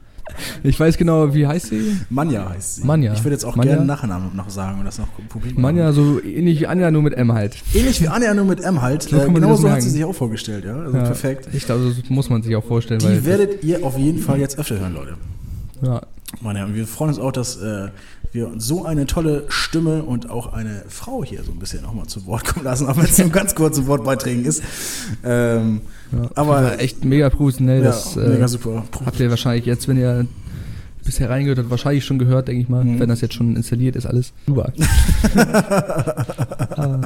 Ich 0.62 0.78
weiß 0.78 0.96
genau, 0.96 1.34
wie 1.34 1.46
heißt 1.46 1.66
sie? 1.66 1.96
Manja 2.10 2.48
heißt 2.48 2.76
sie. 2.76 2.84
Manja. 2.84 3.12
Ich 3.12 3.24
würde 3.24 3.34
jetzt 3.34 3.44
auch 3.44 3.56
Manja? 3.56 3.74
gerne 3.74 3.86
Nachnamen 3.86 4.34
noch 4.34 4.50
sagen 4.50 4.78
und 4.78 4.84
das 4.84 4.98
noch 4.98 5.08
publik 5.28 5.58
Manja, 5.58 5.92
so 5.92 6.22
ähnlich 6.22 6.60
wie 6.60 6.66
Anja, 6.66 6.90
nur 6.90 7.02
mit 7.02 7.14
M 7.14 7.32
halt. 7.32 7.56
Ähnlich 7.74 8.00
wie 8.00 8.08
Anja, 8.08 8.34
nur 8.34 8.44
mit 8.44 8.60
M 8.60 8.82
halt. 8.82 9.02
So 9.02 9.16
äh, 9.16 9.26
genau 9.28 9.54
so 9.56 9.70
hat 9.70 9.82
sie 9.82 9.90
sich 9.90 10.04
auch 10.04 10.14
vorgestellt, 10.14 10.64
ja. 10.64 10.76
Also 10.76 10.96
Ja, 10.96 11.04
perfekt. 11.04 11.48
Ich 11.52 11.64
glaube, 11.64 11.92
das 11.96 12.10
muss 12.10 12.30
man 12.30 12.42
sich 12.42 12.54
auch 12.56 12.64
vorstellen. 12.64 13.00
Die 13.00 13.24
werdet 13.24 13.62
ihr 13.64 13.84
auf 13.84 13.96
jeden 13.98 14.20
Fall 14.20 14.38
jetzt 14.38 14.58
öfter 14.58 14.78
hören, 14.78 14.94
Leute. 14.94 15.14
Ja, 15.82 16.02
Meine 16.40 16.58
Herren, 16.60 16.74
wir 16.74 16.86
freuen 16.86 17.10
uns 17.10 17.18
auch, 17.18 17.32
dass 17.32 17.56
äh, 17.56 17.88
wir 18.32 18.50
so 18.58 18.84
eine 18.84 19.06
tolle 19.06 19.44
Stimme 19.48 20.02
und 20.02 20.28
auch 20.30 20.52
eine 20.52 20.82
Frau 20.88 21.24
hier 21.24 21.42
so 21.44 21.52
ein 21.52 21.58
bisschen 21.58 21.82
nochmal 21.82 22.06
zu 22.06 22.26
Wort 22.26 22.44
kommen 22.44 22.64
lassen, 22.64 22.86
auch 22.86 22.96
wenn 22.96 23.04
es 23.06 23.16
nur 23.18 23.30
ganz 23.30 23.54
kurz 23.54 23.76
zu 23.76 23.86
Wortbeiträgen 23.86 24.44
ist. 24.44 24.62
Ähm, 25.24 25.80
ja. 26.12 26.28
Aber- 26.34 26.78
echt 26.80 27.04
mega 27.04 27.30
professionell. 27.30 27.78
ja, 27.82 27.86
das 27.88 28.16
äh, 28.16 28.28
mega 28.28 28.46
super. 28.48 28.84
habt 29.06 29.18
ihr 29.20 29.30
wahrscheinlich 29.30 29.64
jetzt, 29.66 29.88
wenn 29.88 29.96
ihr 29.98 30.26
bisher 31.04 31.30
reingehört 31.30 31.58
habt, 31.58 31.70
wahrscheinlich 31.70 32.04
schon 32.04 32.18
gehört, 32.18 32.48
denke 32.48 32.60
ich 32.60 32.68
mal. 32.68 32.84
Mhm. 32.84 33.00
Wenn 33.00 33.08
das 33.08 33.22
jetzt 33.22 33.32
schon 33.32 33.56
installiert 33.56 33.96
ist, 33.96 34.04
alles. 34.04 34.32
Super. 34.46 34.72
Ah, 36.78 37.00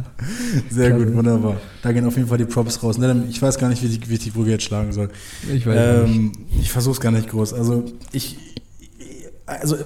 Sehr 0.70 0.91
gut, 0.91 1.14
wunderbar. 1.14 1.57
Da 1.83 1.93
gehen 1.93 2.05
auf 2.05 2.16
jeden 2.16 2.29
Fall 2.29 2.37
die 2.39 2.45
Props 2.45 2.83
raus. 2.83 2.99
Ne, 2.99 3.25
Ich 3.31 3.41
weiß 3.41 3.59
gar 3.59 3.68
nicht, 3.68 3.83
wie 3.83 3.87
ich, 3.87 4.09
wie 4.09 4.14
ich 4.14 4.20
die 4.20 4.31
Brücke 4.31 4.51
jetzt 4.51 4.64
schlagen 4.64 4.93
soll. 4.93 5.09
ich 5.51 5.66
weiß 5.66 6.07
nicht. 6.09 6.16
Ähm, 6.16 6.33
ich 6.61 6.70
versuche 6.70 6.93
es 6.95 7.01
gar 7.01 7.11
nicht 7.12 7.29
groß. 7.31 7.55
Also 7.55 7.85
ich, 8.12 8.37
also 9.47 9.76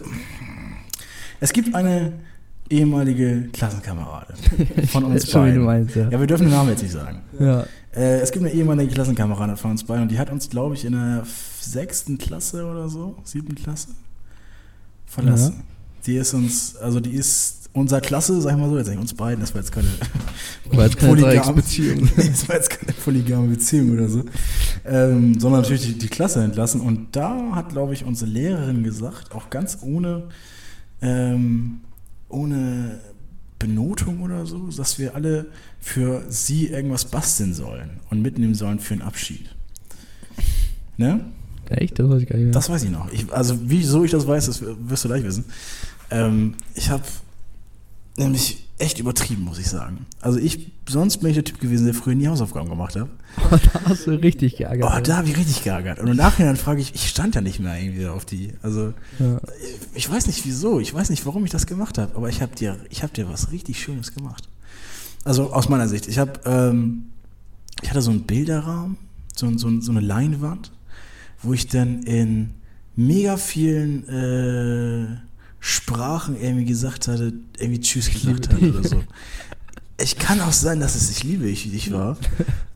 es 1.40 1.52
gibt 1.52 1.74
eine 1.74 2.12
ehemalige 2.68 3.48
Klassenkameradin 3.52 4.36
von 4.88 5.04
uns 5.04 5.26
beiden. 5.32 5.62
meinst, 5.62 5.94
ja. 5.94 6.08
Ja, 6.10 6.18
wir 6.20 6.26
dürfen 6.26 6.44
den 6.44 6.52
Namen 6.52 6.70
jetzt 6.70 6.82
nicht 6.82 6.92
sagen. 6.92 7.20
ja. 7.38 7.64
Äh, 7.94 8.20
es 8.20 8.30
gibt 8.30 8.44
eine 8.44 8.52
ehemalige 8.52 8.92
Klassenkameradin 8.92 9.56
von 9.56 9.70
uns 9.70 9.84
beiden 9.84 10.02
und 10.02 10.10
die 10.10 10.18
hat 10.18 10.30
uns, 10.30 10.50
glaube 10.50 10.74
ich, 10.74 10.84
in 10.84 10.92
der 10.92 11.24
sechsten 11.60 12.18
Klasse 12.18 12.66
oder 12.66 12.88
so, 12.88 13.16
siebten 13.24 13.54
Klasse 13.54 13.88
verlassen. 15.06 15.62
Die 16.04 16.16
ist 16.16 16.34
uns, 16.34 16.76
also 16.76 17.00
die 17.00 17.14
ist 17.14 17.65
unser 17.76 18.00
Klasse, 18.00 18.40
sag 18.40 18.52
ich 18.52 18.58
mal 18.58 18.68
so, 18.68 18.78
jetzt 18.78 18.88
nicht 18.88 18.98
uns 18.98 19.14
beiden, 19.14 19.40
das 19.40 19.54
war 19.54 19.60
jetzt 19.60 19.72
keine 19.72 19.88
War 20.70 20.84
jetzt 20.84 20.98
keine 20.98 21.20
Dreiecksbeziehung. 21.20 22.08
Das 22.16 22.48
war 22.48 22.56
jetzt 22.56 22.70
keine 22.70 22.92
polygame 22.92 23.48
Beziehung 23.48 23.92
oder 23.92 24.08
so. 24.08 24.24
Ähm, 24.84 25.38
sondern 25.38 25.62
natürlich 25.62 25.86
die, 25.86 25.98
die 25.98 26.08
Klasse 26.08 26.42
entlassen. 26.42 26.80
Und 26.80 27.14
da 27.14 27.52
hat, 27.54 27.70
glaube 27.70 27.94
ich, 27.94 28.04
unsere 28.04 28.30
Lehrerin 28.30 28.82
gesagt, 28.82 29.34
auch 29.34 29.50
ganz 29.50 29.78
ohne, 29.82 30.24
ähm, 31.00 31.80
ohne 32.28 33.00
Benotung 33.58 34.22
oder 34.22 34.46
so, 34.46 34.68
dass 34.68 34.98
wir 34.98 35.14
alle 35.14 35.46
für 35.80 36.24
sie 36.28 36.66
irgendwas 36.66 37.04
basteln 37.06 37.54
sollen 37.54 38.00
und 38.10 38.22
mitnehmen 38.22 38.54
sollen 38.54 38.80
für 38.80 38.94
einen 38.94 39.02
Abschied. 39.02 39.54
Ne? 40.96 41.20
Echt? 41.68 41.98
Das 41.98 42.08
weiß 42.08 42.22
ich 42.22 42.28
gar 42.28 42.36
nicht 42.36 42.44
mehr. 42.46 42.52
Das 42.52 42.68
weiß 42.68 42.82
ich 42.82 42.90
noch. 42.90 43.12
Ich, 43.12 43.32
also, 43.32 43.58
wieso 43.62 44.04
ich 44.04 44.10
das 44.10 44.26
weiß, 44.26 44.46
das 44.46 44.62
wirst 44.62 45.04
du 45.04 45.08
gleich 45.08 45.24
wissen. 45.24 45.44
Ähm, 46.10 46.54
ich 46.74 46.90
habe 46.90 47.02
nämlich 48.16 48.66
echt 48.78 48.98
übertrieben, 48.98 49.44
muss 49.44 49.58
ich 49.58 49.68
sagen. 49.68 50.06
Also, 50.20 50.38
ich, 50.38 50.70
sonst 50.88 51.18
bin 51.18 51.30
ich 51.30 51.34
der 51.34 51.44
Typ 51.44 51.60
gewesen, 51.60 51.86
der 51.86 51.94
früher 51.94 52.14
nie 52.14 52.28
Hausaufgaben 52.28 52.68
gemacht 52.68 52.96
hat. 52.96 53.08
da 53.50 53.80
hast 53.84 54.06
du 54.06 54.10
richtig 54.12 54.56
geärgert. 54.56 54.90
Oh, 54.94 55.00
da 55.00 55.18
habe 55.18 55.28
ich 55.28 55.36
richtig 55.36 55.64
geärgert. 55.64 55.98
Und 55.98 56.08
im 56.08 56.16
Nachhinein 56.16 56.56
frage 56.56 56.80
ich, 56.80 56.94
ich 56.94 57.08
stand 57.08 57.34
ja 57.34 57.40
nicht 57.40 57.58
mehr 57.58 57.78
irgendwie 57.78 58.06
auf 58.06 58.24
die. 58.24 58.52
Also, 58.62 58.92
ja. 59.18 59.40
ich 59.94 60.10
weiß 60.10 60.26
nicht 60.26 60.44
wieso, 60.44 60.80
ich 60.80 60.92
weiß 60.92 61.10
nicht, 61.10 61.24
warum 61.26 61.44
ich 61.44 61.50
das 61.50 61.66
gemacht 61.66 61.98
habe, 61.98 62.14
aber 62.16 62.28
ich 62.28 62.42
habe 62.42 62.54
dir, 62.54 62.76
ich 62.90 63.02
habe 63.02 63.12
dir 63.12 63.28
was 63.28 63.52
richtig 63.52 63.80
Schönes 63.82 64.14
gemacht. 64.14 64.48
Also 65.24 65.52
aus 65.52 65.68
meiner 65.68 65.88
Sicht, 65.88 66.06
ich 66.06 66.18
habe, 66.18 66.40
ähm, 66.44 67.06
ich 67.82 67.90
hatte 67.90 68.00
so 68.00 68.10
einen 68.10 68.22
Bilderrahmen, 68.22 68.96
so, 69.34 69.56
so, 69.58 69.80
so 69.80 69.90
eine 69.90 70.00
Leinwand, 70.00 70.70
wo 71.42 71.52
ich 71.52 71.66
dann 71.66 72.04
in 72.04 72.54
mega 72.94 73.36
vielen 73.36 74.08
äh, 74.08 75.16
Sprachen 75.60 76.40
irgendwie 76.40 76.64
gesagt 76.64 77.08
hatte, 77.08 77.32
irgendwie 77.58 77.80
Tschüss 77.80 78.10
gesagt 78.10 78.52
hatte 78.52 78.70
oder 78.70 78.88
so. 78.88 79.02
Ich 80.00 80.18
kann 80.18 80.40
auch 80.42 80.52
sein, 80.52 80.80
dass 80.80 80.94
es 80.94 81.10
ich 81.10 81.24
liebe 81.24 81.48
ich, 81.48 81.70
dich 81.70 81.90
war. 81.92 82.18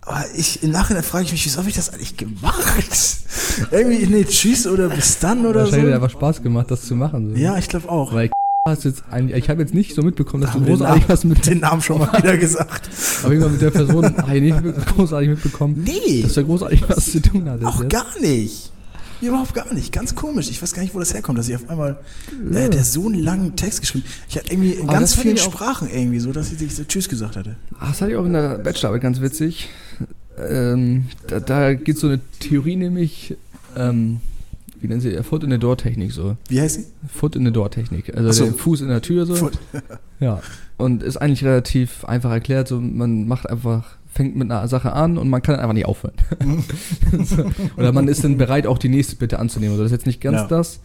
Aber 0.00 0.24
ich, 0.34 0.62
im 0.62 0.70
Nachhinein 0.70 1.02
frage 1.02 1.26
ich 1.26 1.32
mich, 1.32 1.44
wieso 1.44 1.58
habe 1.58 1.68
ich 1.68 1.74
das 1.76 1.90
eigentlich 1.90 2.16
gemacht? 2.16 2.56
Irgendwie, 3.70 4.06
nee, 4.06 4.24
tschüss 4.24 4.66
oder 4.66 4.88
bis 4.88 5.18
dann 5.18 5.44
oder 5.44 5.66
so. 5.66 5.72
Wahrscheinlich 5.72 5.94
hat 5.94 6.02
einfach 6.02 6.16
Spaß 6.16 6.42
gemacht, 6.42 6.70
das 6.70 6.82
zu 6.82 6.96
machen. 6.96 7.34
So. 7.34 7.36
Ja, 7.40 7.58
ich 7.58 7.68
glaube 7.68 7.88
auch. 7.90 8.14
Weil 8.14 8.30
hast 8.68 8.84
jetzt 8.84 9.04
eigentlich, 9.10 9.36
ich 9.44 9.50
habe 9.50 9.60
jetzt 9.62 9.74
nicht 9.74 9.94
so 9.94 10.02
mitbekommen, 10.02 10.42
dass 10.42 10.52
Haben 10.52 10.64
du 10.64 10.70
großartig 10.70 11.04
was 11.08 11.24
mit 11.24 11.46
den 11.46 11.60
Namen 11.60 11.82
schon 11.82 11.98
mal 11.98 12.12
wieder 12.18 12.36
gesagt. 12.36 12.88
Aber 13.22 13.32
irgendwann 13.32 13.52
mit 13.52 13.62
der 13.62 13.70
Person 13.70 14.04
habe 14.16 14.36
ich 14.36 14.42
nicht 14.42 14.86
großartig 14.86 15.28
mitbekommen, 15.30 15.82
Nee, 15.84 16.22
dass 16.22 16.34
du 16.34 16.44
großartig 16.44 16.82
was 16.88 17.10
zu 17.12 17.20
tun 17.20 17.48
hattest. 17.48 17.66
auch 17.66 17.80
jetzt. 17.80 17.90
gar 17.90 18.06
nicht. 18.20 18.70
Überhaupt 19.20 19.54
gar 19.54 19.72
nicht. 19.74 19.92
Ganz 19.92 20.14
komisch. 20.14 20.48
Ich 20.50 20.62
weiß 20.62 20.72
gar 20.72 20.82
nicht, 20.82 20.94
wo 20.94 20.98
das 20.98 21.12
herkommt, 21.14 21.38
dass 21.38 21.48
ich 21.48 21.54
auf 21.56 21.68
einmal 21.68 21.98
äh, 22.52 22.68
der 22.70 22.84
so 22.84 23.06
einen 23.06 23.18
langen 23.22 23.56
Text 23.56 23.80
geschrieben 23.80 24.04
Ich 24.28 24.36
hatte 24.36 24.50
irgendwie 24.52 24.72
in 24.72 24.88
Aber 24.88 24.94
ganz 24.98 25.14
vielen 25.14 25.36
Sprachen 25.36 25.88
irgendwie 25.90 26.20
so, 26.20 26.32
dass 26.32 26.50
ich 26.52 26.74
so 26.74 26.84
Tschüss 26.84 27.08
gesagt 27.08 27.36
hatte. 27.36 27.56
Ah, 27.78 27.88
Das 27.88 28.00
hatte 28.00 28.12
ich 28.12 28.16
auch 28.16 28.24
in 28.24 28.32
der 28.32 28.58
Bachelorarbeit 28.58 29.02
ganz 29.02 29.20
witzig. 29.20 29.68
Ähm, 30.38 31.06
da 31.26 31.40
da 31.40 31.74
gibt 31.74 31.96
es 31.96 32.00
so 32.00 32.06
eine 32.08 32.20
Theorie 32.38 32.76
nämlich, 32.76 33.36
ähm, 33.76 34.20
wie 34.80 34.88
nennen 34.88 35.00
sie, 35.02 35.22
Foot 35.22 35.44
in 35.44 35.50
the 35.50 35.58
Door 35.58 35.76
Technik 35.76 36.12
so. 36.12 36.36
Wie 36.48 36.60
heißt 36.60 36.76
sie? 36.76 36.86
Foot 37.12 37.36
in 37.36 37.44
the 37.44 37.52
Door 37.52 37.70
Technik. 37.70 38.16
Also 38.16 38.28
Ach 38.30 38.32
so. 38.32 38.44
der 38.44 38.54
Fuß 38.54 38.80
in 38.80 38.88
der 38.88 39.02
Tür 39.02 39.26
so. 39.26 39.34
Foot. 39.34 39.58
Ja. 40.18 40.40
Und 40.78 41.02
ist 41.02 41.18
eigentlich 41.18 41.44
relativ 41.44 42.04
einfach 42.06 42.30
erklärt. 42.30 42.68
So, 42.68 42.80
man 42.80 43.28
macht 43.28 43.48
einfach, 43.50 43.96
fängt 44.20 44.36
mit 44.36 44.50
einer 44.50 44.68
Sache 44.68 44.92
an 44.92 45.16
und 45.16 45.28
man 45.30 45.40
kann 45.40 45.56
einfach 45.56 45.72
nicht 45.72 45.86
aufhören. 45.86 46.12
Oder 47.76 47.92
man 47.92 48.06
ist 48.08 48.22
dann 48.24 48.36
bereit, 48.36 48.66
auch 48.66 48.76
die 48.78 48.88
nächste 48.90 49.16
Bitte 49.16 49.38
anzunehmen. 49.38 49.72
Also 49.72 49.82
das 49.84 49.92
ist 49.92 49.96
jetzt 49.98 50.06
nicht 50.06 50.20
ganz 50.20 50.36
Ja. 50.42 50.46
das. 50.46 50.80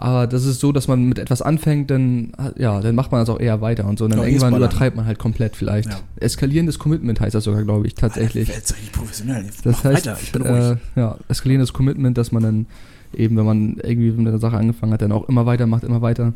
Aber 0.00 0.28
das 0.28 0.44
ist 0.44 0.60
so, 0.60 0.70
dass 0.70 0.86
man 0.86 1.08
mit 1.08 1.18
etwas 1.18 1.42
anfängt, 1.42 1.90
dann, 1.90 2.30
ja, 2.56 2.80
dann 2.80 2.94
macht 2.94 3.10
man 3.10 3.20
das 3.20 3.28
auch 3.28 3.40
eher 3.40 3.60
weiter 3.60 3.84
und 3.86 3.98
so. 3.98 4.04
Und 4.04 4.12
dann 4.12 4.20
Ja, 4.20 4.26
irgendwann 4.26 4.54
übertreibt 4.54 4.94
man 4.96 5.06
halt 5.06 5.18
komplett 5.18 5.56
vielleicht. 5.56 5.88
Ja. 5.90 5.98
Eskalierendes 6.20 6.78
Commitment 6.78 7.20
heißt 7.20 7.34
das 7.34 7.42
sogar, 7.42 7.64
glaube 7.64 7.88
ich, 7.88 7.96
tatsächlich. 7.96 8.48
Alter, 8.48 8.60
jetzt 8.60 8.92
professionell. 8.92 9.44
Jetzt 9.44 9.66
Das 9.66 9.82
heißt, 9.82 10.06
weiter, 10.06 10.18
ich 10.22 10.30
bin 10.30 10.42
ruhig. 10.42 10.76
äh, 10.94 11.00
ja, 11.00 11.16
eskalierendes 11.26 11.72
Commitment, 11.72 12.16
dass 12.16 12.30
man 12.30 12.42
dann 12.44 12.66
eben, 13.12 13.36
wenn 13.36 13.44
man 13.46 13.76
irgendwie 13.82 14.12
mit 14.12 14.28
einer 14.28 14.38
Sache 14.38 14.56
angefangen 14.56 14.92
hat, 14.92 15.02
dann 15.02 15.10
auch 15.10 15.28
immer 15.28 15.46
weiter 15.46 15.66
macht, 15.66 15.82
immer 15.82 16.00
weiter. 16.00 16.32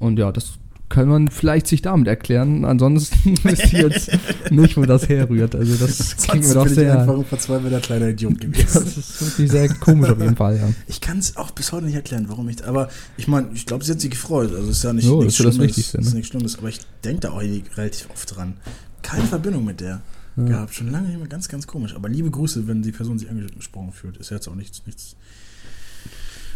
Und 0.00 0.18
ja, 0.18 0.32
das 0.32 0.54
kann 0.88 1.08
man 1.08 1.28
vielleicht 1.28 1.66
sich 1.66 1.82
damit 1.82 2.08
erklären. 2.08 2.64
Ansonsten 2.64 3.34
wisst 3.42 3.72
ihr 3.72 3.88
jetzt 3.88 4.10
nicht, 4.50 4.76
wo 4.76 4.84
das 4.86 5.08
herrührt. 5.08 5.54
Also 5.54 5.74
das 5.76 6.16
klingt 6.16 6.46
mir 6.48 6.54
doch 6.54 6.64
bin 6.64 6.72
ich 6.72 6.90
einfach 6.90 7.06
sehr. 7.06 7.18
ein 7.18 7.24
verzweifelter 7.24 7.80
kleiner 7.80 8.08
Idiot 8.08 8.40
gewesen. 8.40 8.84
Das 8.84 8.96
ist 8.96 9.20
wirklich 9.20 9.50
sehr 9.50 9.68
komisch 9.74 10.10
auf 10.10 10.20
jeden 10.20 10.36
Fall, 10.36 10.56
ja. 10.56 10.68
Ich 10.86 11.00
kann 11.00 11.18
es 11.18 11.36
auch 11.36 11.50
bis 11.50 11.72
heute 11.72 11.86
nicht 11.86 11.94
erklären, 11.94 12.24
warum 12.28 12.48
ich. 12.48 12.64
Aber 12.64 12.88
ich 13.16 13.28
meine, 13.28 13.48
ich 13.54 13.66
glaube, 13.66 13.84
sie 13.84 13.92
hat 13.92 14.00
sich 14.00 14.10
gefreut. 14.10 14.54
Also 14.54 14.70
ist 14.70 14.82
ja 14.82 14.92
nicht 14.92 15.04
Jo, 15.06 15.18
nichts 15.22 15.34
ist 15.34 15.38
ja 15.40 15.44
das 15.46 15.54
Schlimmes. 15.56 15.68
Wichtigste, 15.76 15.98
Das 15.98 16.06
ist 16.06 16.12
ne? 16.12 16.16
nichts 16.18 16.30
Schlimmes. 16.30 16.58
Aber 16.58 16.68
ich 16.68 16.80
denke 17.04 17.20
da 17.20 17.30
auch 17.32 17.40
relativ 17.40 18.08
oft 18.10 18.36
dran. 18.36 18.54
Keine 19.02 19.24
Verbindung 19.24 19.64
mit 19.64 19.80
der 19.80 20.00
Ja. 20.36 20.44
gehabt. 20.44 20.74
Schon 20.74 20.90
lange 20.90 21.08
nicht 21.08 21.18
mehr. 21.18 21.28
Ganz, 21.28 21.48
ganz 21.48 21.66
komisch. 21.66 21.94
Aber 21.94 22.08
liebe 22.08 22.30
Grüße, 22.30 22.66
wenn 22.66 22.82
die 22.82 22.92
Person 22.92 23.18
sich 23.18 23.28
angesprochen 23.28 23.92
fühlt. 23.92 24.16
Ist 24.16 24.30
jetzt 24.30 24.48
auch 24.48 24.54
nichts, 24.54 24.82
nichts, 24.86 25.16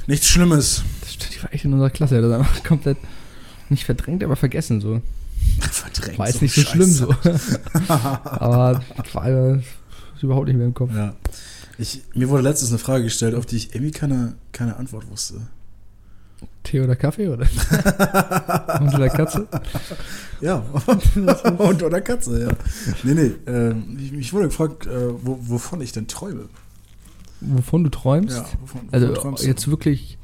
nichts 0.07 0.27
Schlimmes. 0.27 0.83
Das 1.03 1.13
stimmt, 1.15 1.35
die 1.37 1.43
war 1.43 1.53
echt 1.53 1.65
in 1.65 1.73
unserer 1.75 1.91
Klasse. 1.91 2.21
Das 2.21 2.33
einfach 2.33 2.63
komplett 2.65 2.97
nicht 3.73 3.85
verdrängt, 3.85 4.23
aber 4.23 4.37
vergessen 4.37 4.81
so. 4.81 5.03
Verdrängt. 5.61 6.19
War 6.19 6.29
jetzt 6.29 6.41
nicht 6.43 6.55
so 6.55 6.61
Scheiße. 6.63 6.73
schlimm 6.73 6.91
so. 6.91 7.09
aber 7.89 8.81
war 9.13 9.29
äh, 9.29 9.57
ist 9.57 10.23
überhaupt 10.23 10.47
nicht 10.47 10.57
mehr 10.57 10.67
im 10.67 10.75
Kopf. 10.75 10.93
Ja. 10.95 11.15
Ich, 11.79 12.03
mir 12.15 12.29
wurde 12.29 12.45
letztens 12.45 12.71
eine 12.71 12.79
Frage 12.79 13.05
gestellt, 13.05 13.35
auf 13.35 13.47
die 13.47 13.57
ich 13.57 13.75
irgendwie 13.75 13.91
keine, 13.91 14.35
keine 14.53 14.77
Antwort 14.77 15.11
wusste. 15.11 15.41
Tee 16.63 16.81
oder 16.81 16.95
Kaffee 16.97 17.29
oder? 17.29 17.47
Und 18.81 18.95
oder 18.95 19.09
Katze? 19.09 19.49
Ja, 20.41 20.65
und 21.59 21.83
oder 21.83 22.01
Katze, 22.01 22.43
ja. 22.47 22.53
Nee, 23.05 23.15
nee, 23.15 23.33
ähm, 23.47 23.97
ich, 24.01 24.13
ich 24.13 24.33
wurde 24.33 24.47
gefragt, 24.47 24.87
äh, 24.87 25.11
wo, 25.25 25.39
wovon 25.41 25.81
ich 25.81 25.93
denn 25.93 26.09
träume. 26.09 26.49
Wovon 27.41 27.85
du 27.85 27.91
träumst? 27.91 28.37
Ja, 28.37 28.45
wovon, 28.61 28.81
wovon 28.83 28.89
Also 28.91 29.09
träumst 29.15 29.45
du? 29.45 29.49
jetzt 29.49 29.69
wirklich, 29.69 30.19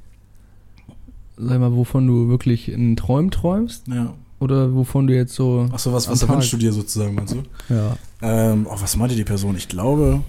sag 1.38 1.60
mal, 1.60 1.72
wovon 1.74 2.06
du 2.06 2.28
wirklich 2.28 2.68
in 2.70 2.96
Träumen 2.96 3.30
träumst 3.30 3.86
Ja. 3.88 4.14
oder 4.40 4.74
wovon 4.74 5.06
du 5.06 5.14
jetzt 5.14 5.34
so, 5.34 5.68
Achso, 5.72 5.92
was, 5.92 6.06
Am 6.06 6.12
was 6.12 6.20
Tag. 6.20 6.28
erwünschst 6.30 6.52
du 6.52 6.56
dir 6.56 6.72
sozusagen, 6.72 7.14
meinst 7.14 7.34
du? 7.34 7.42
ja, 7.74 7.96
Ähm, 8.22 8.66
oh, 8.68 8.76
was 8.78 8.96
meinte 8.96 9.14
die 9.14 9.24
Person? 9.24 9.56
Ich 9.56 9.68
glaube, 9.68 10.20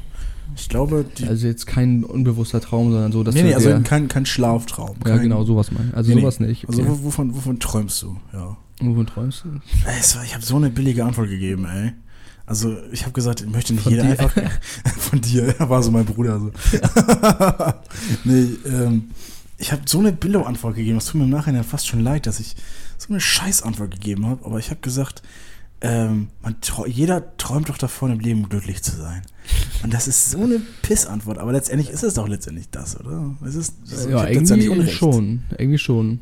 ich 0.55 0.68
glaube, 0.70 1.05
die. 1.18 1.26
also 1.26 1.47
jetzt 1.47 1.68
kein 1.68 2.03
unbewusster 2.03 2.60
Traum, 2.62 2.91
sondern 2.91 3.12
so, 3.12 3.24
dass 3.24 3.36
nee, 3.36 3.41
du 3.41 3.47
nee, 3.49 3.53
also 3.55 3.70
kein, 3.84 4.07
kein 4.07 4.26
Schlaftraum. 4.26 4.95
ja 5.05 5.14
kein, 5.16 5.22
genau 5.24 5.43
sowas 5.43 5.72
mein. 5.72 5.93
Also 5.93 6.14
Nee, 6.14 6.22
sowas 6.22 6.39
nicht. 6.39 6.68
Also 6.68 6.82
Okay. 6.82 6.91
wo- 6.91 7.03
wovon, 7.05 7.36
wovon 7.36 7.60
träumst 7.60 8.01
du? 8.01 8.18
Ja. 8.34 8.57
wovon 8.82 9.05
träumst 9.05 9.43
du? 9.45 9.49
Ey, 9.88 9.99
ich 10.26 10.34
habe 10.36 10.43
so 10.45 10.55
eine 10.55 10.70
billige 10.70 11.05
Antwort 11.05 11.30
gegeben, 11.30 11.66
ey. 11.66 11.91
Also 12.47 12.76
ich 12.91 13.03
habe 13.03 13.12
gesagt, 13.14 13.41
ich 13.41 13.47
möchte 13.47 13.74
nicht 13.74 13.84
Von 13.84 13.91
jeder 13.91 14.05
dir? 14.05 14.10
einfach 14.10 14.34
von 14.97 15.22
dir, 15.22 15.53
er 15.60 15.70
war 15.70 15.84
so 15.84 15.91
mein 15.91 16.05
Bruder 16.05 16.39
so. 16.39 16.51
nee, 18.24 18.47
ähm, 18.66 19.03
ich 19.60 19.72
habe 19.72 19.82
so 19.86 19.99
eine 19.99 20.12
Billo-Antwort 20.14 20.76
gegeben. 20.76 20.97
Es 20.97 21.05
tut 21.05 21.16
mir 21.16 21.26
im 21.26 21.30
Nachhinein 21.30 21.64
fast 21.64 21.88
schon 21.88 21.99
leid, 21.99 22.26
dass 22.26 22.39
ich 22.39 22.55
so 22.97 23.10
eine 23.10 23.20
Scheiß-Antwort 23.20 23.91
gegeben 23.91 24.26
habe. 24.26 24.45
Aber 24.45 24.57
ich 24.57 24.70
habe 24.70 24.80
gesagt, 24.82 25.22
ähm, 25.82 26.28
man 26.41 26.55
trau- 26.62 26.86
jeder 26.88 27.36
träumt 27.38 27.70
doch 27.70 27.78
davon, 27.78 28.12
im 28.12 28.20
Leben 28.20 28.49
glücklich 28.49 28.82
zu 28.82 28.95
sein. 28.95 29.22
Und 29.84 29.93
das 29.93 30.07
ist 30.07 30.32
so 30.32 30.41
eine 30.43 30.60
Pissantwort, 30.82 31.38
aber 31.38 31.51
letztendlich 31.53 31.89
ist 31.89 32.03
es 32.03 32.16
doch 32.16 32.28
letztendlich 32.28 32.70
das, 32.70 32.99
oder? 32.99 33.36
Es 33.45 33.55
ist, 33.55 33.76
es 33.86 34.05
Ja, 34.05 34.28
irgendwie 34.28 34.88
schon. 34.89 35.43
Irgendwie 35.57 35.78
schon. 35.78 36.20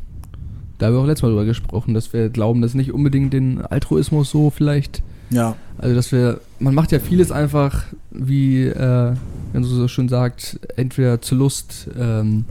Da 0.78 0.88
haben 0.88 0.94
wir 0.94 1.00
auch 1.00 1.08
letztes 1.08 1.24
Mal 1.24 1.30
drüber 1.30 1.46
gesprochen, 1.46 1.96
dass 1.96 2.14
wir 2.14 2.30
glauben, 2.30 2.62
dass 2.62 2.76
nicht 2.76 2.92
unbedingt 2.92 3.34
den 3.34 3.62
Altruismus 3.62 4.30
so 4.30 4.52
vielleicht. 4.52 5.02
Ja, 5.32 5.56
Also, 5.80 5.96
dass 5.96 6.12
wir. 6.12 6.40
Man 6.60 6.74
macht 6.76 6.92
ja 6.92 7.00
vieles 7.00 7.32
einfach, 7.32 7.84
wie, 8.12 8.64
äh, 8.66 9.14
wenn 9.54 9.62
du 9.62 9.68
so 9.68 9.88
schön 9.88 10.08
sagt, 10.08 10.60
entweder 10.76 11.20
zur 11.22 11.40
Lust 11.40 11.90
ähm, 12.00 12.46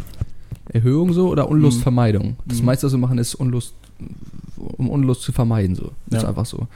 Erhöhung 0.73 1.12
so 1.12 1.29
oder 1.29 1.49
Unlustvermeidung. 1.49 2.37
Das 2.47 2.59
Mhm. 2.61 2.67
meiste, 2.67 2.87
was 2.87 2.93
wir 2.93 2.99
machen, 2.99 3.19
ist 3.19 3.35
Unlust, 3.35 3.75
um 4.57 4.89
Unlust 4.91 5.23
zu 5.23 5.33
vermeiden. 5.33 5.75
So. 5.77 5.93
Das 6.07 6.19
ist 6.19 6.23
Ja. 6.25 6.29
einfach 6.29 6.47
so. 6.47 6.67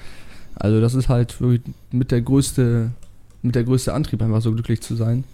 Also, 0.55 0.81
das 0.81 0.95
ist 0.95 1.09
halt 1.09 1.41
wirklich 1.41 1.63
mit 1.91 2.11
der 2.11 2.21
größte, 2.23 2.91
mit 3.43 3.55
der 3.55 3.65
größte 3.65 3.93
Antrieb, 3.95 4.23
einfach 4.23 4.43
so 4.43 4.53
glücklich 4.53 4.81
zu 4.81 4.95
sein. 4.95 5.25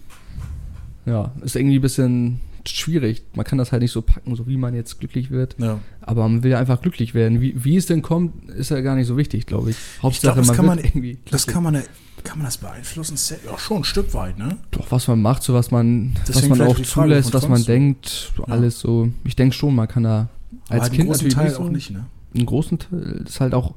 Ja, 1.05 1.31
ist 1.43 1.55
irgendwie 1.55 1.75
ein 1.79 1.81
bisschen 1.81 2.39
schwierig. 2.67 3.23
Man 3.33 3.45
kann 3.45 3.57
das 3.57 3.71
halt 3.71 3.81
nicht 3.81 3.91
so 3.93 4.01
packen, 4.01 4.35
so 4.35 4.45
wie 4.47 4.57
man 4.57 4.73
jetzt 4.75 4.99
glücklich 4.99 5.31
wird. 5.31 5.55
ja. 5.57 5.79
Aber 6.01 6.27
man 6.27 6.43
will 6.43 6.51
ja 6.51 6.59
einfach 6.59 6.81
glücklich 6.81 7.13
werden. 7.13 7.39
Wie, 7.41 7.53
wie 7.63 7.75
es 7.77 7.85
denn 7.85 8.01
kommt, 8.01 8.49
ist 8.49 8.71
ja 8.71 8.81
gar 8.81 8.95
nicht 8.95 9.07
so 9.07 9.15
wichtig, 9.17 9.45
glaube 9.45 9.69
ich. 9.71 9.77
Hauptsache, 10.01 10.37
das 10.37 10.47
man 10.47 10.55
kann 10.55 10.65
wird 10.67 10.75
man- 10.77 10.85
irgendwie. 10.85 11.17
Das 11.31 11.47
kann 11.47 11.63
man, 11.63 11.81
kann 12.27 12.39
man 12.39 12.45
das 12.45 12.57
beeinflussen? 12.57 13.17
Ja, 13.49 13.57
schon 13.57 13.77
ein 13.77 13.83
Stück 13.83 14.13
weit, 14.13 14.37
ne? 14.37 14.57
Doch, 14.71 14.91
was 14.91 15.07
man 15.07 15.21
macht, 15.21 15.43
so 15.43 15.53
was 15.53 15.71
man, 15.71 16.13
was 16.27 16.47
man 16.49 16.61
auch 16.61 16.79
zulässt, 16.81 17.33
was 17.33 17.47
man 17.47 17.63
denkt, 17.63 18.33
Ja. 18.37 18.43
alles 18.53 18.79
so. 18.79 19.09
Ich 19.23 19.35
denke 19.35 19.55
schon, 19.55 19.73
man 19.75 19.87
kann 19.87 20.03
da 20.03 20.29
als 20.69 20.87
Aber 20.87 20.95
Kind 20.95 21.09
natürlich 21.09 21.33
Teil 21.33 21.49
so, 21.51 21.61
auch 21.63 21.69
nicht, 21.69 21.91
ne? 21.91 22.05
einen 22.35 22.45
großen 22.45 22.79
Teil 22.79 23.23
ist 23.25 23.39
halt 23.39 23.53
auch 23.53 23.73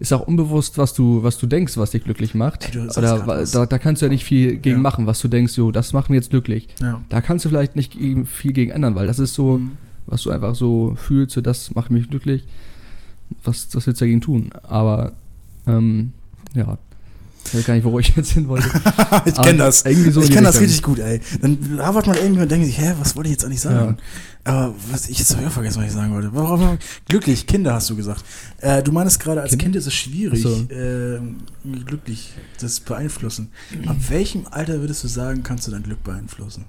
ist 0.00 0.12
auch 0.12 0.26
unbewusst, 0.26 0.76
was 0.76 0.92
du 0.92 1.22
was 1.22 1.38
du 1.38 1.46
denkst, 1.46 1.76
was 1.76 1.92
dich 1.92 2.02
glücklich 2.04 2.34
macht. 2.34 2.74
Ey, 2.74 2.80
Oder 2.96 3.46
da, 3.46 3.64
da 3.66 3.78
kannst 3.78 4.02
du 4.02 4.06
ja 4.06 4.10
nicht 4.10 4.24
viel 4.24 4.56
gegen 4.56 4.76
Ja. 4.76 4.82
machen, 4.82 5.06
was 5.06 5.20
du 5.20 5.28
denkst, 5.28 5.56
jo, 5.56 5.70
das 5.70 5.92
macht 5.92 6.10
mir 6.10 6.16
jetzt 6.16 6.30
glücklich. 6.30 6.68
Ja. 6.80 7.00
Da 7.08 7.20
kannst 7.20 7.44
du 7.44 7.48
vielleicht 7.48 7.76
nicht 7.76 7.94
viel 8.26 8.52
gegen 8.52 8.70
ändern, 8.72 8.94
weil 8.96 9.06
das 9.06 9.18
ist 9.20 9.34
so, 9.34 9.58
Mhm. 9.58 9.72
was 10.06 10.22
du 10.22 10.30
einfach 10.30 10.54
so 10.56 10.94
fühlst, 10.96 11.34
so 11.34 11.40
das 11.40 11.74
macht 11.74 11.90
mich 11.90 12.10
glücklich. 12.10 12.44
Was, 13.44 13.68
was 13.74 13.86
willst 13.86 14.00
du 14.00 14.04
dagegen 14.04 14.20
tun? 14.20 14.50
Aber 14.64 15.12
ähm, 15.66 16.12
ja, 16.54 16.76
ich 17.46 17.54
weiß 17.54 17.66
gar 17.66 17.74
nicht, 17.74 17.84
wo 17.84 17.98
ich 17.98 18.14
jetzt 18.16 18.32
hin 18.32 18.48
wollte. 18.48 18.66
ich 19.24 19.34
kenne 19.34 19.58
das. 19.58 19.80
So 19.80 20.22
ich 20.22 20.30
kenne 20.30 20.46
das 20.46 20.60
richtig 20.60 20.82
gut, 20.82 20.98
ey. 20.98 21.20
Dann 21.40 21.76
labert 21.76 22.06
man 22.06 22.16
irgendwie 22.16 22.42
und 22.42 22.50
denkt 22.50 22.66
sich, 22.66 22.78
hä, 22.78 22.94
was 22.98 23.14
wollte 23.16 23.28
ich 23.28 23.34
jetzt 23.34 23.44
eigentlich 23.44 23.60
sagen? 23.60 23.98
Aber 24.44 24.74
was, 24.90 25.08
ich 25.08 25.18
jetzt 25.18 25.30
habe 25.32 25.42
ich 25.42 25.48
auch 25.48 25.52
vergessen, 25.52 25.78
was 25.80 25.86
ich 25.86 25.92
sagen 25.92 26.12
wollte. 26.12 26.30
Warum, 26.34 26.78
glücklich, 27.08 27.46
Kinder 27.46 27.72
hast 27.74 27.88
du 27.88 27.96
gesagt. 27.96 28.24
Äh, 28.60 28.82
du 28.82 28.92
meinst 28.92 29.18
gerade, 29.20 29.40
als 29.40 29.50
Kinder? 29.50 29.64
Kind 29.64 29.76
ist 29.76 29.86
es 29.86 29.94
schwierig, 29.94 30.42
so. 30.42 30.66
ähm, 30.70 31.36
glücklich 31.86 32.34
das 32.60 32.80
beeinflussen. 32.80 33.50
Ab 33.86 33.96
welchem 34.08 34.46
Alter 34.50 34.80
würdest 34.80 35.02
du 35.04 35.08
sagen, 35.08 35.42
kannst 35.42 35.66
du 35.66 35.70
dein 35.70 35.82
Glück 35.82 36.02
beeinflussen? 36.04 36.66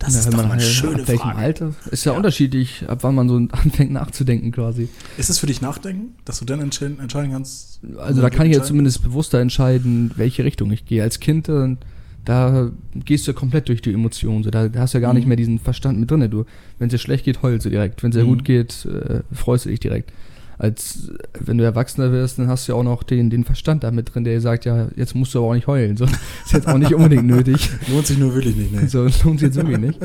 Das 0.00 0.14
Ja, 0.14 0.20
ist 0.20 0.26
doch 0.28 0.36
man 0.38 0.48
mal 0.48 0.52
eine 0.54 0.62
halt- 0.62 0.72
schöne 0.72 1.02
ab 1.02 1.06
Frage. 1.20 1.36
Alter? 1.38 1.74
Ist 1.90 2.04
ja, 2.06 2.12
Ja. 2.12 2.16
unterschiedlich, 2.16 2.84
ab 2.88 2.98
wann 3.02 3.14
man 3.14 3.28
so 3.28 3.36
anfängt 3.52 3.92
nachzudenken 3.92 4.50
quasi. 4.50 4.88
Ist 5.18 5.28
es 5.30 5.38
für 5.38 5.46
dich 5.46 5.60
Nachdenken, 5.60 6.14
dass 6.24 6.38
du 6.38 6.46
dann 6.46 6.60
entscheiden, 6.60 6.98
entscheiden 7.00 7.30
kannst? 7.32 7.80
Also 7.98 8.22
da 8.22 8.30
kann 8.30 8.46
ich 8.46 8.54
jetzt 8.56 8.66
zumindest 8.66 9.02
bewusster 9.02 9.38
entscheiden, 9.40 10.10
welche 10.16 10.42
Richtung 10.44 10.70
ich 10.72 10.86
gehe. 10.86 11.02
Als 11.02 11.20
Kind, 11.20 11.48
äh, 11.50 11.76
da 12.24 12.70
gehst 12.94 13.26
du 13.26 13.32
ja 13.32 13.38
komplett 13.38 13.68
durch 13.68 13.82
die 13.82 13.92
Emotionen. 13.92 14.42
So. 14.42 14.50
Da, 14.50 14.68
da 14.68 14.80
hast 14.80 14.94
du 14.94 14.98
ja 14.98 15.02
gar 15.02 15.12
Mhm. 15.12 15.18
nicht 15.18 15.28
mehr 15.28 15.36
diesen 15.36 15.58
Verstand 15.58 16.00
mit 16.00 16.10
drin. 16.10 16.28
Du, 16.30 16.44
wenn 16.78 16.88
es 16.88 16.92
dir 16.92 16.98
schlecht 16.98 17.24
geht, 17.26 17.42
heulst 17.42 17.66
du 17.66 17.70
direkt. 17.70 18.02
Wenn 18.02 18.10
es 18.10 18.16
dir 18.16 18.24
Mhm. 18.24 18.28
gut 18.28 18.44
geht, 18.44 18.86
äh, 18.86 19.20
freust 19.32 19.66
du 19.66 19.68
dich 19.68 19.80
direkt. 19.80 20.12
Als 20.60 21.10
wenn 21.38 21.56
du 21.56 21.64
Erwachsener 21.64 22.12
wirst, 22.12 22.38
dann 22.38 22.46
hast 22.46 22.68
du 22.68 22.72
ja 22.72 22.78
auch 22.78 22.82
noch 22.82 23.02
den, 23.02 23.30
den 23.30 23.44
Verstand 23.44 23.82
da 23.82 23.90
mit 23.90 24.14
drin, 24.14 24.24
der 24.24 24.34
dir 24.34 24.42
sagt, 24.42 24.66
ja, 24.66 24.88
jetzt 24.94 25.14
musst 25.14 25.34
du 25.34 25.38
aber 25.38 25.48
auch 25.48 25.54
nicht 25.54 25.66
heulen. 25.66 25.96
So. 25.96 26.04
Ist 26.44 26.52
jetzt 26.52 26.68
auch 26.68 26.76
nicht 26.76 26.94
unbedingt 26.94 27.24
nötig. 27.24 27.70
Lohnt 27.88 28.06
sich 28.06 28.18
nur 28.18 28.34
wirklich 28.34 28.56
nicht, 28.56 28.70
ne? 28.70 28.86
So 28.86 29.04
lohnt 29.04 29.40
sich 29.40 29.48
jetzt 29.48 29.56
irgendwie 29.56 29.78
nicht. 29.78 29.98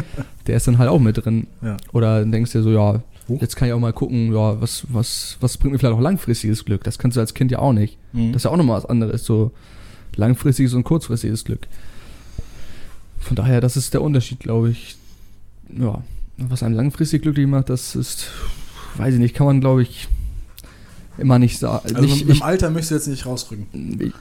Der 0.48 0.56
ist 0.56 0.66
dann 0.66 0.78
halt 0.78 0.90
auch 0.90 1.02
mit 1.02 1.18
drin. 1.18 1.48
Ja. 1.62 1.76
Oder 1.92 2.22
dann 2.22 2.32
denkst 2.32 2.54
du 2.54 2.60
dir 2.60 2.64
so, 2.64 2.72
ja, 2.72 3.02
jetzt 3.42 3.58
kann 3.58 3.68
ich 3.68 3.74
auch 3.74 3.82
mal 3.82 3.92
gucken, 3.92 4.34
ja, 4.34 4.62
was, 4.62 4.86
was, 4.88 5.36
was 5.42 5.58
bringt 5.58 5.74
mir 5.74 5.80
vielleicht 5.80 5.96
auch 5.96 6.00
langfristiges 6.00 6.64
Glück? 6.64 6.86
Das 6.86 7.00
kannst 7.00 7.18
du 7.18 7.22
als 7.22 7.34
Kind 7.34 7.52
ja 7.52 7.60
auch 7.60 7.74
nicht. 7.74 7.98
Mhm. 8.14 8.32
Das 8.32 8.40
ist 8.40 8.44
ja 8.46 8.52
auch 8.52 8.58
nochmal 8.58 8.78
was 8.78 8.86
anderes, 8.86 9.26
so 9.26 9.52
langfristiges 10.16 10.74
und 10.74 10.86
kurzfristiges 10.86 11.44
Glück. 11.44 11.68
Von 13.20 13.36
daher, 13.36 13.60
das 13.60 13.76
ist 13.76 13.94
der 13.94 14.02
Unterschied, 14.02 14.40
glaube 14.40 14.70
ich. 14.70 14.96
Ja, 15.78 16.02
was 16.38 16.64
einem 16.64 16.76
langfristig 16.76 17.24
glücklich 17.24 17.48
macht, 17.48 17.70
das 17.70 17.96
ist, 17.96 18.30
weiß 18.96 19.16
ich 19.16 19.20
nicht, 19.20 19.36
kann 19.36 19.48
man, 19.48 19.60
glaube 19.60 19.82
ich, 19.82 20.08
immer 21.18 21.40
nicht 21.40 21.60
sagen. 21.60 21.96
also 21.96 22.02
nicht, 22.02 22.28
mit, 22.28 22.38
im 22.38 22.44
Alter 22.44 22.70
möchtest 22.70 22.92
du 22.92 22.96
jetzt 22.96 23.08
nicht 23.08 23.26
rausrücken. 23.26 23.68
ich 24.00 24.14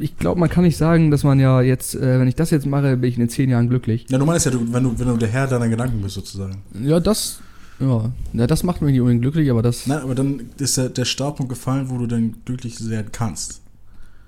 ich 0.00 0.16
glaube, 0.16 0.40
man 0.40 0.48
kann 0.48 0.64
nicht 0.64 0.76
sagen, 0.76 1.10
dass 1.10 1.24
man 1.24 1.40
ja 1.40 1.60
jetzt, 1.62 1.94
äh, 1.94 2.18
wenn 2.20 2.28
ich 2.28 2.34
das 2.34 2.50
jetzt 2.50 2.66
mache, 2.66 2.96
bin 2.96 3.10
ich 3.10 3.18
in 3.18 3.28
zehn 3.28 3.50
Jahren 3.50 3.68
glücklich. 3.68 4.06
Ja, 4.08 4.18
du 4.18 4.26
meinst 4.26 4.46
ja, 4.46 4.52
du, 4.52 4.72
wenn, 4.72 4.84
du, 4.84 4.98
wenn 4.98 5.08
du 5.08 5.16
der 5.16 5.28
Herr 5.28 5.46
deiner 5.46 5.68
Gedanken 5.68 6.00
bist, 6.02 6.14
sozusagen. 6.14 6.62
Ja, 6.82 7.00
das, 7.00 7.40
ja, 7.80 8.10
ja 8.32 8.46
das 8.46 8.62
macht 8.62 8.82
mich 8.82 8.92
nicht 8.92 9.00
unbedingt 9.00 9.22
glücklich, 9.22 9.50
aber 9.50 9.62
das 9.62 9.86
Nein, 9.86 10.02
aber 10.02 10.14
dann 10.14 10.50
ist 10.58 10.76
der, 10.76 10.88
der 10.88 11.04
Startpunkt 11.04 11.50
gefallen, 11.50 11.88
wo 11.88 11.98
du 11.98 12.06
dann 12.06 12.36
glücklich 12.44 12.88
werden 12.88 13.08
kannst. 13.12 13.60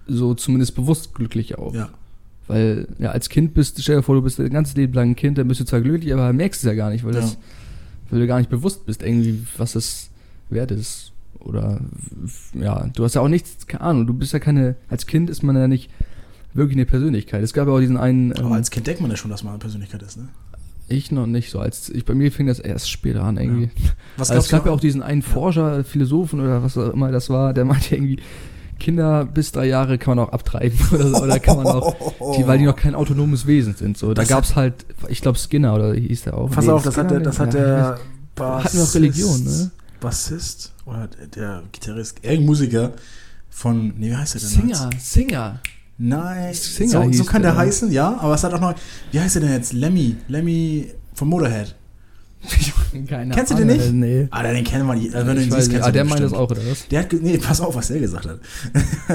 so 0.06 0.34
zumindest 0.34 0.74
bewusst 0.74 1.14
glücklich 1.14 1.58
auch. 1.58 1.74
Ja. 1.74 1.88
Weil, 2.48 2.86
ja, 2.98 3.10
als 3.10 3.28
Kind 3.28 3.54
bist, 3.54 3.82
stell 3.82 3.96
dir 3.96 4.02
vor, 4.02 4.14
du 4.14 4.22
bist 4.22 4.38
dein 4.38 4.50
ganzes 4.50 4.76
Leben 4.76 4.92
lang 4.92 5.10
ein 5.10 5.16
Kind, 5.16 5.36
dann 5.36 5.48
bist 5.48 5.60
du 5.60 5.64
zwar 5.64 5.80
glücklich, 5.80 6.12
aber 6.12 6.32
merkst 6.32 6.62
es 6.62 6.66
ja 6.66 6.74
gar 6.74 6.90
nicht, 6.90 7.04
weil, 7.04 7.14
Ja. 7.14 7.20
das, 7.20 7.38
weil 8.08 8.20
du 8.20 8.26
gar 8.28 8.38
nicht 8.38 8.50
bewusst 8.50 8.86
bist, 8.86 9.02
irgendwie, 9.02 9.44
was 9.56 9.74
es 9.74 10.10
wert 10.48 10.70
ist. 10.70 11.10
Oder, 11.38 11.80
ja, 12.54 12.88
du 12.94 13.04
hast 13.04 13.14
ja 13.14 13.20
auch 13.20 13.28
nichts, 13.28 13.66
keine 13.66 13.82
Ahnung, 13.82 14.06
du 14.06 14.14
bist 14.14 14.32
ja 14.32 14.38
keine, 14.38 14.76
als 14.88 15.06
Kind 15.06 15.30
ist 15.30 15.42
man 15.42 15.56
ja 15.56 15.68
nicht 15.68 15.90
wirklich 16.54 16.76
eine 16.76 16.86
Persönlichkeit. 16.86 17.42
Es 17.42 17.52
gab 17.52 17.68
ja 17.68 17.74
auch 17.74 17.80
diesen 17.80 17.96
einen, 17.96 18.32
ähm, 18.36 18.46
Aber 18.46 18.54
als 18.54 18.70
Kind 18.70 18.86
denkt 18.86 19.00
man 19.00 19.10
ja 19.10 19.16
schon, 19.16 19.30
dass 19.30 19.44
man 19.44 19.52
eine 19.52 19.60
Persönlichkeit 19.60 20.02
ist, 20.02 20.16
ne? 20.16 20.28
ich 20.88 21.10
noch 21.10 21.26
nicht 21.26 21.50
so, 21.50 21.58
als, 21.58 21.88
ich, 21.88 22.04
bei 22.04 22.14
mir 22.14 22.30
fing 22.30 22.46
das 22.46 22.60
erst 22.60 22.90
später 22.90 23.24
an, 23.24 23.38
irgendwie. 23.38 23.70
Was 24.16 24.30
Also 24.30 24.44
es 24.44 24.48
gab 24.50 24.66
ja 24.66 24.72
auch 24.72 24.80
diesen 24.80 25.02
einen 25.02 25.22
Forscher, 25.22 25.82
Philosophen 25.82 26.40
oder 26.40 26.62
was 26.62 26.78
auch 26.78 26.92
immer 26.92 27.10
das 27.10 27.28
war, 27.28 27.52
der 27.52 27.64
meinte 27.64 27.96
irgendwie, 27.96 28.20
Kinder 28.78 29.24
bis 29.24 29.52
drei 29.52 29.66
Jahre 29.66 29.98
kann 29.98 30.16
man 30.16 30.26
auch 30.26 30.32
abtreiben 30.32 30.78
oder, 30.92 31.08
so, 31.08 31.22
oder 31.22 31.40
kann 31.40 31.56
man 31.56 31.66
auch, 31.66 31.96
die, 32.36 32.46
weil 32.46 32.58
die 32.58 32.66
noch 32.66 32.76
kein 32.76 32.94
autonomes 32.94 33.46
Wesen 33.46 33.74
sind. 33.74 33.98
So, 33.98 34.14
da 34.14 34.24
gab 34.24 34.44
es 34.44 34.54
halt, 34.54 34.86
ich 35.08 35.22
glaube 35.22 35.38
Skinner 35.38 35.74
oder 35.74 35.94
hieß 35.94 36.24
der 36.24 36.36
auch. 36.36 36.50
Pass 36.50 36.66
Nee, 36.66 36.72
auf, 36.72 36.84
das 36.84 36.96
hat 36.96 37.08
Skinner 37.08 37.20
der, 37.20 37.28
das 37.28 37.40
hat 37.40 37.54
Ja, 37.54 37.60
der 37.60 37.98
Hatten 38.38 38.76
wir 38.76 38.84
auch 38.84 38.94
Religion, 38.94 39.44
ne? 39.44 39.70
Bassist 40.00 40.74
oder 40.84 41.08
der, 41.08 41.62
Gitarrist, 41.72 42.18
irgendein 42.22 42.46
Musiker 42.46 42.92
von, 43.50 43.94
nee, 43.98 44.10
wie 44.10 44.16
heißt 44.16 44.34
der 44.34 44.40
denn? 44.40 44.50
Singer, 44.50 44.90
Singer. 44.98 45.60
Nein, 45.98 46.52
Singer 46.52 47.04
so, 47.04 47.12
so 47.12 47.24
kann 47.24 47.42
der 47.42 47.52
der. 47.52 47.60
heißen, 47.60 47.90
ja, 47.90 48.16
aber 48.18 48.34
es 48.34 48.44
hat 48.44 48.52
auch 48.52 48.60
noch, 48.60 48.74
wie 49.12 49.20
heißt 49.20 49.36
der 49.36 49.42
denn 49.42 49.52
jetzt? 49.52 49.72
Lemmy, 49.72 50.16
Lemmy 50.28 50.92
von 51.14 51.28
Motorhead. 51.28 51.74
Keine 53.08 53.34
Kennst 53.34 53.52
du 53.52 53.56
den 53.56 53.66
nicht? 53.66 53.92
Nee. 53.92 54.28
Ah, 54.30 54.42
den 54.42 54.62
kennen 54.64 54.86
wir 54.86 54.94
nicht. 54.94 55.14
Also, 55.14 55.26
wenn 55.26 55.36
du 55.36 55.42
ihn 55.42 55.50
siehst, 55.50 55.68
nicht. 55.68 55.70
kennst 55.72 55.88
Ah, 55.88 55.92
der 55.92 56.04
meint 56.04 56.20
das 56.20 56.32
auch, 56.32 56.50
oder 56.50 56.60
was? 56.70 56.86
Der 56.88 57.00
hat, 57.00 57.12
nee, 57.12 57.38
pass 57.38 57.60
auf, 57.60 57.74
was 57.74 57.88
der 57.88 57.98
gesagt 57.98 58.26
hat. 58.26 58.40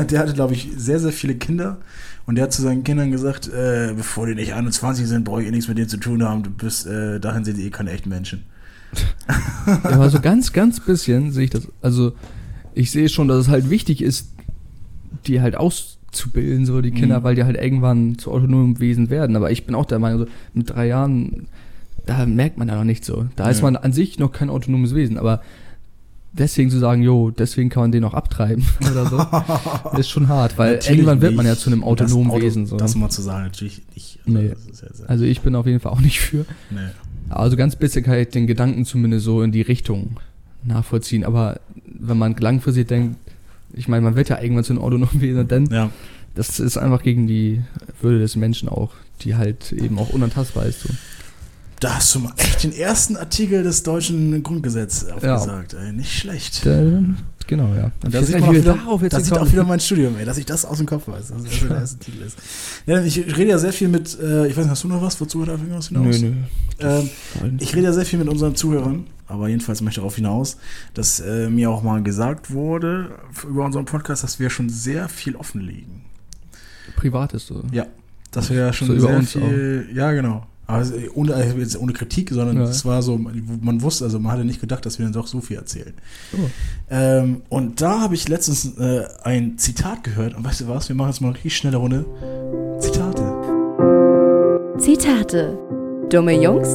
der 0.12 0.20
hatte, 0.20 0.34
glaube 0.34 0.54
ich, 0.54 0.70
sehr, 0.76 1.00
sehr 1.00 1.12
viele 1.12 1.36
Kinder 1.36 1.80
und 2.26 2.36
der 2.36 2.46
hat 2.46 2.54
zu 2.54 2.62
seinen 2.62 2.84
Kindern 2.84 3.12
gesagt, 3.12 3.48
äh, 3.48 3.94
bevor 3.96 4.28
die 4.28 4.36
nicht 4.36 4.54
21 4.54 5.08
sind, 5.08 5.24
brauche 5.24 5.42
ich 5.42 5.48
eh 5.48 5.52
nichts 5.52 5.68
mit 5.68 5.78
dir 5.78 5.88
zu 5.88 5.98
tun 5.98 6.24
haben, 6.24 6.44
du 6.44 6.50
bist, 6.50 6.88
äh, 6.88 7.20
dahin 7.20 7.46
sind 7.46 7.58
die 7.58 7.68
eh 7.68 7.70
keine 7.70 7.92
echten 7.92 8.10
Menschen. 8.10 8.44
Ja, 9.68 9.80
aber 9.92 10.10
so 10.10 10.20
ganz, 10.20 10.54
ganz 10.54 10.80
bisschen 10.80 11.32
sehe 11.32 11.46
ich 11.46 11.50
das. 11.50 11.68
Also, 11.82 12.14
ich 12.74 12.92
sehe 12.92 13.10
schon, 13.10 13.28
dass 13.28 13.38
es 13.38 13.48
halt 13.50 13.70
wichtig 13.70 14.02
ist, 14.02 14.30
die 15.28 15.42
halt 15.42 15.56
auszubilden, 15.56 16.66
so 16.66 16.82
die 16.82 16.92
Kinder, 16.92 17.20
Mhm. 17.20 17.24
weil 17.24 17.36
die 17.36 17.44
halt 17.44 17.58
irgendwann 17.58 18.18
zu 18.18 18.32
autonomen 18.32 18.80
Wesen 18.80 19.10
werden. 19.10 19.36
Aber 19.36 19.52
ich 19.52 19.66
bin 19.66 19.76
auch 19.76 19.86
der 19.86 20.00
Meinung, 20.00 20.22
so 20.22 20.26
mit 20.54 20.70
drei 20.70 20.88
Jahren, 20.88 21.48
da 22.06 22.26
merkt 22.26 22.58
man 22.58 22.68
ja 22.68 22.76
noch 22.76 22.84
nicht 22.84 23.06
so. 23.06 23.28
Da 23.36 23.50
ist 23.50 23.58
Ja. 23.60 23.64
man 23.64 23.76
an 23.78 23.94
sich 23.94 24.20
noch 24.20 24.32
kein 24.32 24.50
autonomes 24.50 24.96
Wesen. 24.96 25.18
Aber 25.18 25.42
deswegen 26.34 26.70
zu 26.70 26.80
sagen, 26.80 27.02
jo, 27.04 27.30
deswegen 27.30 27.70
kann 27.70 27.84
man 27.84 27.92
den 27.92 28.04
auch 28.06 28.14
abtreiben 28.14 28.66
oder 28.92 29.06
so, 29.06 29.98
ist 30.00 30.10
schon 30.10 30.28
hart, 30.30 30.58
weil 30.58 30.74
Natürlich 30.76 30.98
irgendwann 31.00 31.22
wird 31.22 31.36
man 31.36 31.46
ja 31.46 31.56
zu 31.56 31.70
einem 31.70 31.84
autonomen 31.84 32.32
Auto, 32.32 32.42
Wesen. 32.42 32.66
So. 32.66 32.78
Das 32.78 32.96
mal 32.96 33.10
zu 33.10 33.22
sagen, 33.22 33.44
natürlich 33.44 33.82
nicht. 33.94 34.20
Nee. 34.26 34.54
Ist 34.72 34.82
ja 34.82 34.88
Also 35.08 35.26
ich 35.26 35.42
bin 35.42 35.56
auf 35.56 35.66
jeden 35.68 35.80
Fall 35.82 35.92
auch 35.92 36.02
nicht 36.02 36.20
für. 36.20 36.46
nee. 36.72 36.78
Also 37.36 37.58
ganz 37.58 37.76
bisschen 37.76 38.04
kann 38.04 38.18
ich 38.20 38.30
den 38.30 38.48
Gedanken 38.48 38.86
zumindest 38.86 39.26
so 39.26 39.42
in 39.42 39.52
die 39.52 39.62
Richtung 39.62 40.18
nachvollziehen. 40.64 41.24
Aber 41.24 41.60
wenn 41.86 42.18
man 42.18 42.36
langfristig 42.38 42.88
denkt, 42.88 43.16
ich 43.74 43.88
meine, 43.88 44.02
man 44.04 44.16
wird 44.16 44.30
ja 44.30 44.42
irgendwann 44.42 44.64
zu 44.64 44.74
einem 44.74 44.82
autonomen 44.82 45.22
Wesen, 45.22 45.48
denn 45.48 45.66
Ja. 45.72 45.90
das 46.36 46.60
ist 46.60 46.78
einfach 46.78 47.04
gegen 47.04 47.28
die 47.28 47.62
Würde 48.02 48.20
des 48.20 48.36
Menschen 48.36 48.70
auch, 48.70 48.92
die 49.22 49.36
halt 49.36 49.72
eben 49.72 49.98
auch 49.98 50.10
unantastbar 50.10 50.66
ist. 50.66 50.82
So. 50.82 50.90
Da 51.80 51.96
hast 51.96 52.14
du 52.14 52.20
mal 52.20 52.34
echt 52.38 52.64
den 52.64 52.74
ersten 52.74 53.18
Artikel 53.18 53.64
des 53.64 53.82
deutschen 53.84 54.44
Grundgesetzes 54.44 55.10
aufgesagt, 55.10 55.74
ey. 55.74 55.94
Nicht 55.94 56.12
schlecht. 56.14 56.66
Da 56.66 57.04
Genau, 57.52 57.76
ja. 57.76 57.91
Und 58.02 58.14
da 58.14 58.24
sieht, 58.24 58.39
man 58.39 58.47
auch 58.47 58.54
wieder, 58.54 58.76
darauf 58.76 59.02
jetzt 59.02 59.12
da 59.12 59.20
sieht 59.20 59.38
auch 59.38 59.52
wieder 59.52 59.66
mein 59.66 59.82
Studium, 59.82 60.16
ey, 60.18 60.24
dass 60.24 60.38
ich 60.38 60.45
das 60.45 60.64
aus 60.64 60.78
dem 60.78 60.88
Kopf 60.88 61.10
weiß. 61.10 61.28
dass 61.28 61.43
das 61.43 61.60
der 61.60 61.78
erste 61.80 61.99
Titel 61.99 62.22
ist. 62.22 62.38
Ja, 62.86 63.04
ich 63.04 63.18
rede 63.36 63.49
ja 63.49 63.58
sehr 63.58 63.74
viel 63.74 63.89
mit, 63.89 64.18
äh, 64.22 64.47
ich 64.47 64.56
weiß 64.56 64.64
nicht, 64.64 64.72
hast 64.72 64.86
du 64.86 64.88
noch 64.88 65.02
was? 65.02 65.20
Wozu 65.20 65.43
da 65.43 65.52
irgendwas 65.52 65.89
hinaus? 65.89 66.22
Nö, 66.22 66.30
nö. 66.30 66.34
Ähm, 66.80 67.10
ich 67.60 67.76
rede 67.76 67.88
ja 67.88 67.91
sehr 67.91 68.06
viel 68.06 68.20
mit 68.20 68.30
unseren 68.30 68.56
Zuhörern, 68.56 69.06
aber 69.28 69.49
jedenfalls 69.49 69.82
möchte 69.82 69.99
ich 69.99 70.02
darauf 70.02 70.16
hinaus, 70.16 70.56
dass 70.93 71.20
äh, 71.20 71.49
mir 71.49 71.70
auch 71.70 71.84
mal 71.84 72.02
gesagt 72.02 72.52
wurde 72.52 73.10
über 73.45 73.66
unseren 73.66 73.84
Podcast, 73.84 74.24
dass 74.24 74.39
wir 74.39 74.49
schon 74.49 74.70
sehr 74.70 75.10
viel 75.10 75.36
offenlegen. 75.36 76.04
Privat 76.95 77.34
ist 77.34 77.47
so. 77.47 77.66
Ja, 77.74 77.86
dass 78.32 78.49
wir 78.49 78.60
ja 78.60 78.72
schon 78.72 78.88
So 78.88 78.93
über 78.93 79.08
sehr 79.08 79.18
uns 79.18 79.32
viel, 79.34 79.89
ja 79.93 80.14
genau. 80.14 80.47
Aber 80.72 80.82
es- 80.82 80.94
ohne, 81.14 81.34
also 81.36 81.58
jetzt 81.58 81.80
ohne 81.80 81.94
Kritik, 81.94 82.30
sondern 82.32 82.58
Ja. 82.58 82.64
es 82.64 82.86
war 82.86 83.02
so, 83.02 83.18
man 83.18 83.82
wusste, 83.82 84.06
also 84.06 84.20
man 84.20 84.32
hatte 84.32 84.46
nicht 84.46 84.62
gedacht, 84.62 84.86
dass 84.86 85.00
wir 85.00 85.06
dann 85.06 85.14
doch 85.14 85.28
so 85.28 85.42
viel 85.42 85.58
erzählen. 85.58 85.94
Oh. 86.34 86.38
Ähm, 86.90 87.42
und 87.50 87.82
da 87.82 88.00
habe 88.02 88.16
ich 88.16 88.28
letztens 88.30 88.78
äh, 88.78 89.04
ein 89.24 89.58
Zitat 89.58 90.04
gehört 90.04 90.36
und 90.36 90.44
weißt 90.46 90.62
du 90.62 90.68
was, 90.68 90.90
wir 90.90 90.96
machen 90.96 91.10
jetzt 91.10 91.22
mal 91.22 91.28
eine 91.28 91.36
richtig 91.36 91.56
schnelle 91.58 91.78
Runde. 91.78 92.06
Zitate. 92.80 93.22
Zitate. 94.78 95.58
Dumme 96.10 96.42
Jungs 96.42 96.68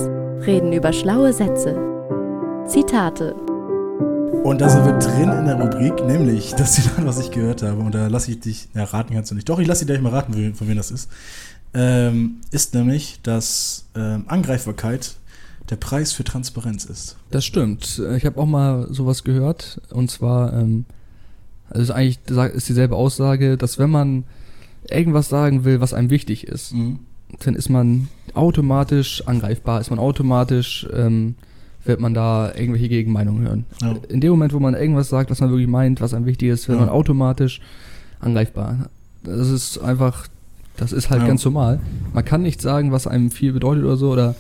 reden 0.47 0.73
über 0.73 0.93
schlaue 0.93 1.33
Sätze. 1.33 1.77
Zitate. 2.67 3.35
Und 4.45 4.61
da 4.61 4.69
sind 4.69 4.85
wir 4.85 4.93
drin 4.93 5.31
in 5.31 5.45
der 5.47 5.61
Rubrik, 5.61 6.05
nämlich 6.07 6.55
das 6.55 6.75
Zitat, 6.75 7.05
was 7.05 7.19
ich 7.19 7.31
gehört 7.33 7.63
habe. 7.63 7.81
Und 7.81 7.95
da 7.95 8.07
lasse 8.07 8.31
ich 8.31 8.41
dich, 8.41 8.69
ja, 8.75 8.85
raten 8.85 9.13
kannst 9.15 9.31
du 9.31 9.35
nicht. 9.35 9.49
Doch, 9.49 9.59
ich 9.59 9.67
lasse 9.67 9.85
dich 9.85 9.89
gleich 9.93 10.01
mal 10.03 10.11
raten, 10.11 10.55
von 10.55 10.69
wem 10.69 10.77
das 10.77 10.91
ist. 10.93 11.09
Ähm, 11.75 12.37
ist 12.51 12.75
nämlich, 12.75 13.21
dass 13.23 13.87
ähm, 13.95 14.25
Angreifbarkeit 14.29 15.17
der 15.69 15.77
Preis 15.77 16.13
für 16.13 16.25
Transparenz 16.25 16.85
ist. 16.85 17.17
Das 17.31 17.45
stimmt. 17.45 18.01
Ich 18.17 18.25
habe 18.25 18.41
auch 18.41 18.47
mal 18.47 18.87
sowas 18.91 19.25
gehört. 19.25 19.81
Und 19.91 20.11
zwar, 20.11 20.53
ähm, 20.55 20.85
also 21.69 21.93
eigentlich 21.93 22.19
ist 22.55 22.69
dieselbe 22.69 22.95
Aussage, 22.97 23.57
dass 23.57 23.79
wenn 23.79 23.91
man 23.91 24.25
irgendwas 24.89 25.29
sagen 25.29 25.65
will, 25.65 25.81
was 25.81 25.93
einem 25.93 26.11
wichtig 26.11 26.47
ist, 26.47 26.73
dann 27.41 27.55
ist 27.57 27.69
man 27.69 28.09
automatisch 28.35 29.27
angreifbar, 29.27 29.81
ist 29.81 29.91
man 29.91 29.99
automatisch, 29.99 30.87
ähm, 30.95 31.35
wird 31.85 32.01
man 32.01 32.15
da 32.15 32.53
irgendwelche 32.55 32.89
Gegenmeinungen 32.89 33.43
hören. 33.47 33.65
Ja. 33.83 33.97
In 34.09 34.21
dem 34.21 34.31
Moment, 34.31 34.53
wo 34.53 34.61
man 34.61 34.75
irgendwas 34.75 35.09
sagt, 35.09 35.31
was 35.31 35.41
man 35.41 35.51
wirklich 35.51 35.69
meint, 35.69 36.01
was 36.01 36.15
einem 36.15 36.27
wichtig 36.27 36.49
ist, 36.51 36.69
wird 36.69 36.79
Ja. 36.79 36.85
man 36.87 36.95
automatisch 36.95 37.61
angreifbar. 38.21 38.89
Das 39.25 39.49
ist 39.49 39.79
einfach, 39.79 40.29
das 40.77 40.93
ist 40.93 41.11
halt 41.11 41.23
Ja. 41.23 41.29
ganz 41.29 41.45
normal. 41.45 41.81
Man 42.13 42.25
kann 42.25 42.43
nicht 42.43 42.61
sagen, 42.61 42.93
was 42.93 43.07
einem 43.07 43.31
viel 43.31 43.53
bedeutet 43.53 43.85
oder 43.85 43.97
so, 43.97 44.11
oder 44.13 44.35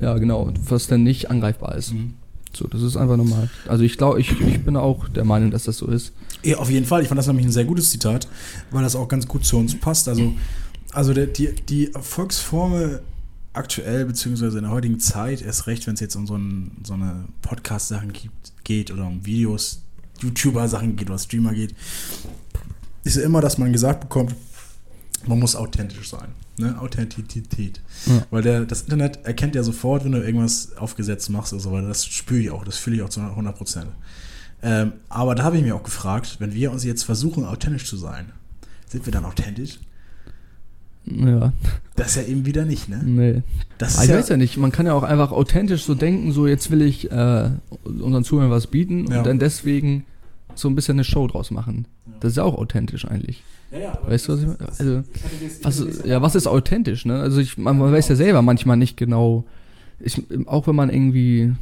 ja, 0.00 0.16
genau, 0.18 0.50
was 0.68 0.86
dann 0.86 1.02
nicht 1.02 1.30
angreifbar 1.30 1.76
ist. 1.76 1.92
Mhm. 1.92 2.14
So, 2.54 2.66
das 2.66 2.82
ist 2.82 2.96
einfach 2.96 3.16
normal. 3.16 3.48
Also 3.66 3.82
ich 3.84 3.96
glaube, 3.96 4.20
ich, 4.20 4.38
ich 4.40 4.62
bin 4.64 4.76
auch 4.76 5.08
der 5.08 5.24
Meinung, 5.24 5.50
dass 5.50 5.64
das 5.64 5.78
so 5.78 5.86
ist. 5.86 6.12
Ja, 6.42 6.58
auf 6.58 6.70
jeden 6.70 6.84
Fall. 6.86 7.00
Ich 7.02 7.08
fand 7.08 7.18
das 7.18 7.26
nämlich 7.26 7.46
ein 7.46 7.52
sehr 7.52 7.64
gutes 7.64 7.90
Zitat, 7.90 8.28
weil 8.70 8.82
das 8.82 8.94
auch 8.94 9.08
ganz 9.08 9.26
gut 9.26 9.44
zu 9.44 9.56
uns 9.56 9.78
passt. 9.78 10.08
Also, 10.08 10.32
also 10.92 11.14
der, 11.14 11.26
die, 11.28 11.54
die 11.68 11.94
Erfolgsformel 11.94 13.00
aktuell, 13.54 14.04
beziehungsweise 14.04 14.58
in 14.58 14.64
der 14.64 14.72
heutigen 14.72 14.98
Zeit, 15.00 15.40
erst 15.42 15.66
recht, 15.66 15.86
wenn 15.86 15.94
es 15.94 16.00
jetzt 16.00 16.16
um 16.16 16.26
so, 16.26 16.36
ein, 16.36 16.72
so 16.84 16.94
eine 16.94 17.24
Podcast-Sachen 17.42 18.12
geht 18.64 18.90
oder 18.90 19.06
um 19.06 19.24
Videos, 19.24 19.80
YouTuber-Sachen 20.20 20.96
geht 20.96 21.08
oder 21.08 21.18
Streamer 21.18 21.54
geht, 21.54 21.74
ist 23.04 23.16
ja 23.16 23.22
immer, 23.22 23.40
dass 23.40 23.56
man 23.58 23.72
gesagt 23.72 24.00
bekommt, 24.00 24.34
man 25.26 25.38
muss 25.38 25.56
authentisch 25.56 26.08
sein. 26.10 26.28
Ne? 26.58 26.78
Authentizität. 26.80 27.80
Ja. 28.06 28.26
Weil 28.30 28.42
der, 28.42 28.64
das 28.64 28.82
Internet 28.82 29.24
erkennt 29.24 29.54
ja 29.54 29.62
sofort, 29.62 30.04
wenn 30.04 30.12
du 30.12 30.22
irgendwas 30.22 30.76
aufgesetzt 30.76 31.30
machst 31.30 31.52
oder 31.52 31.62
so, 31.62 31.72
weil 31.72 31.82
das 31.86 32.04
spüre 32.06 32.40
ich 32.40 32.50
auch, 32.50 32.64
das 32.64 32.76
fühle 32.76 32.96
ich 32.96 33.02
auch 33.02 33.08
zu 33.08 33.20
100 33.20 33.56
Prozent. 33.56 33.86
Ähm, 34.62 34.92
aber 35.08 35.34
da 35.34 35.42
habe 35.44 35.56
ich 35.56 35.62
mir 35.62 35.74
auch 35.74 35.82
gefragt, 35.82 36.36
wenn 36.38 36.54
wir 36.54 36.70
uns 36.70 36.84
jetzt 36.84 37.02
versuchen, 37.04 37.44
authentisch 37.44 37.86
zu 37.86 37.96
sein, 37.96 38.26
sind 38.86 39.06
wir 39.06 39.12
dann 39.12 39.24
authentisch? 39.24 39.78
Ja, 41.04 41.52
Das 41.96 42.08
ist 42.10 42.16
ja 42.16 42.22
eben 42.30 42.46
wieder 42.46 42.64
nicht, 42.64 42.88
ne? 42.88 43.00
nee. 43.04 43.42
Das 43.78 43.96
ist 43.96 44.04
ich 44.04 44.10
ja, 44.10 44.16
weiß 44.16 44.28
ja 44.28 44.36
nicht, 44.36 44.56
man 44.56 44.70
kann 44.70 44.86
ja 44.86 44.92
auch 44.94 45.02
einfach 45.02 45.32
authentisch 45.32 45.82
so 45.84 45.94
denken, 45.96 46.30
so 46.30 46.46
jetzt 46.46 46.70
will 46.70 46.80
ich 46.82 47.10
äh, 47.10 47.50
unseren 47.84 48.22
Zuhörern 48.22 48.52
was 48.52 48.68
bieten 48.68 49.10
Ja. 49.10 49.18
und 49.18 49.26
dann 49.26 49.40
deswegen 49.40 50.04
so 50.54 50.68
ein 50.68 50.76
bisschen 50.76 50.94
eine 50.96 51.04
Show 51.04 51.26
draus 51.26 51.50
machen. 51.50 51.86
Das 52.20 52.32
ist 52.32 52.36
ja 52.36 52.44
auch 52.44 52.54
authentisch 52.56 53.04
eigentlich. 53.04 53.42
Ja, 53.72 53.98
Weißt 54.06 54.28
du, 54.28 54.32
was 54.32 54.40
ich 54.40 54.46
meine? 54.46 54.58
Also, 54.68 55.02
Was, 55.62 56.04
ja, 56.04 56.20
was 56.20 56.34
ist 56.34 56.46
authentisch, 56.46 57.06
ne? 57.06 57.20
Also 57.20 57.40
ich, 57.40 57.56
man, 57.56 57.78
man 57.78 57.92
weiß 57.92 58.08
ja 58.08 58.16
selber 58.16 58.42
manchmal 58.42 58.76
nicht 58.76 58.96
genau, 58.96 59.44
ich, 59.98 60.22
auch 60.46 60.66
wenn 60.66 60.76
man 60.76 60.90
irgendwie 60.90 61.54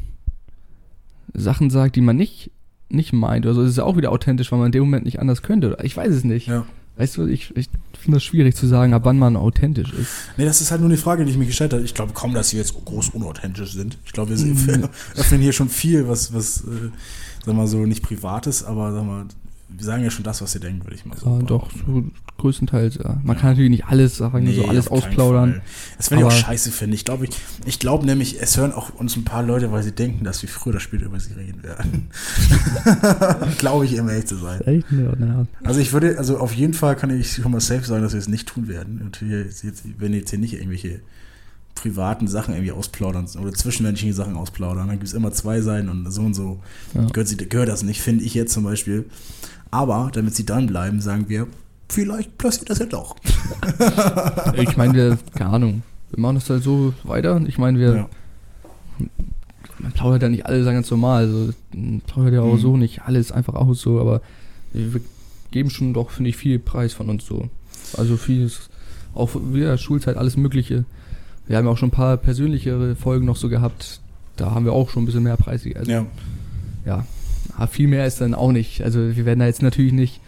Sachen 1.35 1.71
sagt, 1.71 1.97
die 1.97 2.01
man 2.01 2.17
nicht, 2.17 2.51
nicht 2.89 3.13
meint 3.13 3.47
oder 3.47 3.55
so, 3.55 3.63
ist 3.63 3.71
es 3.71 3.77
ja 3.77 3.85
auch 3.85 3.97
wieder 3.97 4.11
authentisch, 4.13 4.51
weil 4.51 4.59
man 4.59 4.67
in 4.67 4.73
dem 4.73 4.83
Moment 4.83 5.05
nicht 5.05 5.21
anders 5.21 5.43
könnte. 5.43 5.77
Ich 5.83 5.97
weiß 5.97 6.13
es 6.13 6.25
nicht. 6.25 6.49
Ja. 6.49 6.65
Weißt 6.97 7.17
du, 7.17 7.27
ich, 7.27 7.57
ich 7.57 7.69
finde 7.99 8.17
das 8.17 8.25
schwierig 8.25 8.57
zu 8.57 8.67
sagen, 8.67 8.93
ab 8.93 9.03
wann 9.05 9.19
man 9.19 9.37
authentisch 9.37 9.93
ist. 9.93 10.11
Nee, 10.37 10.45
das 10.45 10.61
ist 10.61 10.71
halt 10.71 10.81
nur 10.81 10.91
eine 10.91 10.99
Frage, 10.99 11.25
die 11.25 11.31
ich 11.31 11.39
mir 11.39 11.47
gestellt 11.47 11.73
habe. 11.73 11.83
Ich 11.85 11.95
glaube 11.95 12.13
kaum, 12.13 12.35
dass 12.35 12.53
wir 12.53 12.59
jetzt 12.59 12.75
groß 12.85 13.11
unauthentisch 13.11 13.73
sind. 13.73 13.97
Ich 14.05 14.13
glaube, 14.13 14.37
wir 14.37 14.45
Mhm. 14.45 14.67
wir 14.67 14.91
öffnen 15.17 15.41
hier 15.41 15.53
schon 15.53 15.69
viel, 15.69 16.09
was, 16.09 16.35
was 16.35 16.63
äh, 16.63 16.91
sag 17.47 17.55
mal 17.55 17.67
so, 17.69 17.87
nicht 17.87 18.03
privates, 18.03 18.65
aber 18.65 18.93
sag 18.93 19.07
mal, 19.07 19.25
wir 19.77 19.85
sagen 19.85 20.03
ja 20.03 20.11
schon 20.11 20.25
das, 20.25 20.43
was 20.43 20.55
ihr 20.55 20.61
denkt, 20.61 20.85
würde 20.85 20.97
ich 20.97 21.05
mal 21.07 21.17
so 21.17 21.39
Ja, 21.39 21.43
doch, 21.43 21.71
so 21.71 22.05
größtenteils, 22.39 22.97
ja. 23.03 23.21
Man 23.23 23.37
kann 23.37 23.51
natürlich 23.51 23.71
nicht 23.71 23.87
alles 23.87 24.17
sagen, 24.17 24.53
so 24.55 24.65
alles 24.65 24.89
ausplaudern. 24.89 25.63
Das 25.97 26.11
werde 26.11 26.23
ich 26.25 26.27
auch 26.29 26.33
scheiße 26.33 26.71
finden. 26.71 26.95
Ich 26.95 27.05
glaube, 27.05 27.25
ich, 27.27 27.31
ich 27.65 27.79
glaube 27.79 28.07
nämlich, 28.07 28.41
es 28.41 28.57
hören 28.57 28.73
auch 28.73 28.95
uns 28.95 29.17
ein 29.17 29.25
paar 29.25 29.43
Leute, 29.43 29.73
weil 29.73 29.83
sie 29.83 29.93
denken, 29.93 30.25
dass 30.25 30.43
wir 30.43 30.49
früher 30.49 30.73
oder 30.75 30.81
später 30.81 31.07
über 31.07 31.21
sie 31.21 31.33
reden 31.35 31.63
werden. 31.63 32.09
glaube 33.59 33.85
ich, 33.85 33.99
um 34.01 34.09
ehrlich 34.09 34.27
zu 34.27 34.37
sein. 34.37 34.61
Echt? 34.63 34.87
Ja, 34.91 35.15
naja. 35.17 35.47
Also 35.65 35.81
ich 35.81 35.93
würde, 35.93 36.19
also 36.19 36.39
auf 36.39 36.53
jeden 36.55 36.75
Fall 36.75 36.97
kann 36.97 37.11
ich 37.11 37.35
schon 37.35 37.53
mal 37.53 37.61
safe 37.61 37.85
sagen, 37.85 38.03
dass 38.03 38.13
wir 38.13 38.21
es 38.21 38.29
nicht 38.29 38.49
tun 38.49 38.69
werden. 38.69 39.01
Und 39.03 39.21
wir 39.23 39.41
jetzt, 39.45 39.85
wenn 39.99 40.13
jetzt 40.15 40.31
hier 40.31 40.39
nicht 40.39 40.55
irgendwelche 40.55 41.01
privaten 41.75 42.29
Sachen 42.29 42.55
irgendwie 42.55 42.73
ausplaudern 42.73 43.27
oder 43.41 43.53
zwischenmenschliche 43.53 44.13
Sachen 44.13 44.37
ausplaudern, 44.37 44.89
dann 44.89 44.97
gibt 44.99 45.09
es 45.09 45.15
immer 45.15 45.33
zwei 45.33 45.61
Seiten 45.61 45.89
und 45.89 46.11
so 46.11 46.23
und 46.23 46.35
so 46.35 46.61
Ja. 46.95 47.07
gehört, 47.07 47.51
gehört 47.51 47.69
das 47.69 47.83
nicht, 47.83 48.03
finde 48.03 48.25
ich 48.25 48.35
jetzt 48.35 48.53
zum 48.53 48.65
Beispiel. 48.65 49.07
Aber 49.71 50.11
damit 50.13 50.35
sie 50.35 50.45
dranbleiben, 50.47 51.01
sagen 51.01 51.27
wir, 51.29 51.47
vielleicht 51.89 52.37
passiert 52.39 52.71
das 52.71 52.79
ja 52.81 52.87
doch. 52.87 53.17
Ich 54.57 54.77
meine, 54.77 54.95
wir, 54.95 55.19
keine 55.35 55.51
Ahnung, 55.51 55.83
wir 56.11 56.21
machen 56.21 56.37
das 56.37 56.51
halt 56.51 56.63
so 56.63 56.93
weiter. 57.05 57.41
Ich 57.47 57.59
meine, 57.59 57.79
wir, 57.79 57.95
Ja. 57.95 58.09
man 59.79 59.93
plaudert 59.93 60.23
ja 60.23 60.29
nicht 60.29 60.47
alles 60.47 60.67
ganz 60.67 60.91
normal. 60.91 61.25
Also, 61.25 61.53
man 61.73 62.01
plaudert 62.07 62.35
ja 62.35 62.43
auch 62.43 62.55
Mhm. 62.55 62.59
so 62.61 62.77
nicht 62.77 63.03
alles 63.03 63.33
einfach 63.33 63.55
aus 63.55 63.81
so, 63.81 64.01
aber 64.01 64.21
wir 64.73 65.01
geben 65.51 65.71
schon 65.71 65.95
doch, 65.95 66.11
finde 66.11 66.31
ich, 66.31 66.37
viel 66.37 66.59
Preis 66.59 66.93
von 66.95 67.09
uns 67.09 67.27
so. 67.27 67.49
Also 67.97 68.17
vieles, 68.17 68.71
auch 69.15 69.31
wieder 69.53 69.77
Schulzeit, 69.79 70.17
alles 70.17 70.37
Mögliche. 70.37 70.85
Wir 71.47 71.57
haben 71.57 71.65
ja 71.67 71.73
auch 71.73 71.77
schon 71.79 71.89
ein 71.89 71.93
paar 71.93 72.17
persönlichere 72.17 72.95
Folgen 72.95 73.27
noch 73.27 73.37
so 73.37 73.49
gehabt. 73.49 74.01
Da 74.37 74.53
haben 74.53 74.65
wir 74.65 74.73
auch 74.73 74.91
schon 74.91 75.03
ein 75.03 75.07
bisschen 75.07 75.23
mehr 75.25 75.37
Preis. 75.37 75.65
Also, 75.75 75.91
ja. 75.91 76.07
ja, 76.87 77.05
viel 77.71 77.89
mehr 77.89 78.07
ist 78.07 78.21
dann 78.21 78.35
auch 78.35 78.53
nicht. 78.53 78.83
Also 78.83 79.17
wir 79.17 79.25
werden 79.27 79.41
da 79.41 79.47
jetzt 79.47 79.63
natürlich 79.63 79.93
nicht 79.93 80.21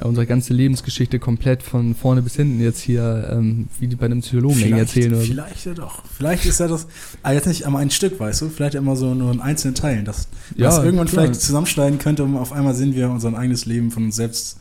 äh, 0.00 0.04
unsere 0.04 0.26
ganze 0.26 0.54
Lebensgeschichte 0.54 1.18
komplett 1.18 1.62
von 1.62 1.94
vorne 1.94 2.22
bis 2.22 2.36
hinten 2.36 2.60
jetzt 2.60 2.80
hier 2.80 3.28
ähm, 3.32 3.68
wie 3.78 3.86
bei 3.94 4.06
einem 4.06 4.20
Psychologen 4.20 4.58
irgendwie 4.60 4.78
erzählen 4.80 5.12
oder 5.14 5.22
vielleicht 5.22 5.66
ja 5.66 5.74
doch. 5.74 6.02
Vielleicht 6.16 6.44
ist 6.46 6.60
ja 6.60 6.68
das, 6.68 6.86
aber 7.22 7.34
jetzt 7.34 7.46
nicht 7.46 7.66
einmal 7.66 7.82
ein 7.82 7.90
Stück, 7.90 8.18
weißt 8.18 8.42
du, 8.42 8.48
vielleicht 8.48 8.74
immer 8.74 8.96
so 8.96 9.14
nur 9.14 9.32
in 9.32 9.40
einzelnen 9.40 9.74
Teilen, 9.74 10.04
dass 10.04 10.28
Ja, 10.56 10.66
das 10.68 10.84
irgendwann 10.84 11.08
klar. 11.08 11.24
vielleicht 11.26 11.40
zusammenschneiden 11.42 11.98
könnte 11.98 12.24
und 12.24 12.36
auf 12.36 12.52
einmal 12.52 12.74
sehen 12.74 12.94
wir 12.94 13.10
unser 13.10 13.36
eigenes 13.36 13.66
Leben 13.66 13.90
von 13.90 14.04
uns 14.04 14.16
selbst 14.16 14.58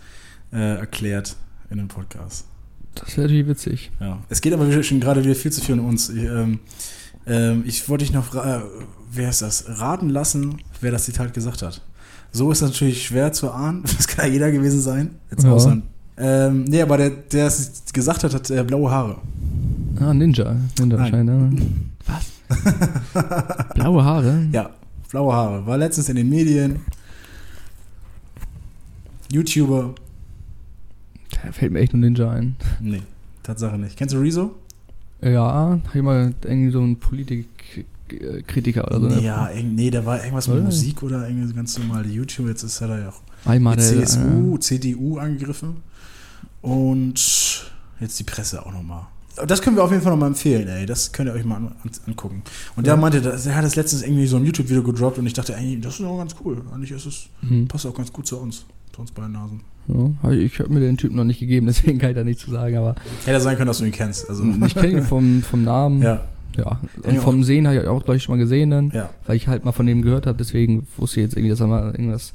äh, 0.52 0.78
erklärt 0.78 1.36
in 1.70 1.80
einem 1.80 1.88
Podcast. 1.88 2.46
Das 2.96 3.16
wäre 3.16 3.22
natürlich 3.28 3.48
witzig. 3.48 3.90
Ja. 4.02 4.20
Es 4.28 4.42
geht 4.42 4.52
aber 4.54 4.84
schon 4.84 5.00
gerade 5.00 5.24
wieder 5.24 5.34
viel 5.36 5.52
zu 5.52 5.62
viel 5.62 5.80
um 5.80 5.86
uns. 5.86 6.10
Ich, 6.10 6.24
ähm, 6.24 6.60
ähm, 7.26 7.64
ich 7.66 7.88
wollte 7.88 8.04
dich 8.04 8.14
noch, 8.14 8.26
fra- 8.26 8.58
äh, 8.58 8.62
wer 9.12 9.30
ist 9.30 9.42
das, 9.42 9.66
raten 9.80 10.10
lassen, 10.10 10.58
wer 10.80 10.92
das 10.92 11.06
Zitat 11.06 11.34
gesagt 11.34 11.62
hat. 11.62 11.82
So 12.32 12.52
ist 12.52 12.62
das 12.62 12.72
natürlich 12.72 13.06
schwer 13.06 13.32
zu 13.34 13.52
ahnen. 13.52 13.84
Das 13.98 14.08
kann 14.08 14.28
ja 14.28 14.34
jeder 14.34 14.52
gewesen 14.52 14.82
sein. 14.82 15.16
Jetzt 15.30 15.44
Ja. 15.44 15.52
außer. 15.52 15.78
Ähm, 16.18 16.64
nee, 16.66 16.82
aber 16.82 16.98
der, 16.98 17.10
der 17.10 17.48
es 17.48 17.84
gesagt 17.94 18.24
hat, 18.24 18.34
hat 18.34 18.50
äh, 18.50 18.64
blaue 18.64 18.90
Haare. 18.92 19.18
Ah, 20.00 20.14
Ninja. 20.14 20.56
Ninja 20.80 20.98
anscheinend. 20.98 21.54
Ne? 21.60 21.66
Was? 22.08 23.74
Blaue 23.76 24.04
Haare? 24.04 24.48
Ja, 24.52 24.70
blaue 25.10 25.34
Haare. 25.34 25.66
War 25.66 25.78
letztens 25.78 26.10
in 26.10 26.16
den 26.18 26.30
Medien. 26.30 26.80
YouTuber. 29.32 29.96
Da 31.32 31.52
fällt 31.52 31.72
mir 31.72 31.80
echt 31.80 31.94
nur 31.94 32.02
Ninja 32.02 32.30
ein. 32.30 32.56
Nee, 32.82 33.02
Tatsache 33.44 33.78
nicht. 33.78 33.98
Kennst 33.98 34.14
du 34.14 34.20
Rezo? 34.20 34.56
Ja, 35.22 35.80
hab 35.84 35.96
ich 35.96 36.02
mal 36.02 36.34
irgendwie 36.44 36.72
so 36.72 36.82
einen 36.82 36.98
Politikkritiker 38.20 38.86
oder 38.86 39.00
so. 39.00 39.08
ne? 39.08 39.22
ja, 39.22 39.50
nee, 39.64 39.90
der 39.90 40.06
war 40.06 40.20
irgendwas 40.20 40.48
mit? 40.48 40.64
Musik 40.64 41.04
oder 41.04 41.28
irgendwie 41.28 41.54
ganz 41.54 41.78
normale 41.78 42.08
YouTube. 42.08 42.48
Jetzt 42.48 42.64
ist 42.64 42.82
er 42.82 42.88
da 42.90 43.00
ja 43.00 43.10
auch 43.10 43.22
Einmal 43.50 43.80
CSU, 43.80 44.56
äh, 44.56 44.60
CDU 44.60 45.18
angegriffen. 45.18 45.78
Und 46.62 47.72
jetzt 48.00 48.20
die 48.20 48.24
Presse 48.24 48.66
auch 48.66 48.72
nochmal. 48.72 49.04
Das 49.48 49.62
können 49.62 49.78
wir 49.78 49.84
auf 49.84 49.92
jeden 49.92 50.04
Fall 50.04 50.12
nochmal 50.12 50.28
empfehlen, 50.30 50.68
ey. 50.68 50.86
Das 50.86 51.12
könnt 51.14 51.30
ihr 51.30 51.34
euch 51.34 51.46
mal 51.46 51.56
an, 51.56 51.68
an, 51.68 51.92
angucken. 52.06 52.44
Und 52.76 52.86
der 52.86 52.98
meinte, 52.98 53.22
dass, 53.22 53.46
er 53.46 53.56
hat 53.56 53.64
das 53.64 53.76
letztens 53.76 54.04
irgendwie 54.04 54.28
so 54.28 54.36
ein 54.38 54.46
YouTube-Video 54.46 54.84
gedroppt 54.84 55.18
und 55.18 55.26
ich 55.26 55.34
dachte, 55.34 55.56
ey, 55.56 55.80
das 55.80 56.00
ist 56.00 56.06
auch 56.06 56.18
ganz 56.18 56.36
cool. 56.44 56.62
Eigentlich 56.74 56.92
ist 56.92 57.06
es, 57.06 57.28
Mhm. 57.42 57.68
passt 57.68 57.86
auch 57.86 57.96
ganz 57.96 58.12
gut 58.12 58.28
zu 58.28 58.38
uns. 58.38 58.66
Zu 58.94 59.02
uns 59.02 59.12
beiden 59.12 59.32
Nasen. 59.32 59.62
Ja, 59.88 60.32
ich 60.32 60.60
habe 60.60 60.70
mir 60.70 60.82
den 60.82 60.98
Typen 60.98 61.16
noch 61.16 61.24
nicht 61.24 61.40
gegeben, 61.40 61.66
deswegen 61.68 61.98
kann 61.98 62.10
ich 62.12 62.16
da 62.16 62.24
nichts 62.26 62.44
zu 62.44 62.52
sagen, 62.52 62.76
aber 62.78 62.96
Hätte 63.26 63.40
sein 63.40 63.56
können, 63.56 63.68
dass 63.68 63.78
du 63.80 63.86
ihn 63.86 63.92
kennst. 63.94 64.30
Also, 64.30 64.44
ich 64.66 64.76
kenne 64.76 65.00
ihn 65.00 65.04
vom, 65.04 65.42
vom 65.42 65.64
Namen. 65.64 66.02
ja, 66.02 66.22
Ja. 66.58 66.80
Und 67.04 67.16
Ja. 67.16 67.22
vom 67.22 67.44
Sehen 67.44 67.66
habe 67.68 67.78
ich 67.78 67.88
auch, 67.88 68.04
glaube 68.04 68.18
ich, 68.18 68.24
schon 68.24 68.36
mal 68.36 68.42
gesehen 68.44 68.70
dann, 68.72 68.92
ja. 68.92 69.10
weil 69.26 69.36
ich 69.38 69.48
halt 69.48 69.64
mal 69.66 69.72
von 69.72 69.86
dem 69.86 70.02
gehört 70.02 70.26
habe, 70.28 70.38
deswegen 70.38 70.86
wusste 70.98 71.20
ich 71.22 71.26
jetzt 71.28 71.34
irgendwie, 71.36 71.50
dass 71.50 71.60
er 71.62 71.68
mal 71.68 71.92
irgendwas 71.92 72.34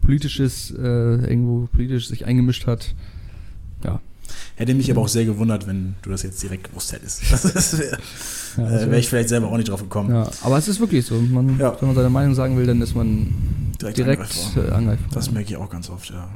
Politisches, 0.00 0.70
äh, 0.70 0.82
irgendwo 0.82 1.66
politisch 1.72 2.08
sich 2.08 2.24
eingemischt 2.24 2.66
hat. 2.66 2.94
Ja. 3.84 4.00
Hätte 4.56 4.74
mich 4.74 4.90
aber 4.90 5.00
auch 5.02 5.08
sehr 5.08 5.24
gewundert, 5.24 5.66
wenn 5.66 5.94
du 6.02 6.10
das 6.10 6.22
jetzt 6.22 6.42
direkt 6.42 6.68
gewusst 6.70 6.92
hättest. 6.92 7.22
Das 7.32 7.78
wäre 7.78 7.98
Ja, 8.56 8.62
äh, 8.62 8.66
also- 8.66 8.90
wär 8.90 8.98
ich 8.98 9.08
vielleicht 9.08 9.28
selber 9.28 9.48
auch 9.48 9.56
nicht 9.56 9.68
drauf 9.68 9.80
gekommen. 9.82 10.10
ja, 10.10 10.28
aber 10.42 10.58
es 10.58 10.68
ist 10.68 10.80
wirklich 10.80 11.04
so. 11.06 11.14
Man, 11.20 11.58
Ja. 11.58 11.76
Wenn 11.80 11.88
man 11.88 11.96
seine 11.96 12.10
Meinung 12.10 12.34
sagen 12.34 12.56
will, 12.56 12.66
dann 12.66 12.80
ist 12.82 12.94
man 12.94 13.28
Direkt, 13.80 13.98
direkt 13.98 14.22
angreifbar. 14.22 14.64
äh, 14.64 14.70
angreifbar. 14.72 15.08
Das 15.12 15.30
merke 15.30 15.50
ich 15.50 15.56
auch 15.56 15.70
ganz 15.70 15.88
oft, 15.90 16.10
ja. 16.10 16.28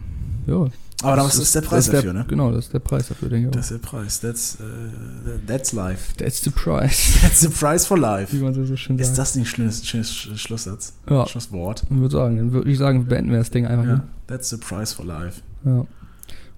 ja. 0.47 0.67
Aber 1.03 1.17
das, 1.17 1.39
ist 1.39 1.55
der 1.55 1.61
Preis 1.63 1.87
das 1.87 1.95
dafür, 1.97 2.13
ne? 2.13 2.25
Genau, 2.29 2.51
das 2.53 2.67
ist 2.67 2.75
der 2.75 2.79
Preis 2.79 3.09
dafür, 3.09 3.29
denke 3.29 3.49
ich 3.49 3.55
Das 3.55 3.71
ist 3.71 3.83
der 3.83 3.87
Preis. 3.89 4.21
That's, 4.21 4.57
äh, 4.61 5.39
that's 5.47 5.73
life. 5.73 6.15
That's 6.17 6.43
the 6.43 6.51
price, 6.51 7.19
That's 7.23 7.41
the 7.41 7.49
price 7.49 7.87
for 7.87 7.97
wie 7.97 8.01
life. 8.01 8.37
man 8.37 8.55
so, 8.55 8.65
schön 8.77 8.99
Ist 8.99 9.09
sagt. 9.09 9.19
das 9.19 9.35
nicht 9.37 9.45
ein 9.45 9.55
schönes, 9.55 9.87
schönes 9.87 10.11
Sch- 10.13 10.37
Schlusssatz? 10.37 10.95
Ja. 11.09 11.27
Schlusswort? 11.27 11.85
Ich 11.91 11.97
würde 11.97 12.13
sagen, 12.17 12.37
dann 12.37 12.53
würde 12.53 12.71
ich 12.71 12.79
sagen, 12.79 13.07
beenden 13.07 13.31
wir 13.31 13.39
das 13.39 13.51
Ding 13.51 13.67
einfach 13.67 13.87
Ja. 13.87 14.05
That's 14.27 14.51
the 14.51 14.57
price 14.57 14.93
for 14.93 15.05
life. 15.05 15.41
Ja. 15.65 15.85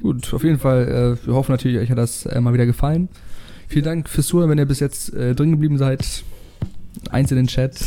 Gut, 0.02 0.32
auf 0.34 0.42
jeden 0.44 0.58
Fall, 0.58 1.16
äh, 1.22 1.26
wir 1.26 1.34
hoffen 1.34 1.52
natürlich, 1.52 1.78
euch 1.78 1.90
hat 1.90 1.98
das 1.98 2.26
äh, 2.26 2.40
mal 2.40 2.52
wieder 2.52 2.66
gefallen. 2.66 3.08
Vielen 3.68 3.84
Dank 3.84 4.08
fürs 4.08 4.26
Zuhören, 4.26 4.50
wenn 4.50 4.58
ihr 4.58 4.66
bis 4.66 4.80
jetzt 4.80 5.12
äh, 5.14 5.34
drin 5.34 5.50
geblieben 5.52 5.78
seid. 5.78 6.24
Eins 7.10 7.30
in 7.30 7.36
den 7.36 7.46
Chat. 7.46 7.74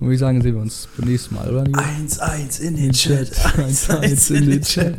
Und 0.00 0.06
würde 0.06 0.14
ich 0.14 0.20
sagen, 0.20 0.40
sehen 0.40 0.54
wir 0.54 0.62
uns 0.62 0.88
beim 0.96 1.08
nächsten 1.08 1.34
Mal, 1.34 1.48
oder? 1.50 1.62
Nico? 1.62 1.78
1-1 1.78 2.60
in 2.60 2.76
den 2.76 2.92
Chat. 2.92 3.32
Chat. 3.32 3.58
1-1 3.58 4.34
in 4.34 4.50
den 4.50 4.62
Chat. 4.62 4.96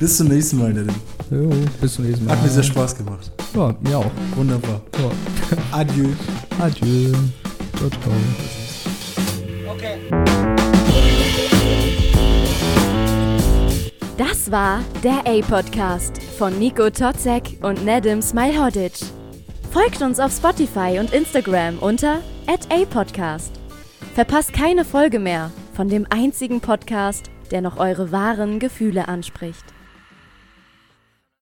Bis 0.00 0.16
zum 0.16 0.28
nächsten 0.28 0.58
Mal, 0.58 0.72
Nadine. 0.72 0.94
Jo, 1.30 1.50
bis 1.80 1.94
zum 1.94 2.06
nächsten 2.06 2.24
Mal. 2.24 2.36
Hat 2.36 2.42
mir 2.42 2.50
sehr 2.50 2.62
Spaß 2.62 2.96
gemacht. 2.96 3.30
Ja, 3.54 3.74
mir 3.82 3.98
auch. 3.98 4.10
Wunderbar. 4.34 4.80
Ja. 4.98 5.10
Adieu. 5.78 6.08
Adieu. 6.58 7.12
Ciao, 7.76 7.90
ciao. 7.90 8.12
Das 14.16 14.50
war 14.50 14.80
der 15.02 15.26
A-Podcast 15.26 16.22
von 16.38 16.58
Nico 16.58 16.88
Totzek 16.88 17.58
und 17.62 17.84
Nedim 17.84 18.22
Smilhodic. 18.22 18.92
Folgt 19.74 20.02
uns 20.02 20.20
auf 20.20 20.30
Spotify 20.30 21.00
und 21.00 21.12
Instagram 21.12 21.80
unter 21.80 22.20
@apodcast. 22.46 23.50
Verpasst 24.14 24.52
keine 24.52 24.84
Folge 24.84 25.18
mehr 25.18 25.50
von 25.72 25.88
dem 25.88 26.06
einzigen 26.10 26.60
Podcast, 26.60 27.28
der 27.50 27.60
noch 27.60 27.78
eure 27.78 28.12
wahren 28.12 28.60
Gefühle 28.60 29.08
anspricht. 29.08 29.73